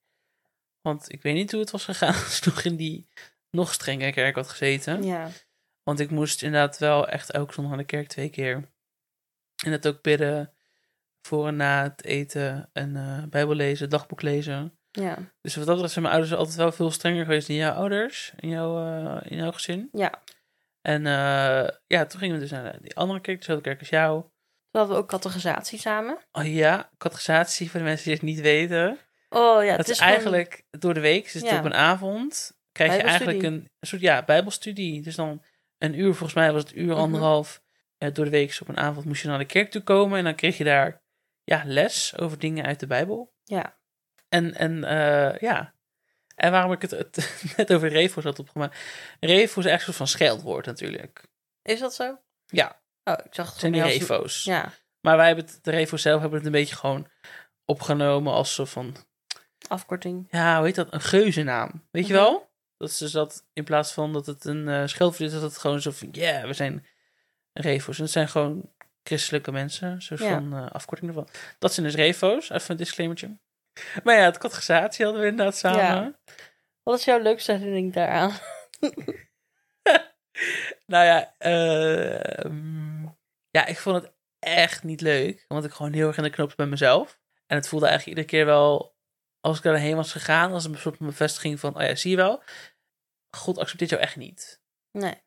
Want 0.80 1.12
ik 1.12 1.22
weet 1.22 1.34
niet 1.34 1.50
hoe 1.50 1.60
het 1.60 1.70
was 1.70 1.84
gegaan 1.84 2.14
als 2.14 2.38
ik 2.40 2.44
nog 2.44 2.62
in 2.62 2.76
die 2.76 3.08
nog 3.50 3.72
strenge 3.72 4.12
kerk 4.12 4.34
had 4.34 4.48
gezeten. 4.48 5.02
Ja. 5.02 5.28
Want 5.82 6.00
ik 6.00 6.10
moest 6.10 6.42
inderdaad 6.42 6.78
wel 6.78 7.08
echt 7.08 7.30
elke 7.30 7.52
zondag 7.52 7.72
naar 7.72 7.82
de 7.82 7.86
kerk 7.86 8.08
twee 8.08 8.28
keer. 8.28 8.70
En 9.64 9.72
het 9.72 9.86
ook 9.86 10.02
bidden 10.02 10.52
voor 11.22 11.46
en 11.46 11.56
na 11.56 11.82
het 11.82 12.04
eten. 12.04 12.70
En 12.72 12.96
eh 12.96 13.22
bijbel 13.28 13.54
lezen, 13.54 13.90
dagboek 13.90 14.22
lezen. 14.22 14.78
Ja. 14.90 15.16
Dus 15.40 15.54
wat 15.54 15.64
dat 15.64 15.74
betreft 15.74 15.92
zijn 15.92 16.04
mijn 16.04 16.16
ouders 16.16 16.38
altijd 16.38 16.56
wel 16.56 16.72
veel 16.72 16.90
strenger 16.90 17.24
geweest 17.24 17.46
dan 17.46 17.56
jouw 17.56 17.74
ouders. 17.74 18.32
In 18.36 18.48
jouw, 18.48 18.86
eh, 18.86 19.30
in 19.30 19.36
jouw 19.36 19.52
gezin. 19.52 19.88
Ja. 19.92 20.22
En 20.80 21.02
ja, 21.86 22.06
toen 22.06 22.20
gingen 22.20 22.34
we 22.34 22.40
dus 22.40 22.50
naar 22.50 22.78
die 22.82 22.96
andere 22.96 23.20
kerk. 23.20 23.38
Dezelfde 23.38 23.64
kerk 23.64 23.78
als 23.78 23.88
jou. 23.88 24.24
Hadden 24.70 24.96
we 24.96 25.02
ook 25.02 25.08
categorisatie 25.08 25.78
samen. 25.78 26.18
Oh 26.32 26.46
ja, 26.46 26.90
catechisatie 26.98 27.70
voor 27.70 27.80
de 27.80 27.86
mensen 27.86 28.04
die 28.04 28.14
het 28.14 28.22
niet 28.22 28.40
weten. 28.40 28.98
Oh 29.28 29.64
ja, 29.64 29.68
dat 29.70 29.78
het 29.78 29.88
is, 29.88 29.98
gewoon- 29.98 30.12
eigenlijk 30.12 30.62
door 30.70 30.94
de 30.94 31.00
week, 31.00 31.32
dus 31.32 31.42
Ja. 31.42 31.58
op 31.58 31.64
een 31.64 31.74
avond, 31.74 32.52
krijg 32.72 32.96
je 32.96 33.02
eigenlijk 33.02 33.42
een, 33.42 33.52
een 33.80 33.86
soort 33.88 34.00
ja, 34.02 34.22
bijbelstudie. 34.24 35.02
Dus 35.02 35.14
dan 35.14 35.42
een 35.78 35.98
uur, 35.98 36.08
volgens 36.14 36.34
mij 36.34 36.52
was 36.52 36.62
het 36.62 36.74
uur, 36.76 36.86
Mhm. 36.92 37.00
anderhalf. 37.00 37.62
Ja, 37.98 38.10
door 38.10 38.24
de 38.24 38.30
week, 38.30 38.58
op 38.60 38.68
een 38.68 38.76
avond 38.76 39.04
moest 39.04 39.22
je 39.22 39.28
naar 39.28 39.38
de 39.38 39.44
kerk 39.44 39.70
toe 39.70 39.82
komen. 39.82 40.18
En 40.18 40.24
dan 40.24 40.34
kreeg 40.34 40.58
je 40.58 40.64
daar 40.64 41.02
ja, 41.44 41.62
les 41.64 42.18
over 42.18 42.38
dingen 42.38 42.64
uit 42.64 42.80
de 42.80 42.86
Bijbel. 42.86 43.34
Ja. 43.44 43.78
En, 44.28 44.54
en 44.54 44.84
eh, 44.84 45.38
ja, 45.40 45.74
en 46.34 46.50
waarom 46.50 46.72
ik 46.72 46.82
het, 46.82 46.90
het 46.90 47.42
net 47.56 47.72
over 47.72 47.88
refo's 47.88 48.24
had 48.24 48.38
opgemaakt. 48.38 48.76
Refo's 49.20 49.64
is 49.64 49.70
echt 49.70 49.78
een 49.78 49.84
soort 49.84 49.96
van 49.96 50.06
scheldwoord 50.06 50.66
natuurlijk. 50.66 51.22
Is 51.62 51.80
dat 51.80 51.94
zo? 51.94 52.18
Ja, 52.46 52.79
Oh, 53.04 53.14
ik 53.24 53.34
zag 53.34 53.50
het 53.50 53.60
zijn 53.60 53.72
die 53.72 53.82
refo's. 53.82 54.44
Ja, 54.44 54.72
Maar 55.00 55.16
wij 55.16 55.26
hebben 55.26 55.44
het, 55.44 55.58
de 55.64 55.70
refo's 55.70 56.02
zelf 56.02 56.20
hebben 56.20 56.38
het 56.38 56.46
een 56.46 56.52
beetje 56.54 56.76
gewoon 56.76 57.08
opgenomen 57.64 58.32
als 58.32 58.54
soort 58.54 58.68
van 58.68 58.96
afkorting. 59.68 60.26
ja, 60.30 60.56
hoe 60.56 60.66
heet 60.66 60.74
dat? 60.74 60.92
Een 60.92 61.00
geuzennaam. 61.00 61.86
Weet 61.90 62.06
je 62.06 62.12
Mhm. 62.12 62.22
wel? 62.22 62.48
Dat 62.76 62.88
is 62.88 62.98
dus 62.98 63.12
dat 63.12 63.46
in 63.52 63.64
plaats 63.64 63.92
van 63.92 64.12
dat 64.12 64.26
het 64.26 64.44
een 64.44 64.88
scheldwoord 64.88 65.20
is, 65.30 65.32
dat 65.32 65.42
het 65.50 65.58
gewoon 65.58 65.80
zo 65.80 65.90
van, 65.90 66.08
ja, 66.12 66.46
we 66.46 66.52
zijn 66.52 66.86
refo's. 67.52 67.96
En 67.96 68.02
het 68.02 68.12
zijn 68.12 68.28
gewoon 68.28 68.72
christelijke 69.02 69.52
mensen, 69.52 69.96
Ja. 69.98 70.16
van 70.16 70.54
eh, 70.56 70.70
afkorting 70.70 71.08
ervan. 71.10 71.28
Dat 71.58 71.72
zijn 71.72 71.86
dus 71.86 71.94
refo's, 71.94 72.50
even 72.50 72.70
een 72.70 72.76
disclaimertje. 72.76 73.38
Maar 74.04 74.14
ja, 74.16 74.24
het 74.24 74.38
categorisatie 74.38 75.04
hadden 75.04 75.22
we 75.22 75.28
inderdaad 75.28 75.56
samen. 75.56 75.80
Ja. 75.80 76.18
Wat 76.82 76.98
is 76.98 77.04
jouw 77.04 77.20
leukste 77.22 77.52
herinnering 77.52 77.92
daaraan? 77.92 78.32
Nou 80.86 81.04
ja, 81.04 81.34
mm, 82.48 82.79
ja, 83.50 83.66
ik 83.66 83.78
vond 83.78 84.02
het 84.02 84.12
echt 84.38 84.82
niet 84.82 85.00
leuk, 85.00 85.44
want 85.48 85.64
ik 85.64 85.72
gewoon 85.72 85.92
heel 85.92 86.06
erg 86.06 86.16
in 86.16 86.22
de 86.22 86.30
knoop 86.30 86.52
bij 86.56 86.66
mezelf. 86.66 87.20
En 87.46 87.56
het 87.56 87.68
voelde 87.68 87.86
eigenlijk 87.86 88.18
iedere 88.18 88.36
keer 88.36 88.46
wel, 88.46 88.96
als 89.40 89.56
ik 89.56 89.62
daarheen 89.62 89.96
was 89.96 90.12
gegaan, 90.12 90.52
als 90.52 90.64
een 90.64 90.78
soort 90.78 90.98
bevestiging 90.98 91.60
van, 91.60 91.76
oh 91.76 91.82
ja, 91.82 91.94
zie 91.94 92.10
je 92.10 92.16
wel, 92.16 92.42
God 93.36 93.58
accepteert 93.58 93.90
jou 93.90 94.02
echt 94.02 94.16
niet. 94.16 94.60
Nee. 94.90 95.22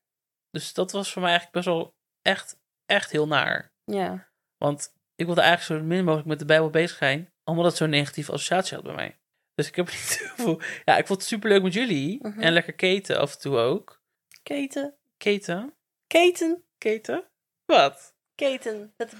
Dus 0.50 0.74
dat 0.74 0.92
was 0.92 1.12
voor 1.12 1.22
mij 1.22 1.32
eigenlijk 1.32 1.66
best 1.66 1.76
wel 1.78 1.96
echt, 2.22 2.60
echt 2.86 3.12
heel 3.12 3.28
naar. 3.28 3.74
Ja. 3.84 4.32
Want 4.58 4.94
ik 5.16 5.26
wilde 5.26 5.42
eigenlijk 5.42 5.82
zo 5.82 5.88
min 5.88 6.04
mogelijk 6.04 6.28
met 6.28 6.40
de 6.40 6.46
Bijbel 6.46 6.70
bezig 6.70 6.98
zijn, 6.98 7.34
omdat 7.44 7.66
het 7.66 7.76
zo'n 7.76 7.90
negatieve 7.90 8.32
associatie 8.32 8.76
had 8.76 8.86
bij 8.86 8.96
mij. 8.96 9.20
Dus 9.54 9.68
ik 9.68 9.76
heb 9.76 9.86
niet 9.92 10.32
veel... 10.36 10.62
Ja, 10.86 10.98
ik 10.98 11.08
vond 11.08 11.20
het 11.20 11.28
superleuk 11.28 11.64
met 11.64 11.74
jullie. 11.74 12.20
Mhm. 12.22 12.40
En 12.40 12.54
lekker 12.54 12.74
keten 12.74 13.20
af 13.20 13.34
en 13.34 13.40
toe 13.40 13.58
ook. 13.58 14.02
Keten. 14.44 14.98
Keten? 15.18 15.76
Keten. 16.08 16.64
Keten? 16.78 17.28
Wat? 17.66 18.13
Keten. 18.44 18.94
Met 18.98 19.10
de, 19.12 19.18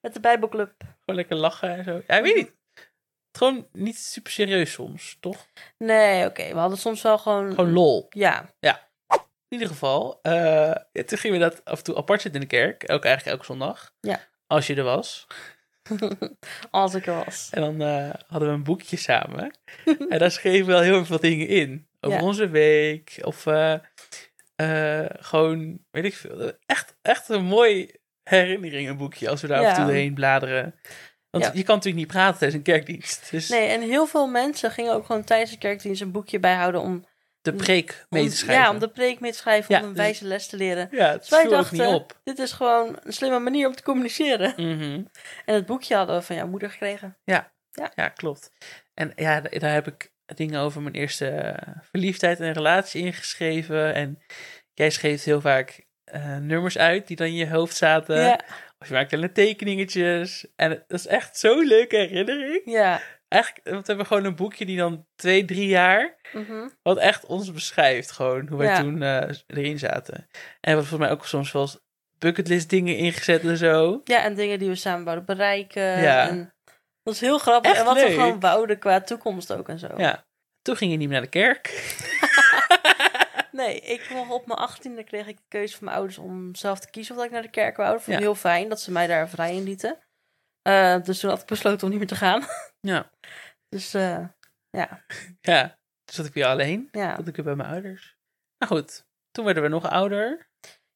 met 0.00 0.14
de 0.14 0.20
Bijbelclub. 0.20 0.72
Gewoon 0.78 1.14
lekker 1.16 1.36
lachen 1.36 1.68
en 1.76 1.84
zo. 1.84 2.02
Ja, 2.06 2.16
ik 2.16 2.22
weet 2.22 2.34
niet. 2.34 2.54
Gewoon 3.32 3.66
niet 3.72 3.98
super 3.98 4.32
serieus 4.32 4.72
soms, 4.72 5.16
toch? 5.20 5.46
Nee, 5.78 6.26
oké. 6.26 6.48
We 6.48 6.58
hadden 6.58 6.78
soms 6.78 7.02
wel 7.02 7.18
gewoon... 7.18 7.54
Gewoon 7.54 7.72
lol. 7.72 8.06
Ja. 8.10 8.54
In 9.48 9.58
ieder 9.58 9.68
geval, 9.68 10.18
eh, 10.22 10.32
ja, 10.92 11.04
toen 11.06 11.18
gingen 11.18 11.38
we 11.38 11.44
dat 11.48 11.64
af 11.64 11.78
en 11.78 11.84
toe 11.84 11.96
apart 11.96 12.20
zitten 12.20 12.40
in 12.40 12.48
de 12.48 12.54
kerk. 12.56 12.82
Ook 12.82 13.04
eigenlijk 13.04 13.26
elke 13.36 13.44
zondag. 13.44 13.94
Ja. 14.00 14.20
Als 14.46 14.66
je 14.66 14.74
er 14.74 14.82
was. 14.82 15.26
Als 16.70 16.94
ik 16.94 17.06
er 17.06 17.24
was. 17.24 17.48
En 17.52 17.60
dan 17.60 17.80
eh, 17.82 18.14
hadden 18.26 18.48
we 18.48 18.54
een 18.54 18.64
boekje 18.64 18.96
samen. 18.96 19.58
en 20.08 20.18
daar 20.18 20.30
schreven 20.30 20.66
we 20.66 20.72
wel 20.72 20.80
heel 20.82 21.04
veel 21.04 21.20
dingen 21.20 21.48
in. 21.48 21.88
Over 22.00 22.18
Ja. 22.18 22.24
onze 22.24 22.48
week. 22.48 23.18
Of 23.22 23.46
eh, 23.46 23.74
gewoon, 25.18 25.84
weet 25.90 26.04
ik 26.04 26.14
veel. 26.14 26.52
Echt, 26.66 26.96
echt 27.02 27.28
een 27.28 27.44
mooi 27.44 27.90
herinneringenboekje. 28.28 29.28
Als 29.28 29.40
we 29.40 29.46
daar 29.46 29.58
af 29.58 29.64
en 29.66 29.70
toe 29.74 29.80
Ja. 29.82 29.86
doorheen 29.88 30.14
bladeren. 30.14 30.74
Want 31.30 31.44
Ja. 31.44 31.50
je 31.54 31.62
kan 31.62 31.74
natuurlijk 31.74 32.04
niet 32.04 32.12
praten 32.12 32.38
tijdens 32.38 32.54
een 32.58 32.72
kerkdienst. 32.74 33.30
Dus 33.30 33.48
Nee, 33.48 33.68
en 33.68 33.80
heel 33.80 34.06
veel 34.06 34.26
mensen 34.26 34.70
gingen 34.70 34.92
ook 34.92 35.06
gewoon 35.06 35.24
tijdens 35.24 35.50
de 35.50 35.58
kerkdienst 35.58 36.00
een 36.00 36.10
boekje 36.12 36.40
bijhouden 36.40 36.80
om... 36.80 37.06
de 37.42 37.52
preek 37.52 38.06
mee 38.08 38.22
om- 38.22 38.28
te 38.28 38.36
schrijven. 38.36 38.64
Ja, 38.64 38.70
om 38.70 38.78
de 38.78 38.88
preek 38.88 39.20
mee 39.20 39.30
te 39.32 39.38
schrijven, 39.38 39.74
Ja, 39.74 39.80
om 39.80 39.86
een 39.86 39.92
dus- 39.94 40.02
wijze 40.02 40.24
les 40.24 40.46
te 40.46 40.56
leren. 40.56 40.88
Ja, 40.90 41.10
het 41.10 41.20
Dus 41.20 41.28
wij 41.30 41.48
dachten, 41.48 41.76
niet 41.78 41.86
op. 41.94 42.20
dit 42.24 42.38
is 42.38 42.52
gewoon 42.52 42.98
een 43.02 43.12
slimme 43.12 43.38
manier 43.38 43.66
om 43.68 43.74
te 43.74 43.82
communiceren. 43.82 44.52
Mhm. 44.56 45.02
En 45.44 45.54
het 45.54 45.66
boekje 45.66 45.94
hadden 45.96 46.16
we 46.16 46.22
van 46.22 46.36
jouw 46.36 46.46
moeder 46.46 46.70
gekregen. 46.70 47.16
Ja, 47.24 48.08
klopt. 48.14 48.50
En 48.94 49.12
ja, 49.16 49.40
da- 49.40 49.58
daar 49.58 49.72
heb 49.72 49.86
ik 49.86 50.12
dingen 50.34 50.60
over 50.60 50.82
mijn 50.82 50.94
eerste 50.94 51.56
verliefdheid 51.90 52.40
en 52.40 52.52
relatie 52.52 53.04
ingeschreven. 53.04 53.94
En 53.94 54.22
jij 54.74 54.90
schreef 54.90 55.24
heel 55.24 55.40
vaak 55.40 55.85
eh, 56.06 56.36
nummers 56.36 56.78
uit 56.78 57.06
die 57.06 57.16
dan 57.16 57.26
in 57.26 57.34
je 57.34 57.48
hoofd 57.50 57.76
zaten. 57.76 58.20
Ja, 58.20 58.40
Of 58.78 58.88
je 58.88 58.92
maakte 58.94 59.08
kleine 59.08 59.32
tekeningetjes. 59.32 60.46
En 60.56 60.70
het- 60.70 60.84
dat 60.86 60.98
is 60.98 61.06
echt 61.06 61.38
zo'n 61.38 61.66
leuke 61.66 61.96
herinnering. 61.96 62.62
ja. 62.64 63.00
eigenlijk, 63.28 63.68
want 63.68 63.80
we 63.80 63.86
hebben 63.86 64.06
gewoon 64.06 64.24
een 64.24 64.34
boekje 64.36 64.66
die 64.66 64.76
dan 64.76 65.06
twee, 65.16 65.44
drie 65.44 65.68
jaar, 65.68 66.16
Mhm. 66.32 66.68
wat 66.82 66.98
echt 66.98 67.24
ons 67.24 67.52
beschrijft. 67.52 68.10
Gewoon 68.10 68.48
hoe 68.48 68.58
wij 68.58 68.66
Ja. 68.66 68.80
toen 68.80 69.02
eh, 69.02 69.28
erin 69.46 69.78
zaten. 69.78 70.28
En 70.60 70.76
we 70.76 70.80
volgens 70.80 70.98
mij 71.00 71.10
ook 71.10 71.26
soms 71.26 71.52
wel 71.52 71.68
bucketlist 72.18 72.70
dingen 72.70 72.96
ingezet 72.96 73.42
en 73.42 73.56
zo. 73.56 74.00
Ja, 74.04 74.22
en 74.22 74.34
dingen 74.34 74.58
die 74.58 74.68
we 74.68 74.74
samen 74.74 75.04
wouden 75.04 75.24
bereiken. 75.26 75.82
Ja. 75.82 76.28
En 76.28 76.54
dat 77.02 77.14
is 77.14 77.20
heel 77.20 77.38
grappig. 77.38 77.70
Echt 77.70 77.80
en 77.80 77.86
wat 77.86 77.94
leuk. 77.96 78.06
we 78.06 78.12
gewoon 78.12 78.40
wouden 78.40 78.78
qua 78.78 79.00
toekomst 79.00 79.52
ook 79.52 79.68
en 79.68 79.78
zo. 79.78 79.88
Ja. 79.96 80.24
Toen 80.62 80.76
ging 80.76 80.90
je 80.90 80.96
niet 80.96 81.08
meer 81.08 81.20
naar 81.20 81.30
de 81.30 81.38
kerk. 81.38 81.66
Nee, 83.66 83.80
ik 83.80 84.10
mocht 84.10 84.30
op 84.30 84.46
mijn 84.46 84.58
achttiende 84.58 85.04
kreeg 85.04 85.26
ik 85.26 85.36
de 85.36 85.42
keuze 85.48 85.76
van 85.76 85.84
mijn 85.84 85.96
ouders 85.96 86.18
om 86.18 86.54
zelf 86.54 86.80
te 86.80 86.90
kiezen 86.90 87.10
of 87.14 87.16
dat 87.20 87.26
ik 87.26 87.32
naar 87.34 87.42
de 87.42 87.50
kerk 87.50 87.76
wou. 87.76 87.92
Dat 87.92 88.02
vond 88.02 88.16
ik 88.16 88.22
Ja. 88.22 88.28
heel 88.28 88.34
fijn 88.34 88.68
dat 88.68 88.80
ze 88.80 88.90
mij 88.92 89.06
daar 89.06 89.28
vrij 89.28 89.54
in 89.56 89.62
lieten. 89.62 89.98
Eh, 90.62 91.02
dus 91.02 91.18
toen 91.20 91.30
had 91.30 91.40
ik 91.40 91.46
besloten 91.46 91.82
om 91.82 91.88
niet 91.90 91.98
meer 91.98 92.08
te 92.08 92.16
gaan. 92.16 92.42
Ja. 92.80 93.10
Dus 93.68 93.94
eh, 93.94 94.24
ja, 94.70 95.04
Ja. 95.40 95.78
Dus 96.04 96.14
zat 96.14 96.26
ik 96.26 96.32
weer 96.34 96.46
alleen. 96.46 96.88
ja. 96.92 97.16
Dat 97.16 97.28
ik 97.28 97.36
weer 97.36 97.44
bij 97.44 97.54
mijn 97.54 97.68
ouders. 97.70 98.16
Nou 98.58 98.72
goed. 98.72 99.06
Toen 99.30 99.44
werden 99.44 99.62
we 99.62 99.68
nog 99.68 99.90
ouder. 99.90 100.48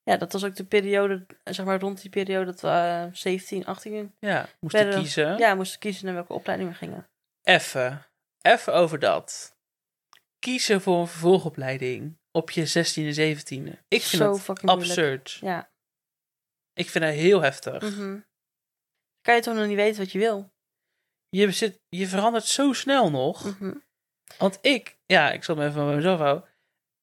ja, 0.02 0.16
dat 0.16 0.32
was 0.32 0.44
ook 0.44 0.54
de 0.54 0.64
periode, 0.66 1.26
zeg 1.44 1.66
maar 1.66 1.80
rond 1.80 2.00
die 2.00 2.10
periode 2.10 2.44
dat 2.44 2.60
we 2.60 2.68
eh, 2.68 3.06
17, 3.12 3.66
18 3.66 4.14
Ja. 4.18 4.48
Moesten 4.60 4.82
werden- 4.84 5.00
kiezen. 5.00 5.38
ja, 5.38 5.54
moesten 5.54 5.78
kiezen 5.78 6.04
naar 6.04 6.14
welke 6.14 6.32
opleiding 6.32 6.70
we 6.70 6.76
gingen. 6.76 7.08
Even. 7.42 8.06
Even 8.40 8.74
over 8.74 8.98
dat. 8.98 9.56
Kiezen 10.38 10.80
voor 10.80 11.00
een 11.00 11.06
vervolgopleiding 11.06 12.18
op 12.32 12.50
je 12.50 12.62
16e, 12.68 13.16
17e. 13.16 13.78
Ik 13.88 14.02
vind 14.02 14.22
Zo 14.22 14.30
dat 14.30 14.40
fucking 14.40 14.70
moeilijk. 14.70 14.90
absurd. 14.98 15.30
Ja. 15.40 15.70
Ik 16.72 16.88
vind 16.90 17.04
dat 17.04 17.14
heel 17.14 17.40
heftig. 17.40 17.82
mhm. 17.82 18.20
Kan 19.20 19.34
je 19.34 19.40
toch 19.40 19.54
nog 19.54 19.66
niet 19.66 19.76
weten 19.76 20.00
wat 20.02 20.12
je 20.12 20.18
wil? 20.18 20.52
je, 21.28 21.50
zit, 21.52 21.80
je 21.88 22.06
verandert 22.06 22.44
zo 22.44 22.72
snel 22.72 23.10
nog. 23.10 23.44
Mhm. 23.44 23.74
Want 24.38 24.58
ik, 24.62 24.98
ja, 25.06 25.32
ik 25.32 25.44
zal 25.44 25.54
me 25.54 25.62
even 25.62 25.74
van 25.74 25.94
mezelf 25.94 26.18
houden. 26.18 26.48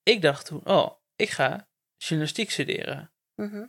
Ik 0.03 0.21
dacht 0.21 0.45
toen, 0.45 0.65
oh, 0.65 0.91
ik 1.15 1.29
ga 1.29 1.69
journalistiek 1.97 2.51
studeren. 2.51 3.11
Mhm. 3.35 3.65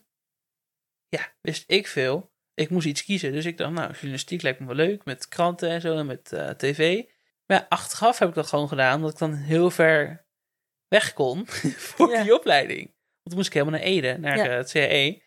Ja, 1.08 1.32
wist 1.40 1.64
ik 1.70 1.86
veel. 1.86 2.32
Ik 2.54 2.70
moest 2.70 2.86
iets 2.86 3.04
kiezen. 3.04 3.32
Dus 3.32 3.44
ik 3.44 3.56
dacht, 3.56 3.72
nou, 3.72 3.92
journalistiek 3.92 4.42
lijkt 4.42 4.60
me 4.60 4.66
wel 4.66 4.74
leuk. 4.74 5.04
Met 5.04 5.28
kranten 5.28 5.68
en 5.70 5.80
zo 5.80 5.96
en 5.96 6.06
met 6.06 6.32
eh, 6.32 6.50
tv. 6.50 7.04
Maar 7.46 7.58
ja, 7.60 7.66
achteraf 7.68 8.18
heb 8.18 8.28
ik 8.28 8.34
dat 8.34 8.46
gewoon 8.46 8.68
gedaan. 8.68 8.94
Omdat 8.96 9.12
ik 9.12 9.18
dan 9.18 9.32
heel 9.34 9.70
ver 9.70 10.26
weg 10.88 11.12
kon 11.12 11.46
voor 11.96 12.10
Ja. 12.10 12.22
die 12.22 12.34
opleiding. 12.34 12.82
Want 12.82 12.96
toen 13.22 13.34
moest 13.36 13.46
ik 13.46 13.52
helemaal 13.52 13.78
naar 13.80 13.88
Ede, 13.88 14.18
naar 14.18 14.36
Ja. 14.36 14.44
eh, 14.48 14.56
het 14.56 14.70
CAE. 14.70 15.22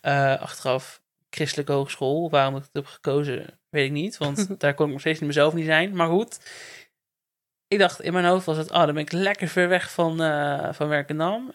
Eh, 0.00 0.40
achteraf 0.40 1.02
christelijke 1.30 1.72
hogeschool. 1.72 2.30
Waarom 2.30 2.56
ik 2.56 2.62
het 2.62 2.70
heb 2.72 2.86
gekozen, 2.86 3.60
weet 3.68 3.86
ik 3.86 3.92
niet. 3.92 4.16
Want 4.18 4.46
daar 4.60 4.74
kon 4.74 4.86
ik 4.86 4.92
nog 4.92 5.00
steeds 5.00 5.18
niet 5.18 5.28
mezelf 5.28 5.54
niet 5.54 5.64
zijn. 5.64 5.96
Maar 5.96 6.08
goed. 6.08 6.38
Ik 7.68 7.78
dacht, 7.78 8.00
in 8.00 8.12
mijn 8.12 8.24
hoofd 8.24 8.46
was 8.46 8.56
het, 8.56 8.70
oh, 8.70 8.84
dan 8.84 8.94
ben 8.94 9.02
ik 9.02 9.12
lekker 9.12 9.48
ver 9.48 9.68
weg 9.68 9.92
van, 9.92 10.22
eh 10.22 10.72
van 10.72 10.88
Werkendam. 10.88 11.52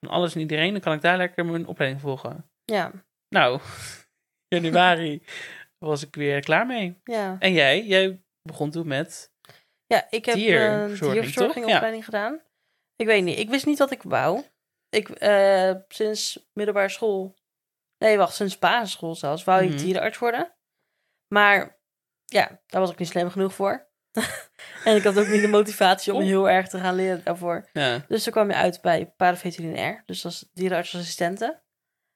Van 0.00 0.10
alles 0.10 0.34
en 0.34 0.40
iedereen. 0.40 0.72
Dan 0.72 0.80
kan 0.80 0.92
ik 0.92 1.00
daar 1.02 1.16
lekker 1.16 1.46
mijn 1.46 1.66
opleiding 1.66 2.00
volgen. 2.02 2.50
Ja, 2.64 2.92
Nou, 3.28 3.60
januari 4.54 5.22
was 5.78 6.06
ik 6.06 6.14
weer 6.14 6.40
klaar 6.40 6.66
mee. 6.66 7.00
ja. 7.04 7.36
En 7.38 7.52
jij? 7.52 7.84
Jij 7.86 8.22
begon 8.42 8.70
toen 8.70 8.86
met... 8.88 9.32
Ja, 9.86 10.06
ik 10.10 10.24
heb 10.24 10.34
een 10.34 10.40
Dierverzorging, 10.40 12.04
gedaan. 12.04 12.40
Ik 12.96 13.06
weet 13.06 13.24
niet, 13.24 13.38
ik 13.38 13.50
wist 13.50 13.66
niet 13.66 13.78
wat 13.78 13.90
ik 13.90 14.02
wou. 14.02 14.42
Ik, 14.88 15.08
eh, 15.08 15.72
sinds 15.88 16.48
middelbare 16.52 16.88
school, 16.88 17.36
nee 17.98 18.16
wacht, 18.16 18.34
sinds 18.34 18.58
basisschool 18.58 19.14
zelfs, 19.14 19.44
wou 19.44 19.62
ik 19.64 19.68
Mhm. 19.70 19.78
dierenarts 19.78 20.18
worden. 20.18 20.54
Maar 21.28 21.78
ja, 22.24 22.60
daar 22.66 22.80
was 22.80 22.90
ik 22.90 22.98
niet 22.98 23.08
slim 23.08 23.30
genoeg 23.30 23.54
voor. 23.54 23.88
en 24.84 24.96
ik 24.96 25.02
had 25.02 25.18
ook 25.18 25.26
niet 25.28 25.40
de 25.40 25.48
motivatie 25.48 26.14
om 26.14 26.20
heel 26.22 26.48
erg 26.50 26.68
te 26.68 26.78
gaan 26.78 26.94
leren 26.94 27.24
daarvoor. 27.24 27.68
Ja, 27.72 28.04
Dus 28.08 28.22
toen 28.22 28.32
kwam 28.32 28.48
je 28.48 28.54
uit 28.54 28.80
bij 28.80 29.06
paraveterinair, 29.16 30.02
dus 30.06 30.20
dat 30.22 30.32
is 30.32 30.50
dierenartsassistenten. 30.52 31.62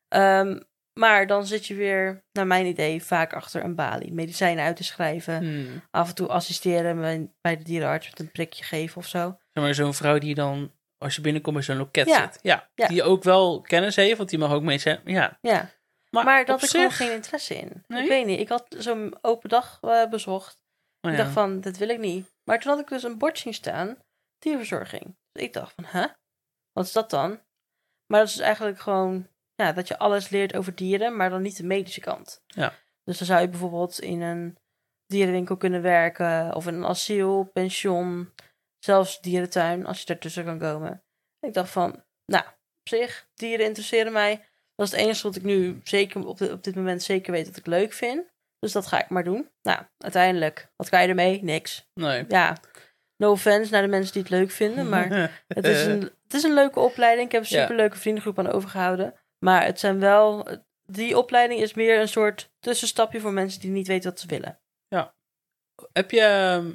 Ehm, 0.08 0.60
maar 0.92 1.26
dan 1.26 1.46
zit 1.46 1.66
je 1.66 1.74
weer, 1.74 2.24
naar 2.32 2.46
mijn 2.46 2.66
idee, 2.66 3.02
vaak 3.04 3.32
achter 3.32 3.64
een 3.64 3.74
balie. 3.74 4.12
Medicijnen 4.12 4.64
uit 4.64 4.76
te 4.76 4.84
schrijven, 4.84 5.36
hmm. 5.38 5.82
af 5.90 6.08
en 6.08 6.14
toe 6.14 6.28
assisteren 6.28 7.00
bij, 7.00 7.30
bij 7.40 7.56
de 7.56 7.64
dierenarts 7.64 8.10
met 8.10 8.18
een 8.18 8.30
prikje 8.30 8.64
geven 8.64 8.96
of 8.96 9.06
zo. 9.06 9.38
Zeg 9.52 9.64
maar 9.64 9.74
zo'n 9.74 9.94
vrouw 9.94 10.18
die 10.18 10.34
dan, 10.34 10.72
als 10.98 11.14
je 11.16 11.20
binnenkomt 11.20 11.54
bij 11.54 11.64
zo'n 11.64 11.76
loket 11.76 12.06
Ja. 12.08 12.20
zit. 12.32 12.38
Ja, 12.42 12.70
Ja. 12.74 12.86
die 12.88 13.02
ook 13.02 13.22
wel 13.22 13.60
kennis 13.60 13.96
heeft, 13.96 14.16
want 14.16 14.28
die 14.28 14.38
mag 14.38 14.52
ook 14.52 14.62
mee 14.62 14.78
zijn. 14.78 15.00
Ja, 15.04 15.38
Ja, 15.40 15.70
maar, 16.10 16.44
dat 16.44 16.60
had 16.60 16.62
ik 16.62 16.70
gewoon 16.76 16.90
geen 16.92 17.12
interesse 17.12 17.54
in. 17.54 17.84
Nee? 17.86 18.02
Ik 18.02 18.08
weet 18.08 18.26
niet, 18.26 18.40
ik 18.40 18.48
had 18.48 18.66
zo'n 18.78 19.18
open 19.20 19.48
dag 19.48 19.78
eh, 19.80 20.08
bezocht. 20.08 20.58
Oh, 21.00 21.10
Ik 21.10 21.16
dacht 21.16 21.30
van, 21.32 21.60
dit 21.60 21.78
wil 21.78 21.88
ik 21.88 21.98
niet. 21.98 22.26
Maar 22.44 22.60
toen 22.60 22.70
had 22.72 22.80
ik 22.80 22.88
dus 22.88 23.02
een 23.02 23.18
bord 23.18 23.38
zien 23.38 23.54
staan, 23.54 23.98
dierverzorging. 24.38 25.16
Dus 25.32 25.42
ik 25.42 25.52
dacht 25.52 25.72
van, 25.74 25.84
hè? 25.84 26.06
Wat 26.72 26.84
is 26.84 26.92
dat 26.92 27.10
dan? 27.10 27.40
Maar 28.06 28.20
dat 28.20 28.28
is 28.28 28.38
eigenlijk 28.38 28.80
gewoon, 28.80 29.28
ja, 29.54 29.72
dat 29.72 29.88
je 29.88 29.98
alles 29.98 30.28
leert 30.28 30.56
over 30.56 30.74
dieren, 30.74 31.16
maar 31.16 31.30
dan 31.30 31.42
niet 31.42 31.56
de 31.56 31.64
medische 31.66 32.00
kant. 32.00 32.42
Ja. 32.46 32.72
Dus 33.04 33.18
dan 33.18 33.26
zou 33.26 33.40
je 33.40 33.48
bijvoorbeeld 33.48 34.00
in 34.00 34.20
een 34.20 34.58
dierenwinkel 35.06 35.56
kunnen 35.56 35.82
werken, 35.82 36.54
of 36.54 36.66
in 36.66 36.74
een 36.74 36.84
asiel, 36.86 37.44
pension, 37.52 38.32
zelfs 38.84 39.20
dierentuin, 39.20 39.86
als 39.86 39.98
je 40.00 40.06
daartussen 40.06 40.44
kan 40.44 40.58
komen. 40.58 41.04
Ik 41.40 41.54
dacht 41.54 41.70
van, 41.70 42.04
nou, 42.24 42.44
op 42.46 42.88
zich, 42.88 43.28
dieren 43.34 43.66
interesseren 43.66 44.12
mij. 44.12 44.36
Dat 44.74 44.86
is 44.86 44.92
het 44.92 45.00
enige 45.00 45.22
wat 45.22 45.36
ik 45.36 45.42
nu 45.42 45.80
zeker 45.84 46.26
op, 46.26 46.38
dit- 46.38 46.52
op 46.52 46.62
dit 46.64 46.74
moment 46.74 47.02
zeker 47.02 47.32
weet 47.32 47.46
dat 47.46 47.56
ik 47.56 47.66
leuk 47.66 47.92
vind. 47.92 48.28
Dus 48.58 48.72
dat 48.72 48.86
ga 48.86 49.02
ik 49.02 49.08
maar 49.08 49.24
doen. 49.24 49.50
Nou, 49.62 49.82
uiteindelijk, 49.98 50.70
wat 50.76 50.88
kan 50.88 51.02
je 51.02 51.08
ermee? 51.08 51.42
Niks. 51.42 51.88
Nee. 51.94 52.24
Ja, 52.28 52.56
no 53.16 53.30
offense 53.30 53.72
naar 53.72 53.82
de 53.82 53.88
mensen 53.88 54.12
die 54.12 54.22
het 54.22 54.30
leuk 54.30 54.50
vinden, 54.50 54.88
maar 54.88 55.08
het 55.48 55.64
is 55.64 55.84
een, 55.86 56.00
het 56.00 56.34
is 56.34 56.42
een 56.42 56.54
leuke 56.54 56.80
opleiding. 56.80 57.26
Ik 57.26 57.32
heb 57.32 57.42
een 57.42 57.48
Ja. 57.56 57.60
superleuke 57.60 57.96
vriendengroep 57.96 58.38
aan 58.38 58.52
overgehouden. 58.52 59.14
Maar 59.38 59.64
het 59.64 59.80
zijn 59.80 59.98
wel, 60.00 60.48
die 60.84 61.18
opleiding 61.18 61.60
is 61.60 61.74
meer 61.74 62.00
een 62.00 62.08
soort 62.08 62.52
tussenstapje 62.58 63.20
voor 63.20 63.32
mensen 63.32 63.60
die 63.60 63.70
niet 63.70 63.86
weten 63.86 64.10
wat 64.10 64.20
ze 64.20 64.26
willen. 64.26 64.60
Heb 65.92 66.10
je 66.10 66.20
ehm, 66.20 66.72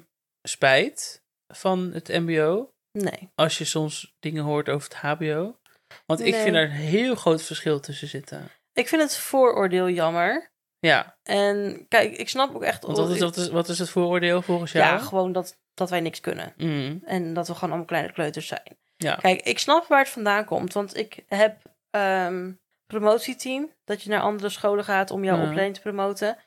spijt 0.48 1.24
van 1.48 1.90
het 1.94 2.08
mbo? 2.08 2.74
Nee. 2.92 3.30
Als 3.36 3.58
je 3.58 3.66
soms 3.66 4.16
dingen 4.20 4.44
hoort 4.44 4.70
over 4.70 4.90
het 4.90 4.98
hbo? 4.98 5.60
Want 6.06 6.20
ik 6.20 6.32
Nee. 6.34 6.42
vind 6.42 6.54
daar 6.54 6.64
een 6.64 6.70
heel 6.72 7.16
groot 7.16 7.42
verschil 7.42 7.80
tussen 7.80 8.08
zitten. 8.08 8.50
Ik 8.74 8.88
vind 8.88 9.02
het 9.02 9.18
vooroordeel 9.18 9.90
jammer. 9.90 10.54
Ja, 10.80 11.18
En 11.24 11.86
kijk, 11.88 12.18
ik 12.18 12.30
snap 12.30 12.56
ook 12.56 12.64
echt... 12.64 12.84
want 12.84 12.98
wat 12.98 13.10
is, 13.10 13.20
wat 13.20 13.36
is, 13.36 13.50
wat 13.50 13.70
is 13.70 13.80
het 13.80 13.90
vooroordeel 13.90 14.42
volgens 14.42 14.72
jou? 14.72 14.86
Ja, 14.86 14.98
gewoon 14.98 15.32
dat, 15.32 15.58
dat 15.74 15.90
wij 15.90 16.00
niks 16.00 16.20
kunnen. 16.20 16.54
Mm, 16.58 17.02
En 17.06 17.34
dat 17.34 17.48
we 17.48 17.54
gewoon 17.54 17.70
allemaal 17.70 17.88
kleine 17.88 18.12
kleuters 18.12 18.48
zijn. 18.48 18.78
ja. 18.98 19.16
Kijk, 19.16 19.42
ik 19.42 19.60
snap 19.60 19.88
waar 19.88 20.00
het 20.00 20.10
vandaan 20.10 20.46
komt. 20.46 20.74
Want 20.74 20.98
ik 20.98 21.24
heb 21.28 21.62
ehm 21.90 22.52
promotieteam. 22.88 23.72
Dat 23.86 24.02
je 24.04 24.10
naar 24.10 24.22
andere 24.22 24.50
scholen 24.50 24.84
gaat 24.84 25.12
om 25.12 25.24
jouw 25.24 25.38
opleiding 25.42 25.76
te 25.76 25.82
promoten. 25.82 26.38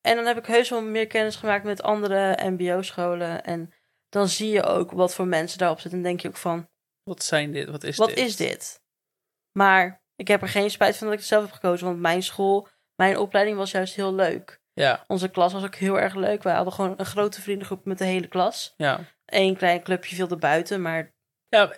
En 0.00 0.16
dan 0.16 0.26
heb 0.26 0.38
ik 0.38 0.46
heus 0.46 0.70
wel 0.70 0.82
meer 0.82 1.06
kennis 1.06 1.36
gemaakt 1.36 1.64
met 1.64 1.82
andere 1.82 2.38
mbo-scholen. 2.50 3.44
En 3.44 3.72
dan 4.14 4.28
zie 4.28 4.50
je 4.50 4.62
ook 4.62 4.90
wat 4.90 5.14
voor 5.14 5.26
mensen 5.26 5.58
daarop 5.58 5.80
zitten. 5.80 5.98
En 5.98 6.04
denk 6.04 6.20
je 6.20 6.28
ook 6.28 6.36
van, 6.36 6.68
Wat 7.02 7.22
zijn 7.24 7.52
dit? 7.52 7.68
Wat 7.68 7.84
is 7.84 7.96
wat 7.96 8.08
dit? 8.08 8.18
is 8.18 8.36
dit? 8.36 8.82
Maar 9.52 10.02
ik 10.16 10.28
heb 10.28 10.42
er 10.42 10.48
geen 10.48 10.70
spijt 10.70 10.96
van 10.96 11.06
dat 11.06 11.12
ik 11.14 11.20
het 11.20 11.28
zelf 11.28 11.42
heb 11.44 11.52
gekozen. 11.52 11.86
Want 11.86 12.00
mijn 12.00 12.22
school, 12.22 12.68
mijn 12.94 13.18
opleiding 13.18 13.56
was 13.56 13.70
juist 13.70 13.94
heel 13.94 14.14
leuk. 14.14 14.62
Ja, 14.72 15.04
Onze 15.06 15.28
klas 15.28 15.52
was 15.52 15.64
ook 15.64 15.74
heel 15.74 16.00
erg 16.00 16.14
leuk. 16.14 16.42
Wij 16.42 16.54
hadden 16.54 16.72
gewoon 16.72 16.94
een 16.96 17.06
grote 17.06 17.40
vriendengroep 17.40 17.84
met 17.84 17.98
de 17.98 18.04
hele 18.04 18.26
klas. 18.26 18.74
ja. 18.76 19.00
Eén 19.24 19.56
klein 19.56 19.82
clubje 19.82 20.16
viel 20.16 20.28
er 20.28 20.38
buiten, 20.38 20.82
maar... 20.82 21.14
Ja, 21.48 21.72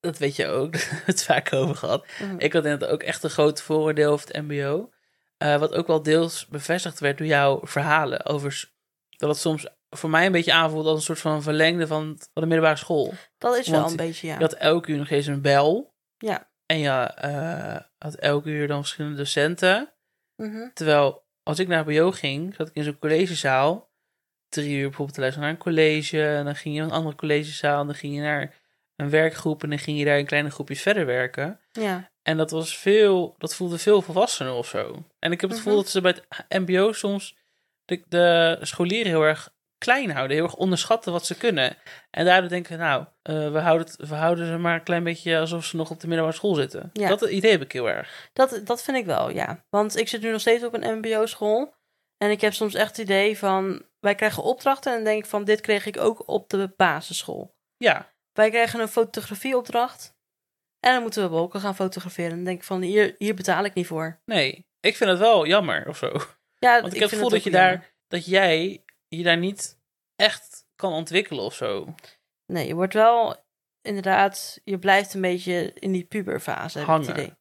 dat 0.00 0.18
weet 0.18 0.36
je 0.36 0.46
ook. 0.46 0.72
Daar 0.76 0.80
hebben 0.82 0.98
we 1.06 1.12
het 1.12 1.24
vaak 1.24 1.52
over 1.52 1.74
gehad. 1.76 2.06
mhm. 2.18 2.34
Ik 2.38 2.52
had 2.52 2.64
inderdaad 2.64 2.90
ook 2.90 3.02
echt 3.02 3.22
een 3.22 3.30
groot 3.30 3.62
vooroordeel 3.62 4.12
over 4.12 4.26
het 4.26 4.42
mbo. 4.42 4.90
Eh, 5.36 5.58
wat 5.58 5.72
ook 5.74 5.86
wel 5.86 6.02
deels 6.02 6.46
bevestigd 6.46 7.00
werd 7.00 7.18
door 7.18 7.26
jouw 7.26 7.60
verhalen. 7.62 8.24
Over 8.24 8.70
dat 9.16 9.28
het 9.28 9.38
soms 9.38 9.66
voor 9.96 10.10
mij 10.10 10.26
een 10.26 10.32
beetje 10.32 10.52
aanvoelt 10.52 10.86
als 10.86 10.96
een 10.96 11.02
soort 11.02 11.20
van 11.20 11.42
verlengde 11.42 11.86
van, 11.86 12.18
de 12.32 12.40
middelbare 12.40 12.76
school. 12.76 13.12
Dat 13.38 13.56
is 13.56 13.68
wel 13.68 13.90
een 13.90 13.96
beetje, 13.96 14.26
ja. 14.26 14.34
Je 14.34 14.40
had 14.40 14.52
elke 14.52 14.90
uur 14.92 14.98
nog 14.98 15.10
eens 15.10 15.26
een 15.26 15.40
bel. 15.40 15.94
Ja. 16.18 16.48
En 16.66 16.78
je 16.78 16.90
eh, 16.90 17.76
had 17.98 18.14
elke 18.14 18.48
uur 18.48 18.66
dan 18.68 18.80
verschillende 18.80 19.16
docenten. 19.16 19.92
Mhm. 20.36 20.68
Terwijl 20.74 21.24
als 21.42 21.58
ik 21.58 21.68
naar 21.68 21.84
BO 21.84 22.10
ging, 22.10 22.54
zat 22.54 22.68
ik 22.68 22.74
in 22.74 22.84
zo'n 22.84 22.98
collegezaal. 22.98 23.92
Drie 24.48 24.76
uur 24.76 24.82
bijvoorbeeld 24.86 25.14
te 25.14 25.20
luisteren 25.20 25.48
naar 25.48 25.56
een 25.58 25.62
college. 25.64 26.26
En 26.26 26.44
dan 26.44 26.56
ging 26.56 26.74
je 26.74 26.80
naar 26.80 26.90
een 26.90 26.96
andere 26.96 27.14
collegezaal. 27.16 27.80
En 27.80 27.86
dan 27.86 27.94
ging 27.94 28.14
je 28.14 28.20
naar 28.20 28.54
een 28.96 29.10
werkgroep. 29.10 29.62
En 29.62 29.68
dan 29.68 29.78
ging 29.78 29.98
je 29.98 30.04
daar 30.04 30.18
in 30.18 30.26
kleine 30.26 30.50
groepjes 30.50 30.82
verder 30.82 31.06
werken. 31.06 31.60
Ja. 31.72 32.10
En 32.22 32.36
dat 32.36 32.50
was 32.50 32.78
veel, 32.78 33.34
dat 33.38 33.54
voelde 33.54 33.78
veel 33.78 34.02
volwassener 34.02 34.52
of 34.52 34.68
zo. 34.68 35.06
En 35.18 35.32
ik 35.32 35.40
heb 35.40 35.50
het 35.50 35.58
gevoel 35.58 35.74
Mhm. 35.74 35.82
dat 35.82 35.90
ze 35.92 36.00
bij 36.00 36.14
het 36.28 36.66
MBO 36.66 36.92
soms 36.92 37.36
de, 37.84 38.02
de 38.08 38.58
scholieren 38.60 39.10
heel 39.12 39.22
erg 39.22 39.53
klein 39.78 40.10
houden, 40.10 40.36
heel 40.36 40.44
erg 40.44 40.54
onderschatten 40.54 41.12
wat 41.12 41.26
ze 41.26 41.36
kunnen. 41.36 41.76
En 42.10 42.24
daardoor 42.24 42.48
denken, 42.48 42.78
nou, 42.78 43.04
eh, 43.22 43.52
we, 43.52 43.58
houden 43.58 43.86
het, 43.86 44.08
we 44.08 44.14
houden 44.14 44.46
ze 44.46 44.56
maar 44.56 44.74
een 44.74 44.82
klein 44.82 45.04
beetje 45.04 45.38
alsof 45.38 45.64
ze 45.64 45.76
nog 45.76 45.90
op 45.90 46.00
de 46.00 46.06
middelbare 46.06 46.36
school 46.36 46.54
zitten. 46.54 46.90
Ja. 46.92 47.08
Dat 47.08 47.22
idee 47.22 47.50
heb 47.50 47.62
ik 47.62 47.72
heel 47.72 47.88
erg. 47.88 48.30
Dat, 48.32 48.60
dat 48.64 48.82
vind 48.82 48.96
ik 48.96 49.06
wel, 49.06 49.30
ja. 49.30 49.64
Want 49.70 49.96
ik 49.96 50.08
zit 50.08 50.22
nu 50.22 50.30
nog 50.30 50.40
steeds 50.40 50.64
op 50.64 50.74
een 50.74 50.98
mbo-school. 50.98 51.74
En 52.16 52.30
ik 52.30 52.40
heb 52.40 52.52
soms 52.52 52.74
echt 52.74 52.96
het 52.96 53.06
idee 53.06 53.38
van... 53.38 53.82
wij 54.00 54.14
krijgen 54.14 54.42
opdrachten 54.42 54.90
en 54.90 54.96
dan 54.96 55.06
denk 55.06 55.24
ik 55.24 55.30
van, 55.30 55.44
dit 55.44 55.60
kreeg 55.60 55.86
ik 55.86 55.98
ook 55.98 56.28
op 56.28 56.48
de 56.48 56.72
basisschool. 56.76 57.56
Ja, 57.76 58.12
Wij 58.32 58.50
krijgen 58.50 58.80
een 58.80 58.88
fotografieopdracht 58.88 60.14
en 60.80 60.92
dan 60.92 61.02
moeten 61.02 61.22
we 61.22 61.28
wolken 61.28 61.60
gaan 61.60 61.74
fotograferen. 61.74 62.30
En 62.30 62.36
dan 62.36 62.44
denk 62.44 62.58
ik 62.58 62.64
van, 62.64 62.82
hier, 62.82 63.14
hier 63.18 63.34
betaal 63.34 63.64
ik 63.64 63.74
niet 63.74 63.86
voor. 63.86 64.20
nee. 64.24 64.66
Ik 64.80 64.96
vind 64.96 65.10
het 65.10 65.18
wel 65.18 65.46
jammer 65.46 65.88
of 65.88 65.96
zo. 65.96 66.12
Ja, 66.58 66.80
Want 66.80 66.92
ik, 66.94 67.00
heb 67.00 67.10
het 67.10 67.18
gevoel 67.18 67.28
dat 67.30 67.42
je 67.42 67.50
jammer. 67.50 67.70
daar, 67.70 67.94
dat 68.08 68.26
jij 68.26 68.83
je 69.16 69.22
daar 69.22 69.36
niet 69.38 69.78
echt 70.16 70.66
kan 70.76 70.92
ontwikkelen 70.92 71.44
of 71.44 71.54
zo. 71.54 71.94
Nee, 72.46 72.66
je 72.66 72.74
wordt 72.74 72.94
wel 72.94 73.36
inderdaad, 73.82 74.60
je 74.64 74.78
blijft 74.78 75.14
een 75.14 75.20
beetje 75.20 75.72
in 75.74 75.92
die 75.92 76.04
puberfase, 76.04 76.78
heb 76.78 76.88
ik 76.88 76.94
het 76.94 77.06
Hangen. 77.06 77.22
idee. 77.22 77.36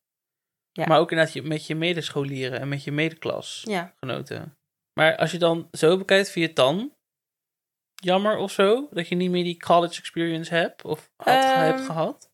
Ja. 0.71 0.85
Maar 0.87 0.99
ook 0.99 1.11
inderdaad 1.11 1.33
je- 1.33 1.41
met 1.41 1.67
je 1.67 1.75
medescholieren 1.75 2.59
en 2.59 2.67
met 2.67 2.83
je 2.83 2.89
Ja, 2.89 2.95
medeklasgenoten. 2.95 4.57
Maar 4.99 5.17
als 5.17 5.31
je 5.31 5.37
dan 5.37 5.67
zo 5.71 5.97
bekijkt, 5.97 6.29
vind 6.29 6.45
je 6.45 6.47
het 6.47 6.55
dan 6.55 6.95
jammer 7.93 8.37
of 8.37 8.51
zo? 8.51 8.87
Dat 8.91 9.07
je 9.07 9.15
niet 9.15 9.31
meer 9.31 9.43
die 9.43 9.59
college 9.59 9.99
experience 9.99 10.53
hebt 10.53 10.83
of 10.85 11.11
had, 11.15 11.27
Ehm, 11.43 11.59
hebt 11.59 11.81
gehad? 11.81 12.31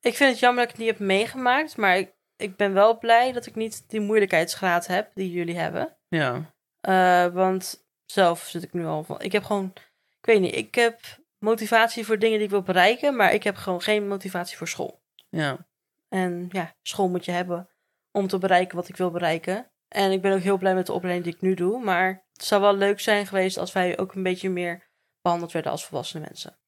ik 0.00 0.14
vind 0.14 0.30
het 0.30 0.38
jammer 0.38 0.62
dat 0.64 0.72
ik 0.72 0.78
het 0.78 0.86
niet 0.86 0.96
heb 0.98 1.06
meegemaakt, 1.06 1.76
maar 1.76 1.98
ik, 1.98 2.14
ik 2.36 2.56
ben 2.56 2.72
wel 2.72 2.98
blij 2.98 3.32
dat 3.32 3.46
ik 3.46 3.54
niet 3.54 3.88
die 3.88 4.00
moeilijkheidsgraad 4.00 4.86
heb 4.86 5.10
die 5.14 5.30
jullie 5.30 5.56
hebben. 5.58 5.96
Ja. 6.08 6.54
Eh, 6.80 7.26
want 7.26 7.87
zelf 8.10 8.40
zit 8.40 8.62
ik 8.62 8.72
nu 8.72 8.86
al 8.86 9.04
van. 9.04 9.20
Ik 9.20 9.32
heb 9.32 9.44
gewoon. 9.44 9.72
Ik 10.20 10.26
weet 10.26 10.40
niet. 10.40 10.54
Ik 10.54 10.74
heb 10.74 11.00
motivatie 11.38 12.04
voor 12.04 12.18
dingen 12.18 12.36
die 12.36 12.46
ik 12.46 12.52
wil 12.52 12.62
bereiken. 12.62 13.16
Maar 13.16 13.32
ik 13.32 13.42
heb 13.42 13.56
gewoon 13.56 13.82
geen 13.82 14.08
motivatie 14.08 14.56
voor 14.56 14.68
school. 14.68 15.00
Ja. 15.28 15.66
En 16.08 16.48
ja, 16.50 16.74
school 16.82 17.08
moet 17.08 17.24
je 17.24 17.30
hebben 17.30 17.68
om 18.10 18.26
te 18.26 18.38
bereiken 18.38 18.76
wat 18.76 18.88
ik 18.88 18.96
wil 18.96 19.10
bereiken. 19.10 19.70
En 19.88 20.12
ik 20.12 20.22
ben 20.22 20.32
ook 20.32 20.40
heel 20.40 20.58
blij 20.58 20.74
met 20.74 20.86
de 20.86 20.92
opleiding 20.92 21.24
die 21.24 21.34
ik 21.34 21.40
nu 21.40 21.54
doe. 21.54 21.84
Maar 21.84 22.24
het 22.32 22.44
zou 22.44 22.60
wel 22.62 22.76
leuk 22.76 23.00
zijn 23.00 23.26
geweest 23.26 23.56
als 23.56 23.72
wij 23.72 23.98
ook 23.98 24.14
een 24.14 24.22
beetje 24.22 24.50
meer 24.50 24.88
behandeld 25.22 25.52
werden 25.52 25.72
als 25.72 25.84
volwassene 25.86 26.24
mensen. 26.24 26.58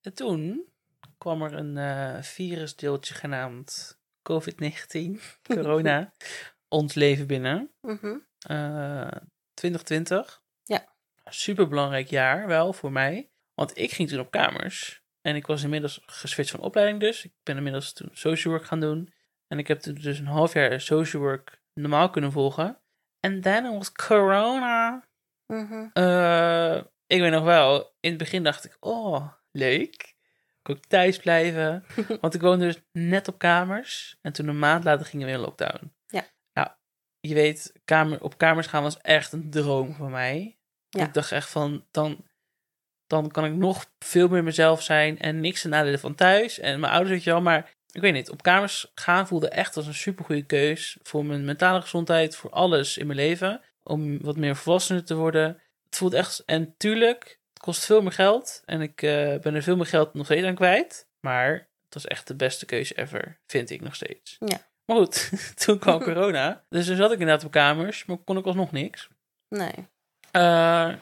En 0.00 0.14
toen 0.14 0.64
kwam 1.18 1.42
er 1.42 1.52
een 1.52 1.76
eh, 1.76 2.22
virusdeeltje 2.22 3.14
genaamd 3.14 3.98
COVID-19, 4.22 5.20
corona, 5.54 6.12
ons 6.68 6.94
leven 6.94 7.26
binnen. 7.26 7.70
Mhm. 7.80 8.16
Eh 8.46 9.08
2020. 9.54 10.41
Ja. 11.32 11.38
Super 11.38 11.68
belangrijk 11.68 12.08
jaar 12.08 12.46
wel 12.46 12.72
voor 12.72 12.92
mij. 12.92 13.30
Want 13.54 13.78
ik 13.78 13.92
ging 13.92 14.08
toen 14.08 14.20
op 14.20 14.30
kamers. 14.30 15.02
En 15.20 15.36
ik 15.36 15.46
was 15.46 15.62
inmiddels 15.62 16.02
geswitcht 16.06 16.50
van 16.50 16.60
opleiding 16.60 17.00
dus. 17.00 17.24
Ik 17.24 17.32
ben 17.42 17.56
inmiddels 17.56 17.92
toen 17.92 18.08
social 18.12 18.54
work 18.54 18.66
gaan 18.66 18.80
doen. 18.80 19.12
En 19.48 19.58
ik 19.58 19.68
heb 19.68 19.80
toen 19.80 19.94
dus 19.94 20.18
een 20.18 20.26
half 20.26 20.52
jaar 20.52 20.80
social 20.80 21.22
work 21.22 21.62
normaal 21.74 22.10
kunnen 22.10 22.32
volgen. 22.32 22.80
En 23.20 23.40
daarna 23.40 23.72
was 23.72 23.92
corona. 23.92 25.08
Mhm. 25.46 25.88
Eh, 25.92 26.76
ik 27.06 27.20
weet 27.20 27.30
nog 27.30 27.44
wel, 27.44 27.94
in 28.00 28.08
het 28.08 28.18
begin 28.18 28.42
dacht 28.42 28.64
ik, 28.64 28.76
oh, 28.80 29.32
leuk. 29.50 29.94
Ik 29.94 30.62
kon 30.62 30.76
ook 30.76 30.84
thuis 30.84 31.18
blijven. 31.18 31.84
Want 32.20 32.34
ik 32.34 32.40
woonde 32.40 32.64
dus 32.64 32.82
net 32.92 33.28
op 33.28 33.38
kamers. 33.38 34.18
En 34.20 34.32
toen 34.32 34.48
een 34.48 34.58
maand 34.58 34.84
later 34.84 35.06
gingen 35.06 35.26
we 35.26 35.32
in 35.32 35.38
lockdown. 35.38 35.92
Ja. 36.06 36.24
Nou, 36.52 36.68
je 37.20 37.34
weet, 37.34 37.72
kamer, 37.84 38.22
op 38.22 38.38
kamers 38.38 38.66
gaan 38.66 38.82
was 38.82 38.98
echt 38.98 39.32
een 39.32 39.50
droom 39.50 39.94
voor 39.94 40.10
mij. 40.10 40.58
Ja. 40.98 41.04
Ik 41.04 41.14
dacht 41.14 41.32
echt 41.32 41.50
van, 41.50 41.84
dan, 41.90 42.24
dan 43.06 43.30
kan 43.30 43.44
ik 43.44 43.52
nog 43.52 43.86
veel 43.98 44.28
meer 44.28 44.44
mezelf 44.44 44.82
zijn. 44.82 45.18
En 45.18 45.40
niks 45.40 45.60
ten 45.60 45.70
nadele 45.70 45.98
van 45.98 46.14
thuis. 46.14 46.58
En 46.58 46.80
mijn 46.80 46.92
ouders 46.92 47.14
weet 47.14 47.24
je 47.24 47.30
wel, 47.30 47.40
maar 47.40 47.70
ik 47.90 48.00
weet 48.00 48.12
niet. 48.12 48.30
Op 48.30 48.42
kamers 48.42 48.90
gaan 48.94 49.26
voelde 49.26 49.48
echt 49.48 49.76
als 49.76 49.86
een 49.86 49.94
supergoeie 49.94 50.42
keus. 50.46 50.96
Voor 51.02 51.24
mijn 51.24 51.44
mentale 51.44 51.80
gezondheid, 51.80 52.36
voor 52.36 52.50
alles 52.50 52.98
in 52.98 53.06
mijn 53.06 53.18
leven. 53.18 53.60
Om 53.82 54.22
wat 54.22 54.36
meer 54.36 54.56
volwassener 54.56 55.04
te 55.04 55.14
worden. 55.14 55.60
Het 55.84 55.96
voelt 55.96 56.14
echt. 56.14 56.42
En 56.46 56.74
tuurlijk, 56.76 57.38
het 57.52 57.62
kost 57.62 57.84
veel 57.84 58.02
meer 58.02 58.12
geld. 58.12 58.62
En 58.64 58.80
ik 58.80 59.02
eh, 59.02 59.38
ben 59.38 59.54
er 59.54 59.62
veel 59.62 59.76
meer 59.76 59.86
geld 59.86 60.14
nog 60.14 60.24
steeds 60.24 60.46
aan 60.46 60.54
kwijt. 60.54 61.06
Maar 61.20 61.52
het 61.84 61.94
was 61.94 62.06
echt 62.06 62.26
de 62.26 62.36
beste 62.36 62.66
keuze 62.66 62.94
ever, 62.94 63.38
vind 63.46 63.70
ik 63.70 63.80
nog 63.80 63.94
steeds. 63.94 64.36
Ja. 64.38 64.70
Maar 64.84 64.96
goed, 64.96 65.30
toen 65.64 65.78
kwam 65.78 66.02
corona. 66.02 66.64
Dus 66.68 66.86
toen 66.86 66.96
zat 66.96 67.12
ik 67.12 67.18
inderdaad 67.18 67.44
op 67.44 67.50
kamers, 67.50 68.04
maar 68.04 68.16
kon 68.16 68.38
ik 68.38 68.44
alsnog 68.44 68.72
niks. 68.72 69.08
Nee. 69.48 69.88
Eh, 70.32 70.94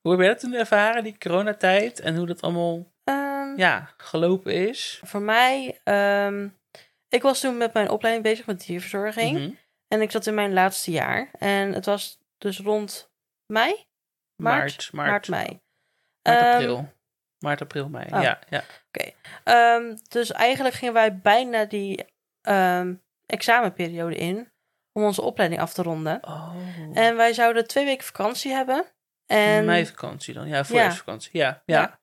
hoe 0.00 0.10
heb 0.12 0.20
jij 0.20 0.28
dat 0.28 0.40
toen 0.40 0.52
ervaren, 0.54 1.04
die 1.04 1.18
coronatijd? 1.18 2.00
En 2.00 2.16
hoe 2.16 2.26
dat 2.26 2.40
allemaal, 2.42 2.94
Ehm, 3.04 3.56
ja, 3.56 3.90
gelopen 3.96 4.52
is? 4.68 5.00
Voor 5.04 5.20
mij. 5.22 5.80
ehm, 5.84 6.48
ik 7.08 7.22
was 7.22 7.40
toen 7.40 7.56
met 7.56 7.72
mijn 7.72 7.90
opleiding 7.90 8.26
bezig 8.26 8.46
met 8.46 8.66
dierverzorging. 8.66 9.38
Mhm. 9.38 9.50
En 9.88 10.00
ik 10.02 10.10
zat 10.10 10.26
in 10.26 10.34
mijn 10.34 10.52
laatste 10.52 10.90
jaar. 10.90 11.30
En 11.38 11.72
het 11.72 11.84
was 11.86 12.18
dus 12.38 12.58
rond 12.58 13.10
mei? 13.52 13.86
Maart, 14.42 14.92
maart, 14.92 15.08
Maart, 15.10 15.28
mei. 15.28 15.44
maart, 15.46 15.60
Ehm, 16.22 16.52
april. 16.54 16.92
Maart, 17.38 17.60
april, 17.60 17.88
mei. 17.88 18.04
oh. 18.12 18.22
Ja, 18.22 18.38
ja. 18.48 18.64
Ehm, 19.44 19.96
dus 20.08 20.32
eigenlijk 20.32 20.74
gingen 20.74 20.94
wij 20.94 21.18
bijna 21.18 21.64
die 21.64 22.04
examenperiode 23.26 24.14
in 24.16 24.52
om 24.96 25.04
onze 25.04 25.22
opleiding 25.22 25.60
af 25.60 25.72
te 25.72 25.82
ronden. 25.82 26.18
Oh. 26.24 26.54
En 26.92 27.16
wij 27.16 27.32
zouden 27.32 27.66
twee 27.66 27.84
weken 27.84 28.04
vakantie 28.04 28.52
hebben. 28.52 28.84
En, 29.26 29.64
Meivakantie 29.64 30.34
dan, 30.34 30.48
ja, 30.48 30.64
voorjaarsvakantie. 30.64 31.30
Ja, 31.32 31.62
ja. 31.64 31.80
Ja. 31.80 32.00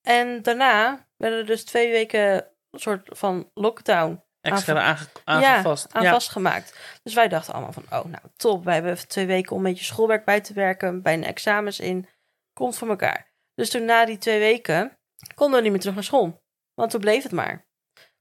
en 0.00 0.42
daarna 0.42 1.08
werden 1.16 1.38
er 1.38 1.46
dus 1.46 1.64
twee 1.64 1.90
weken 1.90 2.34
een 2.70 2.80
soort 2.80 3.08
van 3.18 3.50
lockdown 3.54 4.22
Extra 4.40 4.80
aange, 4.80 5.06
aangevast. 5.24 5.94
aan 5.94 6.02
ja. 6.02 6.10
vastgemaakt. 6.10 6.98
Dus 7.02 7.14
wij 7.14 7.28
dachten 7.28 7.54
allemaal 7.54 7.72
van, 7.72 7.84
oh 7.84 8.04
nou 8.04 8.22
top, 8.36 8.64
wij 8.64 8.74
hebben 8.74 8.92
even 8.92 9.08
twee 9.08 9.26
weken 9.26 9.52
om 9.52 9.58
een 9.58 9.70
beetje 9.70 9.84
schoolwerk 9.84 10.24
bij 10.24 10.40
te 10.40 10.52
werken, 10.52 11.02
bijna 11.02 11.26
examens 11.26 11.80
in, 11.80 12.08
komt 12.52 12.76
voor 12.76 12.88
elkaar. 12.88 13.32
Dus 13.54 13.70
toen 13.70 13.84
na 13.84 14.04
die 14.04 14.18
twee 14.18 14.38
weken 14.38 14.98
konden 15.34 15.56
we 15.56 15.62
niet 15.62 15.70
meer 15.70 15.80
terug 15.80 15.94
naar 15.94 16.04
school, 16.04 16.42
want 16.74 16.90
toen 16.90 17.00
bleef 17.00 17.22
het 17.22 17.32
maar. 17.32 17.66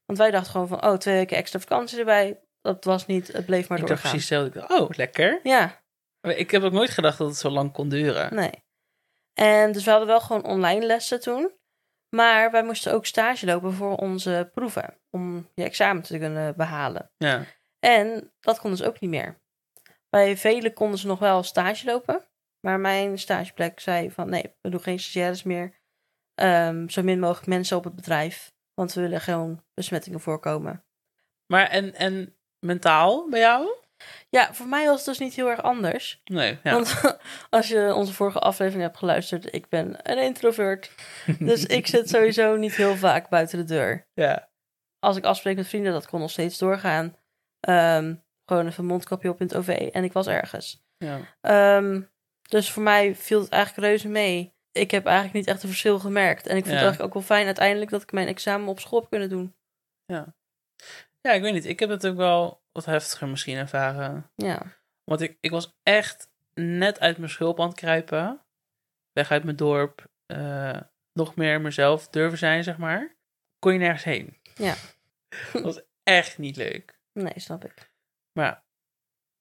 Want 0.05 0.19
wij 0.19 0.31
dachten 0.31 0.51
gewoon 0.51 0.67
van, 0.67 0.83
oh 0.85 0.97
twee 0.97 1.15
weken 1.15 1.37
extra 1.37 1.59
vakantie 1.59 1.99
erbij, 1.99 2.39
dat 2.61 2.83
was 2.83 3.05
niet, 3.05 3.27
het 3.27 3.45
bleef 3.45 3.69
maar 3.69 3.79
ik 3.79 3.87
dacht 3.87 4.01
doorgaan. 4.01 4.11
precies 4.11 4.29
hetzelfde. 4.29 4.59
Ik 4.59 4.67
dacht, 4.67 4.81
oh, 4.81 4.89
lekker. 4.97 5.39
Ja, 5.43 5.83
Maar 6.21 6.35
ik 6.35 6.51
heb 6.51 6.63
ook 6.63 6.71
nooit 6.71 6.89
gedacht 6.89 7.17
dat 7.17 7.27
het 7.27 7.37
zo 7.37 7.49
lang 7.49 7.71
kon 7.71 7.89
duren. 7.89 8.35
nee. 8.35 8.63
En 9.33 9.71
dus 9.71 9.83
we 9.83 9.89
hadden 9.89 10.07
wel 10.07 10.21
gewoon 10.21 10.43
online 10.43 10.85
lessen 10.85 11.19
toen, 11.19 11.51
maar 12.15 12.51
wij 12.51 12.63
moesten 12.63 12.93
ook 12.93 13.05
stage 13.05 13.45
lopen 13.45 13.73
voor 13.73 13.95
onze 13.95 14.49
proeven, 14.53 14.97
om 15.09 15.49
je 15.55 15.63
examen 15.63 16.03
te 16.03 16.17
kunnen 16.17 16.55
behalen. 16.55 17.11
Ja. 17.17 17.45
En 17.79 18.33
dat 18.39 18.59
konden 18.59 18.77
ze 18.79 18.85
ook 18.87 18.99
niet 18.99 19.09
meer. 19.09 19.41
Bij 20.09 20.37
velen 20.37 20.73
konden 20.73 20.99
ze 20.99 21.07
nog 21.07 21.19
wel 21.19 21.43
stage 21.43 21.85
lopen. 21.85 22.25
Maar 22.59 22.79
mijn 22.79 23.19
stageplek 23.19 23.79
zei 23.79 24.11
van 24.11 24.29
nee, 24.29 24.55
we 24.61 24.69
doen 24.69 24.81
geen 24.81 24.99
stagiaires 24.99 25.43
meer. 25.43 25.79
Ehm, 26.35 26.87
zo 26.87 27.01
min 27.01 27.19
mogelijk 27.19 27.47
mensen 27.47 27.77
op 27.77 27.83
het 27.83 27.95
bedrijf. 27.95 28.53
Want 28.73 28.93
we 28.93 29.01
willen 29.01 29.21
gewoon 29.21 29.63
besmettingen 29.73 30.19
voorkomen. 30.19 30.85
Maar 31.45 31.67
en, 31.67 31.93
en 31.93 32.35
mentaal 32.65 33.29
bij 33.29 33.39
jou? 33.39 33.67
Ja, 34.29 34.53
voor 34.53 34.65
mij 34.67 34.85
was 34.85 34.97
het 34.97 35.05
dus 35.05 35.17
niet 35.19 35.33
heel 35.33 35.49
erg 35.49 35.61
anders. 35.61 36.21
Nee. 36.23 36.59
Ja. 36.63 36.71
Want 36.71 37.01
als 37.49 37.67
je 37.67 37.93
onze 37.95 38.13
vorige 38.13 38.39
aflevering 38.39 38.83
hebt 38.83 38.97
geluisterd, 38.97 39.53
ik 39.53 39.69
ben 39.69 40.11
een 40.11 40.17
introvert. 40.23 40.91
Dus 41.39 41.65
ik 41.65 41.87
zit 41.87 42.09
sowieso 42.09 42.55
niet 42.55 42.75
heel 42.75 42.95
vaak 42.95 43.29
buiten 43.29 43.57
de 43.57 43.63
deur. 43.65 44.07
ja. 44.13 44.49
Als 44.99 45.17
ik 45.17 45.23
afspreek 45.23 45.55
met 45.55 45.67
vrienden, 45.67 45.91
dat 45.93 46.07
kon 46.07 46.19
nog 46.19 46.31
steeds 46.31 46.57
doorgaan. 46.57 47.15
Ehm, 47.59 48.15
gewoon 48.45 48.67
even 48.67 48.83
een 48.83 48.89
mondkapje 48.89 49.29
op 49.29 49.39
in 49.41 49.45
het 49.47 49.55
OV 49.55 49.67
en 49.91 50.03
ik 50.03 50.13
was 50.13 50.27
ergens. 50.27 50.83
ja. 50.97 51.19
Ehm, 51.41 52.01
dus 52.49 52.71
voor 52.71 52.83
mij 52.83 53.15
viel 53.15 53.39
het 53.41 53.49
eigenlijk 53.49 53.87
reuze 53.87 54.07
mee. 54.07 54.53
Ik 54.71 54.91
heb 54.91 55.05
eigenlijk 55.05 55.35
niet 55.35 55.47
echt 55.47 55.63
een 55.63 55.69
verschil 55.69 55.99
gemerkt. 55.99 56.47
En 56.47 56.55
ik 56.57 56.63
vond 56.63 56.65
Ja. 56.65 56.71
het 56.73 56.81
eigenlijk 56.83 57.07
ook 57.07 57.13
wel 57.13 57.37
fijn 57.37 57.45
uiteindelijk 57.45 57.91
dat 57.91 58.01
ik 58.01 58.11
mijn 58.11 58.27
examen 58.27 58.67
op 58.67 58.79
school 58.79 58.99
heb 58.99 59.09
kunnen 59.09 59.29
doen. 59.29 59.55
Ja, 60.05 60.33
ik 61.21 61.41
weet 61.41 61.53
niet. 61.53 61.65
Ik 61.65 61.79
heb 61.79 61.89
het 61.89 62.07
ook 62.07 62.15
wel 62.15 62.63
wat 62.71 62.85
heftiger 62.85 63.27
misschien 63.27 63.57
ervaren. 63.57 64.31
Ja, 64.35 64.61
Want 65.03 65.21
ik, 65.21 65.37
ik 65.41 65.51
was 65.51 65.77
echt 65.83 66.29
net 66.53 66.99
uit 66.99 67.17
mijn 67.17 67.29
schulp 67.29 67.59
aan 67.59 67.67
het 67.67 67.77
kruipen. 67.77 68.41
Weg 69.11 69.31
uit 69.31 69.43
mijn 69.43 69.55
dorp. 69.55 70.09
eh, 70.25 70.81
nog 71.13 71.35
meer 71.35 71.61
mezelf 71.61 72.07
durven 72.09 72.37
zijn, 72.37 72.63
zeg 72.63 72.77
maar. 72.77 73.15
Kon 73.59 73.73
je 73.73 73.79
nergens 73.79 74.03
heen. 74.03 74.39
Ja. 74.55 74.75
Dat 75.53 75.61
was 75.73 75.81
echt 76.03 76.37
niet 76.37 76.55
leuk. 76.55 76.99
nee, 77.13 77.33
snap 77.39 77.65
ik. 77.65 77.91
Maar 78.31 78.63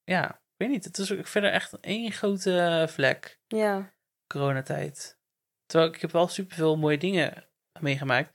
ja, 0.03 0.29
ik 0.31 0.39
weet 0.57 0.69
niet. 0.69 0.83
Het 0.83 0.97
is 0.97 1.11
ook 1.11 1.27
verder 1.27 1.51
echt 1.51 1.79
één 1.79 2.11
grote 2.11 2.85
vlek. 2.89 3.39
Ja, 3.47 3.93
coronatijd. 4.27 5.19
Terwijl 5.65 5.93
ik 5.93 6.01
heb 6.01 6.11
wel 6.11 6.27
superveel 6.27 6.77
mooie 6.77 6.97
dingen 6.97 7.47
meegemaakt. 7.79 8.33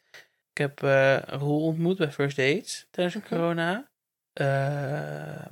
Ik 0.56 0.62
heb 0.62 0.82
eh 0.82 1.18
Roel 1.18 1.64
ontmoet 1.64 1.96
bij 1.96 2.12
First 2.12 2.36
Dates 2.36 2.86
tijdens 2.90 3.24
corona. 3.28 3.90
Eh, 4.32 5.46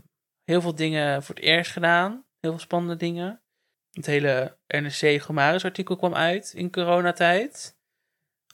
heel 0.45 0.61
veel 0.61 0.75
dingen 0.75 1.23
voor 1.23 1.35
het 1.35 1.45
eerst 1.45 1.73
gedaan. 1.73 2.13
Heel 2.41 2.51
veel 2.51 2.59
spannende 2.61 2.97
dingen. 2.97 3.43
Het 3.91 4.07
hele 4.07 4.59
NRC 4.67 5.23
Gomaris 5.23 5.65
artikel 5.65 5.97
kwam 5.97 6.15
uit 6.15 6.53
in 6.53 6.71
coronatijd. 6.71 7.79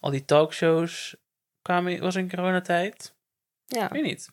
Al 0.01 0.11
die 0.11 0.25
talkshows 0.25 1.17
kwamen, 1.63 2.01
was 2.01 2.15
in 2.15 2.31
coronatijd. 2.31 3.17
ja. 3.67 3.85
Ik 3.85 3.93
weet 3.93 4.03
niet. 4.03 4.31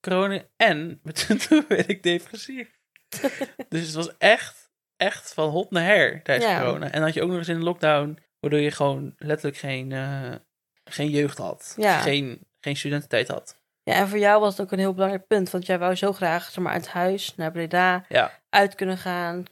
Corona 0.00 0.42
en 0.56 1.00
toen 1.48 1.64
werd 1.68 1.88
ik 1.88 2.02
depressief. 2.02 2.78
dus 3.68 3.86
het 3.86 3.94
was 3.94 4.16
echt, 4.18 4.70
echt 4.96 5.34
van 5.34 5.48
hot 5.50 5.70
naar 5.70 5.84
her 5.84 6.22
tijdens 6.22 6.50
Ja. 6.50 6.58
corona. 6.60 6.86
En 6.86 6.92
dan 6.92 7.02
had 7.02 7.14
je 7.14 7.22
ook 7.22 7.28
nog 7.28 7.38
eens 7.38 7.48
in 7.48 7.58
de 7.58 7.64
lockdown, 7.64 8.18
waardoor 8.40 8.60
je 8.60 8.70
gewoon 8.70 9.14
letterlijk 9.16 9.56
geen, 9.56 9.92
eh, 9.92 10.34
geen 10.92 11.10
jeugd 11.10 11.38
had. 11.38 11.74
Ja. 11.76 11.98
Geen, 12.00 12.46
geen 12.60 12.76
studententijd 12.76 13.28
had. 13.28 13.60
Ja, 13.82 13.94
en 13.94 14.08
voor 14.08 14.18
jou 14.18 14.40
was 14.40 14.56
het 14.56 14.66
ook 14.66 14.72
een 14.72 14.78
heel 14.78 14.94
belangrijk 14.94 15.26
punt. 15.26 15.50
Want 15.50 15.66
jij 15.66 15.78
wou 15.78 15.94
zo 15.94 16.12
graag 16.12 16.44
zeg 16.50 16.64
maar, 16.64 16.72
uit 16.72 16.88
huis 16.88 17.34
naar 17.36 17.52
Breda 17.52 18.04
Ja, 18.08 18.40
uit 18.48 18.74
kunnen 18.74 18.98
gaan. 18.98 19.44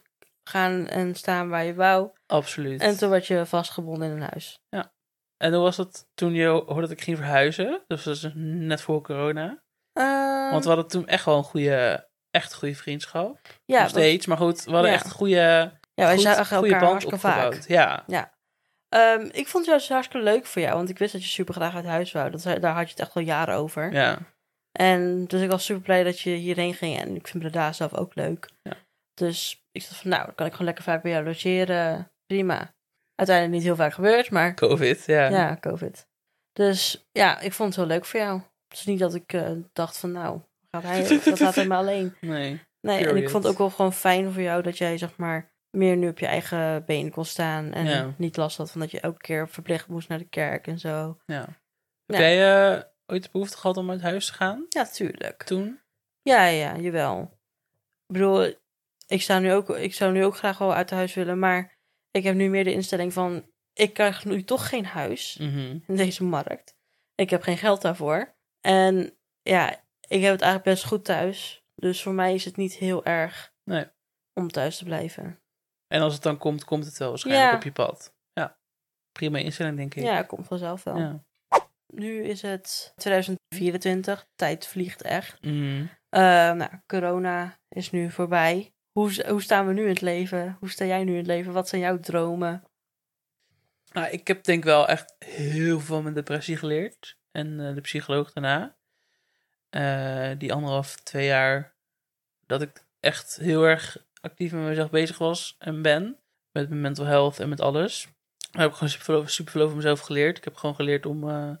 Gaan 0.49 0.87
en 0.87 1.15
staan 1.15 1.49
waar 1.49 1.63
je 1.63 1.73
wou. 1.73 2.09
absoluut. 2.25 2.81
En 2.81 2.97
toen 2.97 3.09
werd 3.09 3.27
je 3.27 3.45
vastgebonden 3.45 4.09
in 4.09 4.15
een 4.21 4.29
huis. 4.31 4.59
En 5.37 5.53
hoe 5.53 5.61
was 5.63 5.77
het 5.77 6.05
toen 6.13 6.33
je 6.33 6.47
hoorde 6.47 6.81
dat 6.81 6.91
ik 6.91 7.01
ging 7.01 7.17
verhuizen? 7.17 7.83
Dus 7.87 8.03
dat 8.03 8.15
is 8.15 8.29
net 8.35 8.81
voor 8.81 9.01
corona. 9.01 9.61
Ehm, 9.93 10.51
Want 10.51 10.63
we 10.63 10.69
hadden 10.69 10.87
toen 10.87 11.07
echt 11.07 11.25
wel 11.25 11.37
een 11.37 11.43
goede, 11.43 12.07
echt 12.31 12.53
goede 12.53 12.75
vriendschap. 12.75 13.39
ja, 13.65 13.79
Nog 13.81 13.89
steeds, 13.89 14.25
maar 14.25 14.37
goed, 14.37 14.63
we 14.63 14.71
hadden 14.71 14.89
Ja. 14.89 14.95
echt 14.95 15.05
een 15.05 15.11
goede, 15.11 15.35
ja, 15.93 16.05
wij 16.05 16.17
zagen 16.17 16.45
goede 16.57 16.63
elkaar 16.73 16.79
band 16.79 16.91
hartstikke 16.91 17.19
vaak. 17.19 17.35
opgebouwd. 17.45 17.67
Ja, 17.67 18.03
Ehm, 18.95 19.29
ik 19.31 19.47
vond 19.47 19.65
het 19.65 19.65
juist 19.65 19.89
hartstikke 19.89 20.25
leuk 20.25 20.45
voor 20.45 20.61
jou. 20.61 20.75
Want 20.75 20.89
ik 20.89 20.97
wist 20.97 21.13
dat 21.13 21.23
je 21.23 21.29
super 21.29 21.53
graag 21.53 21.75
uit 21.75 21.85
huis 21.85 22.11
wou. 22.11 22.29
Dat, 22.29 22.43
daar 22.43 22.73
had 22.73 22.83
je 22.83 22.89
het 22.89 22.99
echt 22.99 23.15
al 23.15 23.21
jaren 23.21 23.55
over. 23.55 23.93
ja. 23.93 24.17
En 24.71 25.25
dus 25.25 25.41
ik 25.41 25.49
was 25.49 25.65
super 25.65 25.81
blij 25.81 26.03
dat 26.03 26.19
je 26.19 26.29
hierheen 26.29 26.73
ging. 26.73 26.99
En 26.99 27.15
ik 27.15 27.27
vind 27.27 27.43
Breda 27.43 27.73
zelf 27.73 27.93
ook 27.93 28.15
leuk. 28.15 28.49
Ja. 28.63 28.73
Dus 29.13 29.65
ik 29.71 29.81
dacht 29.81 29.95
van, 29.95 30.09
nou, 30.09 30.25
dan 30.25 30.35
kan 30.35 30.45
ik 30.45 30.51
gewoon 30.51 30.67
lekker 30.67 30.83
vaak 30.83 31.01
bij 31.01 31.11
jou 31.11 31.25
logeren. 31.25 32.11
Prima. 32.25 32.73
Uiteindelijk 33.15 33.57
niet 33.57 33.67
heel 33.67 33.75
vaak 33.75 33.93
gebeurd, 33.93 34.29
maar 34.29 34.53
Covid, 34.53 35.05
ja. 35.05 35.29
ja, 35.29 35.57
COVID. 35.59 36.07
Dus 36.53 37.07
ja, 37.11 37.39
ik 37.39 37.53
vond 37.53 37.69
het 37.69 37.77
heel 37.77 37.95
leuk 37.95 38.05
voor 38.05 38.19
jou. 38.19 38.41
Het 38.67 38.79
is 38.79 38.85
niet 38.85 38.99
dat 38.99 39.13
ik 39.15 39.33
eh, 39.33 39.51
dacht 39.73 39.97
van, 39.97 40.11
nou, 40.11 40.41
gaat 40.71 40.83
hij, 40.83 41.21
dat 41.23 41.39
gaat 41.39 41.55
hij 41.61 41.67
maar 41.67 41.77
alleen. 41.77 42.15
Nee, 42.21 42.61
Nee, 42.81 43.07
en 43.07 43.17
ik 43.17 43.29
vond 43.29 43.43
het 43.43 43.51
ook 43.51 43.57
wel 43.57 43.69
gewoon 43.69 43.93
fijn 43.93 44.31
voor 44.31 44.41
jou 44.41 44.61
dat 44.61 44.77
jij, 44.77 44.97
zeg 44.97 45.17
maar, 45.17 45.50
meer 45.71 45.97
nu 45.97 46.07
op 46.09 46.19
je 46.19 46.25
eigen 46.25 46.85
benen 46.85 47.11
kon 47.11 47.25
staan. 47.25 47.73
En 47.73 47.85
Ja. 47.85 48.13
niet 48.17 48.37
last 48.37 48.57
had 48.57 48.71
van 48.71 48.81
dat 48.81 48.91
je 48.91 48.99
elke 48.99 49.17
keer 49.21 49.49
verplicht 49.49 49.87
moest 49.87 50.09
naar 50.09 50.17
de 50.17 50.29
kerk 50.29 50.67
en 50.67 50.79
zo. 50.79 51.17
ja. 51.25 51.59
Heb 52.05 52.19
jij 52.19 52.71
eh, 52.75 52.83
ooit 53.05 53.23
de 53.23 53.29
behoefte 53.31 53.57
gehad 53.57 53.77
om 53.77 53.89
uit 53.89 54.01
huis 54.01 54.25
te 54.25 54.33
gaan? 54.33 54.65
Ja, 54.69 54.85
tuurlijk. 54.85 55.43
Toen? 55.43 55.79
Ja, 56.21 56.45
ja, 56.45 56.77
jawel. 56.77 57.21
Ik 58.07 58.13
bedoel, 58.17 58.53
ik, 59.07 59.21
sta 59.21 59.39
nu 59.39 59.53
ook, 59.53 59.69
ik 59.69 59.93
zou 59.93 60.11
nu 60.11 60.25
ook 60.25 60.35
graag 60.37 60.57
wel 60.57 60.73
uit 60.73 60.89
huis 60.89 61.13
willen, 61.13 61.39
maar 61.39 61.77
ik 62.11 62.23
heb 62.23 62.35
nu 62.35 62.49
meer 62.49 62.63
de 62.63 62.73
instelling 62.73 63.13
van, 63.13 63.45
ik 63.73 63.93
krijg 63.93 64.25
nu 64.25 64.43
toch 64.43 64.69
geen 64.69 64.85
huis 64.85 65.37
Mhm. 65.39 65.59
in 65.87 65.95
deze 65.95 66.23
markt. 66.23 66.75
Ik 67.15 67.29
heb 67.29 67.41
geen 67.41 67.57
geld 67.57 67.81
daarvoor. 67.81 68.35
En 68.61 69.17
ja, 69.41 69.69
ik 70.07 70.21
heb 70.21 70.31
het 70.31 70.41
eigenlijk 70.41 70.63
best 70.63 70.85
goed 70.85 71.05
thuis. 71.05 71.63
Dus 71.75 72.01
voor 72.01 72.13
mij 72.13 72.33
is 72.33 72.45
het 72.45 72.55
niet 72.57 72.73
heel 72.73 73.05
erg 73.05 73.53
Nee. 73.63 73.85
om 74.33 74.47
thuis 74.51 74.77
te 74.77 74.83
blijven. 74.83 75.40
En 75.91 76.01
als 76.01 76.13
het 76.13 76.23
dan 76.23 76.37
komt, 76.37 76.63
komt 76.63 76.85
het 76.85 76.97
wel 76.97 77.09
waarschijnlijk 77.09 77.49
Ja. 77.49 77.55
op 77.55 77.63
je 77.63 77.71
pad. 77.71 78.13
Ja. 78.33 78.57
Prima 79.11 79.37
instelling, 79.37 79.77
denk 79.77 79.95
ik. 79.95 80.03
Ja, 80.03 80.21
komt 80.23 80.47
vanzelf 80.47 80.83
wel. 80.83 80.97
Ja. 80.97 81.23
Nu 81.87 82.23
is 82.23 82.41
het 82.41 82.93
2024. 82.95 84.27
Tijd 84.35 84.67
vliegt 84.67 85.01
echt. 85.01 85.41
Mhm. 85.41 85.85
Eh, 86.09 86.21
nou, 86.51 86.69
corona 86.87 87.57
is 87.69 87.91
nu 87.91 88.11
voorbij. 88.11 88.73
Hoe, 88.91 89.25
hoe 89.29 89.41
staan 89.41 89.67
we 89.67 89.73
nu 89.73 89.81
in 89.81 89.89
het 89.89 90.01
leven? 90.01 90.57
Hoe 90.59 90.69
sta 90.69 90.85
jij 90.85 91.03
nu 91.03 91.11
in 91.11 91.17
het 91.17 91.27
leven? 91.27 91.53
Wat 91.53 91.69
zijn 91.69 91.81
jouw 91.81 91.99
dromen? 91.99 92.63
Nou, 93.91 94.07
ik 94.09 94.27
heb 94.27 94.43
denk 94.43 94.63
wel 94.63 94.87
echt 94.87 95.15
heel 95.19 95.79
veel 95.79 95.95
van 95.95 96.03
mijn 96.03 96.15
depressie 96.15 96.57
geleerd. 96.57 97.17
En 97.31 97.67
eh, 97.67 97.75
de 97.75 97.81
psycholoog 97.81 98.31
daarna. 98.33 98.75
Eh, 99.69 100.37
die 100.37 100.53
anderhalf, 100.53 100.95
twee 100.95 101.25
jaar 101.25 101.75
dat 102.45 102.61
ik 102.61 102.85
echt 102.99 103.35
heel 103.35 103.63
erg 103.63 104.05
actief 104.21 104.51
met 104.51 104.61
mezelf 104.61 104.89
bezig 104.89 105.17
was 105.17 105.55
en 105.57 105.81
ben. 105.81 106.19
Met 106.51 106.69
mijn 106.69 106.81
mental 106.81 107.05
health 107.05 107.39
en 107.39 107.49
met 107.49 107.61
alles. 107.61 108.07
Daar 108.51 108.61
heb 108.61 108.71
ik 108.71 108.77
gewoon 108.77 108.89
super 108.89 109.05
veel, 109.05 109.27
super 109.27 109.51
veel 109.51 109.61
over 109.61 109.75
mezelf 109.75 109.99
geleerd. 109.99 110.37
Ik 110.37 110.43
heb 110.43 110.55
gewoon 110.55 110.75
geleerd 110.75 111.05
om, 111.05 111.29
eh, 111.29 111.55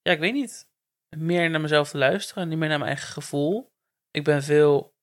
ja, 0.00 0.12
ik 0.12 0.18
weet 0.18 0.32
niet, 0.32 0.68
meer 1.16 1.50
naar 1.50 1.60
mezelf 1.60 1.90
te 1.90 1.98
luisteren. 1.98 2.42
En 2.42 2.48
niet 2.48 2.58
meer 2.58 2.68
naar 2.68 2.78
mijn 2.78 2.90
eigen 2.90 3.12
gevoel. 3.12 3.72
Ik 4.10 4.24
ben 4.24 4.42
veel 4.42 4.94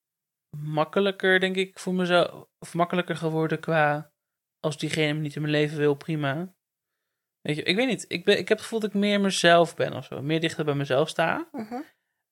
makkelijker, 0.56 1.40
denk 1.40 1.56
ik, 1.56 1.78
voor 1.78 1.94
mezelf. 1.94 2.48
Of 2.58 2.74
makkelijker 2.74 3.16
geworden 3.16 3.60
qua 3.60 4.12
als 4.60 4.78
diegene 4.78 5.12
me 5.12 5.20
niet 5.20 5.34
in 5.34 5.42
mijn 5.42 5.54
leven 5.54 5.78
wil, 5.78 5.94
prima. 5.94 6.54
Weet 7.40 7.56
je, 7.56 7.62
ik 7.62 7.76
weet 7.76 7.86
niet. 7.86 8.04
Ik, 8.08 8.24
ben, 8.24 8.38
ik 8.38 8.48
heb 8.48 8.56
het 8.56 8.60
gevoel 8.60 8.80
dat 8.80 8.94
ik 8.94 9.00
meer 9.00 9.20
mezelf 9.20 9.76
ben 9.76 9.92
of 9.92 10.04
zo. 10.04 10.22
Meer 10.22 10.40
dichter 10.40 10.64
bij 10.64 10.74
mezelf 10.74 11.08
sta. 11.08 11.48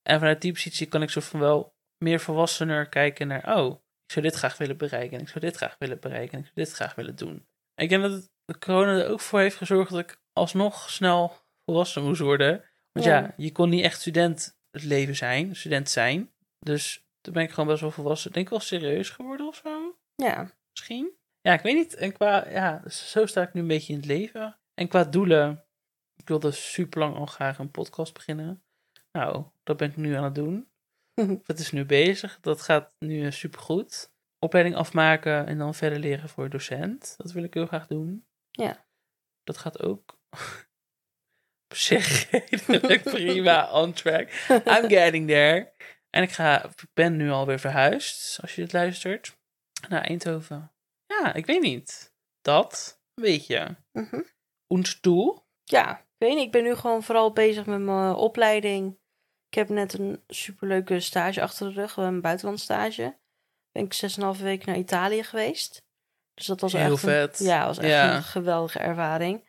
En 0.02 0.18
vanuit 0.18 0.40
die 0.40 0.52
positie 0.52 0.86
kan 0.86 1.02
ik 1.02 1.10
soort 1.10 1.24
van 1.24 1.40
wel 1.40 1.74
meer 2.00 2.20
volwassener 2.20 2.88
kijken 2.88 3.26
naar... 3.28 3.56
Oh, 3.56 3.70
ik 4.04 4.12
zou 4.12 4.24
dit 4.26 4.34
graag 4.34 4.56
willen 4.58 4.76
bereiken. 4.76 5.16
En 5.16 5.22
ik 5.22 5.28
zou 5.28 5.40
dit 5.40 5.56
graag 5.56 5.76
willen 5.78 6.00
bereiken. 6.00 6.32
En 6.32 6.38
ik 6.38 6.44
zou 6.54 6.66
dit 6.66 6.72
graag 6.74 6.94
willen 6.94 7.16
doen. 7.16 7.46
En 7.74 7.84
ik 7.84 7.88
denk 7.88 8.02
dat 8.02 8.30
de 8.44 8.58
corona 8.58 8.98
er 8.98 9.08
ook 9.08 9.20
voor 9.20 9.40
heeft 9.40 9.56
gezorgd 9.56 9.90
dat 9.90 10.00
ik 10.00 10.20
alsnog 10.32 10.90
snel 10.90 11.32
volwassen 11.64 12.04
moest 12.04 12.20
worden. 12.20 12.64
Want 12.92 13.06
ja, 13.06 13.18
Ja. 13.18 13.34
je 13.36 13.52
kon 13.52 13.68
niet 13.68 13.84
echt 13.84 14.00
student 14.00 14.58
het 14.70 14.84
leven 14.84 15.16
zijn. 15.16 15.56
Student 15.56 15.88
zijn. 15.90 16.30
Dus 16.58 17.04
toen 17.20 17.32
ben 17.32 17.42
ik 17.42 17.50
gewoon 17.50 17.68
best 17.68 17.80
wel 17.80 17.90
volwassen. 17.90 18.32
Denk 18.32 18.48
wel 18.48 18.60
serieus 18.60 19.10
geworden 19.10 19.46
of 19.46 19.60
zo 19.64 19.96
Ja, 20.14 20.50
misschien. 20.72 21.10
Ja, 21.40 21.52
ik 21.52 21.60
weet 21.60 21.74
niet. 21.74 21.94
En 21.94 22.12
qua, 22.12 22.48
ja, 22.48 22.88
zo 22.88 23.26
sta 23.26 23.42
ik 23.42 23.52
nu 23.52 23.60
een 23.60 23.66
beetje 23.66 23.92
in 23.92 23.98
het 23.98 24.08
leven. 24.08 24.58
En 24.74 24.88
qua 24.88 25.04
doelen, 25.04 25.64
ik 26.16 26.28
wilde 26.28 26.50
super 26.50 26.98
lang 27.00 27.16
al 27.16 27.26
graag 27.26 27.58
een 27.58 27.70
podcast 27.70 28.14
beginnen. 28.14 28.62
Nou, 29.12 29.44
dat 29.62 29.76
ben 29.76 29.90
ik 29.90 29.96
nu 29.96 30.14
aan 30.14 30.24
het 30.24 30.34
doen. 30.34 30.69
Het 31.50 31.58
is 31.58 31.72
nu 31.72 31.84
bezig. 31.84 32.40
Dat 32.40 32.62
gaat 32.62 32.94
nu 32.98 33.32
super 33.32 33.60
goed. 33.60 34.12
Opleiding 34.38 34.76
afmaken 34.76 35.46
en 35.46 35.58
dan 35.58 35.74
verder 35.74 35.98
leren 35.98 36.28
voor 36.28 36.50
docent. 36.50 37.14
Dat 37.16 37.32
wil 37.32 37.44
ik 37.44 37.54
heel 37.54 37.66
graag 37.66 37.86
doen. 37.86 38.26
Ja. 38.50 38.86
Dat 39.42 39.58
gaat 39.58 39.82
ook 39.82 40.18
op 41.70 41.76
zich 41.76 42.30
redelijk 42.30 43.02
prima 43.14 43.72
on 43.72 43.92
track. 43.92 44.30
I'm 44.48 44.88
getting 44.88 45.28
there. 45.28 45.72
En 46.10 46.22
ik, 46.22 46.30
ga, 46.30 46.64
ik 46.64 46.86
ben 46.94 47.16
nu 47.16 47.30
alweer 47.30 47.58
verhuisd, 47.58 48.40
als 48.40 48.54
je 48.54 48.62
het 48.62 48.72
luistert, 48.72 49.38
naar 49.88 50.02
Eindhoven. 50.02 50.72
Ja, 51.06 51.34
ik 51.34 51.46
weet 51.46 51.62
niet. 51.62 52.14
Dat, 52.40 53.02
weet 53.14 53.46
je. 53.46 53.76
Und 54.66 55.02
du? 55.02 55.38
ja, 55.64 55.98
ik 55.98 56.06
weet 56.18 56.34
niet. 56.34 56.46
Ik 56.46 56.52
ben 56.52 56.62
nu 56.62 56.74
gewoon 56.74 57.02
vooral 57.02 57.32
bezig 57.32 57.66
met 57.66 57.80
mijn 57.80 58.14
opleiding. 58.14 58.99
Ik 59.50 59.56
heb 59.56 59.68
net 59.68 59.98
een 59.98 60.22
superleuke 60.28 61.00
stage 61.00 61.42
achter 61.42 61.66
de 61.74 61.80
rug, 61.80 61.96
een 61.96 62.20
buitenlandstage. 62.20 63.16
Ben 63.72 63.84
ik 63.84 63.92
6,5 63.94 64.42
weken 64.42 64.68
naar 64.68 64.78
Italië 64.78 65.22
geweest. 65.22 65.82
Dus 66.34 66.46
dat 66.46 66.60
was 66.60 66.72
Heel 66.72 66.82
echt 66.82 66.90
een- 66.92 66.98
vet. 66.98 67.38
ja, 67.38 67.66
was 67.66 67.78
echt 67.78 67.88
Ja. 67.88 68.16
een 68.16 68.22
geweldige 68.22 68.78
ervaring. 68.78 69.48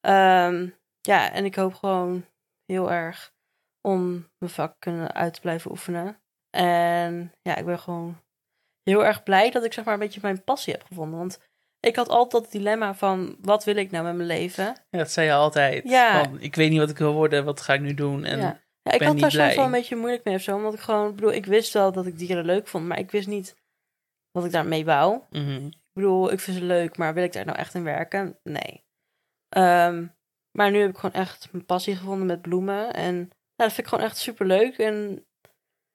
Ehm, 0.00 0.68
ja, 1.00 1.32
en 1.32 1.44
ik 1.44 1.54
hoop 1.54 1.74
gewoon 1.74 2.26
heel 2.66 2.90
erg 2.92 3.32
om 3.80 4.28
mijn 4.38 4.52
vak 4.52 4.76
kunnen 4.78 5.12
uit 5.14 5.34
te 5.34 5.40
blijven 5.40 5.70
oefenen. 5.70 6.20
En 6.50 7.32
ja, 7.42 7.56
ik 7.56 7.64
ben 7.64 7.78
gewoon 7.78 8.20
heel 8.82 9.04
erg 9.04 9.22
blij 9.22 9.50
dat 9.50 9.64
ik 9.64 9.72
zeg 9.72 9.84
maar 9.84 9.94
een 9.94 10.00
beetje 10.00 10.20
mijn 10.22 10.44
passie 10.44 10.72
heb 10.72 10.82
gevonden. 10.84 11.18
Want 11.18 11.40
ik 11.80 11.96
had 11.96 12.08
altijd 12.08 12.42
het 12.42 12.52
dilemma 12.52 12.94
van, 12.94 13.36
wat 13.40 13.64
wil 13.64 13.76
ik 13.76 13.90
nou 13.90 14.04
met 14.04 14.14
mijn 14.14 14.26
leven? 14.28 14.64
Ja, 14.90 14.98
dat 14.98 15.10
zei 15.10 15.26
je 15.26 15.32
altijd. 15.32 15.88
Ja. 15.88 16.24
Van, 16.24 16.40
ik 16.40 16.54
weet 16.54 16.70
niet 16.70 16.78
wat 16.78 16.90
ik 16.90 16.98
wil 16.98 17.12
worden, 17.12 17.44
wat 17.44 17.60
ga 17.60 17.74
ik 17.74 17.80
nu 17.80 17.94
doen? 17.94 18.24
En 18.24 18.38
ja. 18.38 18.60
Ja, 18.82 18.92
ik 18.92 18.98
ben 18.98 19.08
had 19.08 19.18
daar 19.18 19.30
soms 19.30 19.54
wel 19.54 19.64
een 19.64 19.70
beetje 19.70 19.96
moeilijk 19.96 20.24
mee 20.24 20.34
of 20.34 20.42
zo. 20.42 20.56
Omdat 20.56 20.74
ik 20.74 20.80
gewoon, 20.80 21.08
ik 21.08 21.14
bedoel, 21.14 21.32
ik 21.32 21.46
wist 21.46 21.72
wel 21.72 21.92
dat 21.92 22.06
ik 22.06 22.18
dieren 22.18 22.44
leuk 22.44 22.68
vond, 22.68 22.86
maar 22.86 22.98
ik 22.98 23.10
wist 23.10 23.28
niet 23.28 23.56
wat 24.30 24.44
ik 24.44 24.52
daarmee 24.52 24.84
wou. 24.84 25.20
Mhm. 25.30 25.66
Ik 25.66 25.92
bedoel, 25.92 26.32
ik 26.32 26.40
vind 26.40 26.56
ze 26.56 26.64
leuk, 26.64 26.96
maar 26.96 27.14
wil 27.14 27.24
ik 27.24 27.32
daar 27.32 27.44
nou 27.44 27.58
echt 27.58 27.74
in 27.74 27.84
werken? 27.84 28.38
Nee. 28.42 28.84
Ehm, 29.48 30.06
maar 30.50 30.70
nu 30.70 30.80
heb 30.80 30.90
ik 30.90 30.98
gewoon 30.98 31.14
echt 31.14 31.52
mijn 31.52 31.64
passie 31.64 31.96
gevonden 31.96 32.26
met 32.26 32.42
bloemen. 32.42 32.92
En 32.92 33.16
ja, 33.54 33.64
dat 33.64 33.72
vind 33.72 33.78
ik 33.78 33.86
gewoon 33.86 34.04
echt 34.04 34.16
super 34.16 34.46
leuk. 34.46 34.78
En 34.78 35.26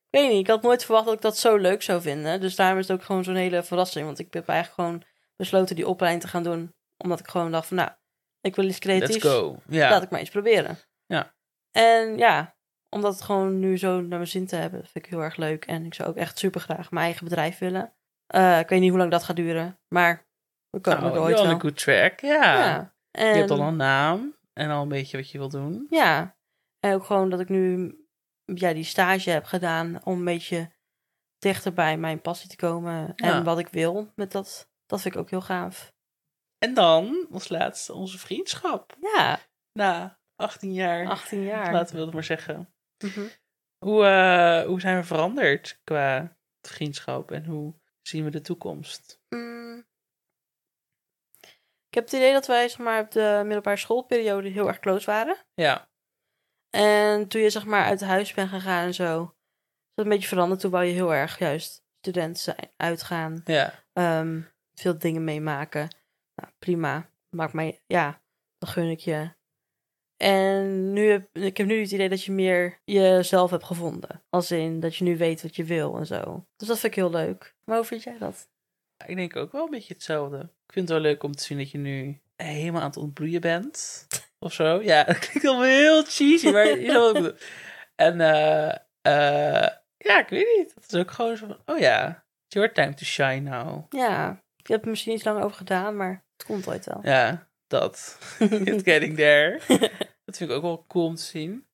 ik 0.10 0.20
weet 0.20 0.30
niet, 0.30 0.40
ik 0.40 0.48
had 0.48 0.62
nooit 0.62 0.86
verwacht 0.86 1.06
dat 1.06 1.14
ik 1.16 1.22
dat 1.22 1.38
zo 1.38 1.56
leuk 1.56 1.82
zou 1.82 2.02
vinden. 2.02 2.42
Dus 2.42 2.56
daarom 2.56 2.80
is 2.80 2.88
het 2.88 2.98
ook 2.98 3.06
gewoon 3.06 3.24
zo'n 3.24 3.36
hele 3.36 3.64
verrassing. 3.64 4.06
Want 4.06 4.20
ik 4.20 4.34
heb 4.34 4.48
eigenlijk 4.48 4.80
gewoon 4.80 5.04
besloten 5.36 5.76
die 5.76 5.88
opleiding 5.88 6.24
te 6.24 6.30
gaan 6.30 6.44
doen. 6.44 6.74
Omdat 6.98 7.20
ik 7.20 7.28
gewoon 7.28 7.52
dacht 7.52 7.68
van, 7.68 7.78
nou, 7.78 7.90
ik 8.42 8.56
wil 8.56 8.66
iets 8.66 8.80
creatiefs. 8.80 9.14
let's 9.14 9.26
go. 9.26 9.62
Laat 9.66 10.04
ik 10.04 10.10
maar 10.10 10.20
eens 10.20 10.30
proberen. 10.30 10.78
Ja. 11.06 11.36
En 11.72 12.18
ja, 12.18 12.57
om 12.90 13.02
dat 13.02 13.22
gewoon 13.22 13.60
nu 13.60 13.78
zo 13.78 13.96
naar 14.00 14.08
mijn 14.18 14.28
zin 14.28 14.46
te 14.48 14.56
hebben, 14.56 14.80
vind 14.80 15.06
ik 15.06 15.12
heel 15.12 15.22
erg 15.24 15.36
leuk. 15.36 15.66
En 15.66 15.86
ik 15.86 15.94
zou 15.94 16.10
ook 16.10 16.16
echt 16.16 16.38
super 16.38 16.62
graag 16.62 16.92
mijn 16.92 17.06
eigen 17.06 17.24
bedrijf 17.24 17.58
willen. 17.58 17.94
Eh, 18.28 18.60
ik 18.60 18.70
weet 18.70 18.80
niet 18.80 18.90
hoe 18.90 19.00
lang 19.00 19.12
dat 19.12 19.24
gaat 19.24 19.36
duren, 19.36 19.80
maar 19.88 20.28
we 20.70 20.80
komen 20.80 21.02
nou, 21.04 21.16
er 21.16 21.22
ooit 21.22 21.34
wel. 21.42 21.46
a 21.56 21.60
good 21.60 21.78
track. 21.78 22.20
Ja. 22.20 22.44
Ja. 22.58 22.94
En, 23.12 23.28
Je 23.28 23.34
hebt 23.36 23.52
al 23.52 23.60
een 23.62 23.76
naam 23.76 24.36
en 24.54 24.70
al 24.70 24.82
een 24.82 24.88
beetje 24.90 25.18
wat 25.18 25.32
je 25.32 25.38
wil 25.38 25.50
doen. 25.50 25.88
Ja. 25.90 26.38
En 26.80 26.94
ook 26.94 27.04
gewoon 27.04 27.30
dat 27.30 27.40
ik 27.40 27.50
nu 27.50 27.96
ja, 28.44 28.74
die 28.74 28.84
stage 28.84 29.30
heb 29.30 29.46
gedaan 29.46 30.04
om 30.06 30.18
een 30.18 30.26
beetje 30.26 30.72
dichter 31.40 31.74
bij 31.74 31.98
mijn 31.98 32.22
passie 32.22 32.50
te 32.50 32.56
komen. 32.56 33.14
En 33.16 33.28
Ja. 33.34 33.44
wat 33.44 33.60
ik 33.60 33.68
wil 33.68 34.12
met 34.16 34.32
dat. 34.32 34.70
Dat 34.86 35.02
vind 35.02 35.14
ik 35.16 35.20
ook 35.22 35.30
heel 35.30 35.42
gaaf. 35.42 35.94
En 36.58 36.74
dan, 36.74 37.28
als 37.32 37.50
laatste, 37.50 37.94
onze 37.94 38.18
vriendschap. 38.20 38.96
Ja, 39.16 39.40
Na 39.74 40.20
18 40.36 40.74
jaar, 40.74 41.08
18 41.08 41.44
jaar. 41.44 41.74
laten 41.74 41.96
we 41.96 42.02
het 42.02 42.14
maar 42.14 42.24
zeggen. 42.24 42.74
Mhm. 43.04 43.28
Hoe, 43.86 44.06
eh, 44.06 44.66
hoe 44.66 44.80
zijn 44.80 44.98
we 44.98 45.04
veranderd 45.04 45.80
qua 45.84 46.38
vriendschap? 46.62 47.32
En 47.32 47.46
hoe 47.46 47.74
zien 48.02 48.24
we 48.24 48.30
de 48.30 48.42
toekomst? 48.42 49.20
Mm. 49.30 49.86
Ik 51.88 51.94
heb 51.94 52.04
het 52.04 52.14
idee 52.14 52.34
dat 52.34 52.48
wij 52.48 52.70
zeg 52.70 52.78
maar, 52.80 53.02
op 53.02 53.12
de 53.12 53.42
middelbare 53.44 53.78
schoolperiode 53.78 54.50
heel 54.50 54.68
erg 54.68 54.80
close 54.80 55.06
waren. 55.06 55.38
Ja, 55.54 55.90
En 56.70 57.28
toen 57.28 57.42
je 57.42 57.50
zeg 57.50 57.66
maar 57.66 57.86
uit 57.86 58.02
huis 58.02 58.34
bent 58.34 58.50
gegaan 58.50 58.86
en 58.86 58.94
zo, 58.94 59.22
is 59.24 59.94
dat 59.94 60.06
een 60.06 60.12
beetje 60.12 60.28
veranderd. 60.28 60.60
Toen 60.60 60.72
wou 60.72 60.84
je 60.86 60.94
heel 60.94 61.14
erg 61.14 61.40
juist 61.40 61.86
student 62.00 62.40
zijn, 62.40 62.72
uitgaan, 62.78 63.42
ja, 63.46 63.84
ehm, 63.94 64.42
veel 64.74 64.98
dingen 64.98 65.24
meemaken. 65.24 65.96
Nou, 66.36 66.54
prima. 66.60 67.10
Maakt 67.30 67.54
mij, 67.54 67.82
ja, 67.88 68.22
dan 68.58 68.70
gun 68.70 68.90
ik 68.90 69.00
je. 69.00 69.36
En 70.18 70.94
nu 70.94 71.10
heb, 71.10 71.30
ik 71.34 71.58
heb 71.58 71.68
nu 71.68 71.82
het 71.82 71.92
idee 71.92 72.10
dat 72.10 72.24
je 72.24 72.32
meer 72.32 72.80
jezelf 72.86 73.52
hebt 73.52 73.64
gevonden. 73.64 74.24
Als 74.30 74.52
in 74.52 74.80
dat 74.80 74.96
je 74.96 75.04
nu 75.04 75.18
weet 75.18 75.42
wat 75.42 75.56
je 75.56 75.64
wil 75.64 75.98
en 75.98 76.06
zo. 76.06 76.46
Dus 76.56 76.68
dat 76.68 76.80
vind 76.80 76.94
ik 76.94 77.00
heel 77.00 77.12
leuk. 77.12 77.56
Maar 77.64 77.78
hoe 77.78 77.86
vind 77.86 78.04
jij 78.04 78.18
dat? 78.18 78.48
ik 79.06 79.16
denk 79.16 79.36
ook 79.36 79.52
wel 79.52 79.64
een 79.64 79.72
beetje 79.72 79.94
hetzelfde. 79.94 80.38
Ik 80.38 80.74
vind 80.74 80.90
het 80.90 80.98
wel 80.98 81.08
leuk 81.08 81.24
om 81.24 81.32
te 81.32 81.44
zien 81.44 81.58
dat 81.58 81.72
je 81.72 81.78
nu 81.78 82.22
helemaal 82.36 82.82
aan 82.82 82.88
het 82.88 82.98
ontbloeien 82.98 83.42
bent. 83.42 84.08
Of 84.40 84.54
zo. 84.54 84.82
Ja, 84.82 85.04
dat 85.04 85.20
klinkt 85.20 85.46
allemaal 85.46 85.66
heel 85.66 86.04
cheesy, 86.04 86.50
maar 86.50 86.80
je. 86.80 87.36
En 87.96 88.22
eh, 88.22 88.70
eh, 89.02 89.70
ja, 89.98 90.20
ik 90.20 90.30
weet 90.30 90.58
niet. 90.58 90.74
Het 90.76 90.94
is 90.94 91.00
ook 91.00 91.12
gewoon 91.12 91.38
zo 91.38 91.46
van, 91.46 91.58
oh 91.66 91.80
ja, 91.80 92.26
it's 92.46 92.56
your 92.56 92.74
time 92.74 92.94
to 92.94 93.06
shine 93.06 93.40
now. 93.40 93.86
Ja, 93.90 94.42
ik 94.58 94.68
heb 94.68 94.84
er 94.84 94.90
misschien 94.90 95.14
niet 95.14 95.26
lang 95.26 95.44
over 95.44 95.58
gedaan, 95.58 95.96
maar 95.96 96.26
het 96.38 96.46
komt 96.46 96.68
ooit 96.68 96.86
wel. 96.86 97.00
Ja, 97.04 97.47
dat. 97.68 98.18
It's 98.40 98.84
getting 98.84 99.16
there. 99.16 99.62
Dat 100.26 100.38
vind 100.38 100.50
ik 100.50 100.56
ook 100.56 100.62
wel 100.62 100.86
cool 100.88 101.06
om 101.06 101.16
te 101.16 101.24
zien. 101.24 101.68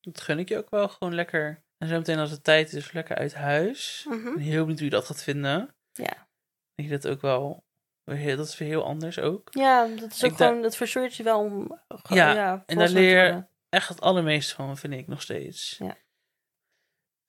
Dat 0.00 0.20
gun 0.20 0.38
ik 0.38 0.48
je 0.48 0.58
ook 0.58 0.70
wel 0.70 0.88
gewoon 0.88 1.14
lekker. 1.14 1.62
En 1.78 1.88
zo 1.88 1.96
meteen 1.96 2.18
als 2.18 2.30
het 2.30 2.44
tijd 2.44 2.72
is, 2.72 2.92
lekker 2.92 3.16
uit 3.16 3.34
huis. 3.34 4.06
Ik 4.10 4.22
ben 4.22 4.38
heel 4.38 4.60
benieuwd 4.60 4.78
hoe 4.78 4.88
je 4.88 4.94
dat 4.94 5.06
gaat 5.06 5.22
vinden. 5.22 5.74
Ja. 5.92 6.28
Denk 6.74 6.88
je 6.88 6.98
dat 6.98 7.08
ook 7.08 7.20
wel... 7.20 7.64
Dat 8.04 8.48
is 8.48 8.58
weer 8.58 8.68
heel 8.68 8.84
anders 8.84 9.18
ook. 9.18 9.48
Ja, 9.50 9.86
dat 9.86 10.12
is 10.12 10.24
ook 10.24 10.30
Ik 10.30 10.36
gewoon, 10.36 10.62
dat 10.62 10.76
versoort 10.76 11.14
je 11.14 11.22
wel 11.22 11.40
om. 11.40 11.80
Ja, 12.08 12.32
ja 12.34 12.62
en 12.66 12.78
daar 12.78 12.88
leer-. 12.88 13.48
Echt 13.68 13.88
het 13.88 14.00
allermeeste 14.00 14.54
van, 14.54 14.76
vind 14.76 14.92
ik 14.92 15.06
nog 15.06 15.22
steeds. 15.22 15.76
Ja. 15.78 15.96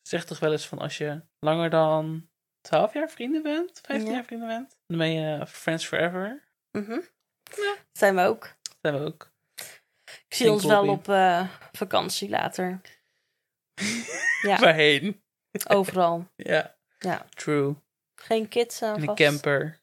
Zeg 0.02 0.26
toch 0.26 0.40
wel 0.40 0.52
eens 0.52 0.68
van 0.68 0.80
als 0.80 0.98
je 0.98 1.22
langer 1.40 1.70
dan 1.70 2.30
12 2.62 2.94
jaar 2.94 3.10
vrienden 3.10 3.44
bent, 3.44 3.82
15 3.84 4.08
Ja. 4.08 4.14
jaar 4.14 4.24
vrienden 4.26 4.48
bent, 4.48 4.78
dan 4.88 4.98
ben 4.98 5.12
je 5.12 5.48
friends 5.48 5.86
forever. 5.86 6.44
Mhm. 6.72 7.00
Ja. 7.56 7.76
Zijn 7.92 8.16
we 8.16 8.22
ook. 8.22 8.56
Zijn 8.82 8.94
we 9.00 9.06
ook. 9.06 9.32
Ik 10.28 10.40
zie 10.40 10.52
ons 10.52 10.66
wel 10.66 10.88
op 10.90 11.10
eh, 11.10 11.48
vakantie 11.72 12.30
later. 12.30 12.82
Ja, 14.42 14.60
Waarheen? 14.60 15.24
overal. 15.68 16.28
Ja, 16.36 16.76
Ja. 17.00 17.26
true. 17.30 17.76
Geen 18.16 18.48
kids 18.48 18.82
aan 18.82 18.96
In 18.96 19.00
een 19.02 19.06
vast. 19.06 19.18
camper. 19.20 19.82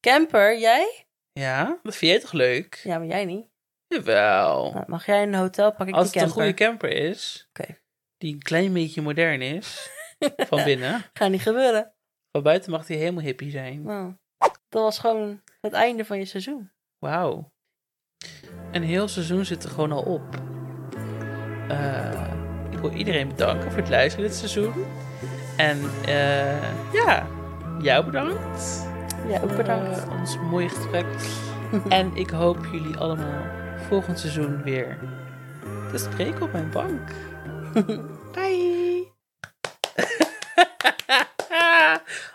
Camper, 0.00 0.58
jij? 0.58 1.06
Ja, 1.32 1.78
dat 1.82 1.96
vind 1.96 2.10
jij 2.12 2.20
toch 2.20 2.32
leuk? 2.32 2.80
Ja, 2.84 2.98
maar 2.98 3.06
jij 3.06 3.24
niet. 3.24 3.46
Jawel. 3.86 4.72
Nou, 4.72 4.84
mag 4.86 5.06
jij 5.06 5.22
een 5.22 5.34
hotel, 5.34 5.72
pak 5.72 5.88
ik 5.88 5.94
Als 5.94 6.06
het 6.14 6.22
een 6.22 6.28
goede 6.28 6.54
camper 6.54 6.90
is, 6.90 7.48
Oké. 7.48 7.78
die 8.18 8.34
een 8.34 8.42
klein 8.42 8.72
beetje 8.72 9.02
modern 9.02 9.42
is, 9.42 9.90
van 10.48 10.64
binnen. 10.64 11.04
Gaat 11.12 11.30
niet 11.30 11.42
gebeuren. 11.42 11.94
Van 12.32 12.42
buiten 12.42 12.70
mag 12.70 12.86
die 12.86 12.96
helemaal 12.96 13.22
hippie 13.24 13.50
zijn. 13.50 13.82
Nou, 13.82 14.14
dat 14.68 14.82
was 14.82 14.98
gewoon 14.98 15.42
het 15.60 15.72
einde 15.72 16.04
van 16.04 16.18
je 16.18 16.24
seizoen. 16.24 16.70
Wauw. 17.00 17.52
Een 18.72 18.82
heel 18.82 19.08
seizoen 19.08 19.44
zit 19.44 19.64
er 19.64 19.70
gewoon 19.70 19.92
al 19.92 20.02
op. 20.02 20.42
Eh, 21.68 22.26
ik 22.70 22.78
wil 22.78 22.92
iedereen 22.92 23.28
bedanken 23.28 23.70
voor 23.70 23.80
het 23.80 23.88
luisteren 23.88 24.26
dit 24.26 24.36
seizoen. 24.36 24.72
En 25.56 25.78
eh, 26.04 26.92
ja, 26.92 27.26
jou 27.82 28.04
bedankt. 28.04 28.88
Ja, 29.28 29.40
ook 29.40 29.56
bedankt. 29.56 30.00
voor 30.00 30.12
ons 30.12 30.38
mooie 30.38 30.68
gesprek. 30.68 31.06
en 31.88 32.16
ik 32.16 32.30
hoop 32.30 32.66
jullie 32.72 32.96
allemaal 32.96 33.44
volgend 33.76 34.18
seizoen 34.18 34.62
weer 34.62 34.98
te 35.90 35.98
spreken 35.98 36.42
op 36.42 36.52
mijn 36.52 36.70
bank. 36.70 37.10
Bye. 38.34 39.08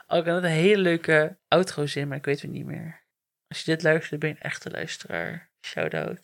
oh, 0.07 0.17
ik 0.17 0.25
had 0.25 0.43
een 0.43 0.43
hele 0.43 0.81
leuke 0.81 1.37
outro 1.47 1.85
zin, 1.85 2.07
maar 2.07 2.17
ik 2.17 2.25
weet 2.25 2.41
het 2.41 2.51
niet 2.51 2.65
meer. 2.65 3.04
Als 3.55 3.63
je 3.63 3.71
dit 3.71 3.83
luistert, 3.83 4.19
ben 4.19 4.29
je 4.29 4.35
een 4.35 4.41
echte 4.41 4.69
luisteraar. 4.69 5.49
Shout 5.61 5.93
out. 5.93 6.19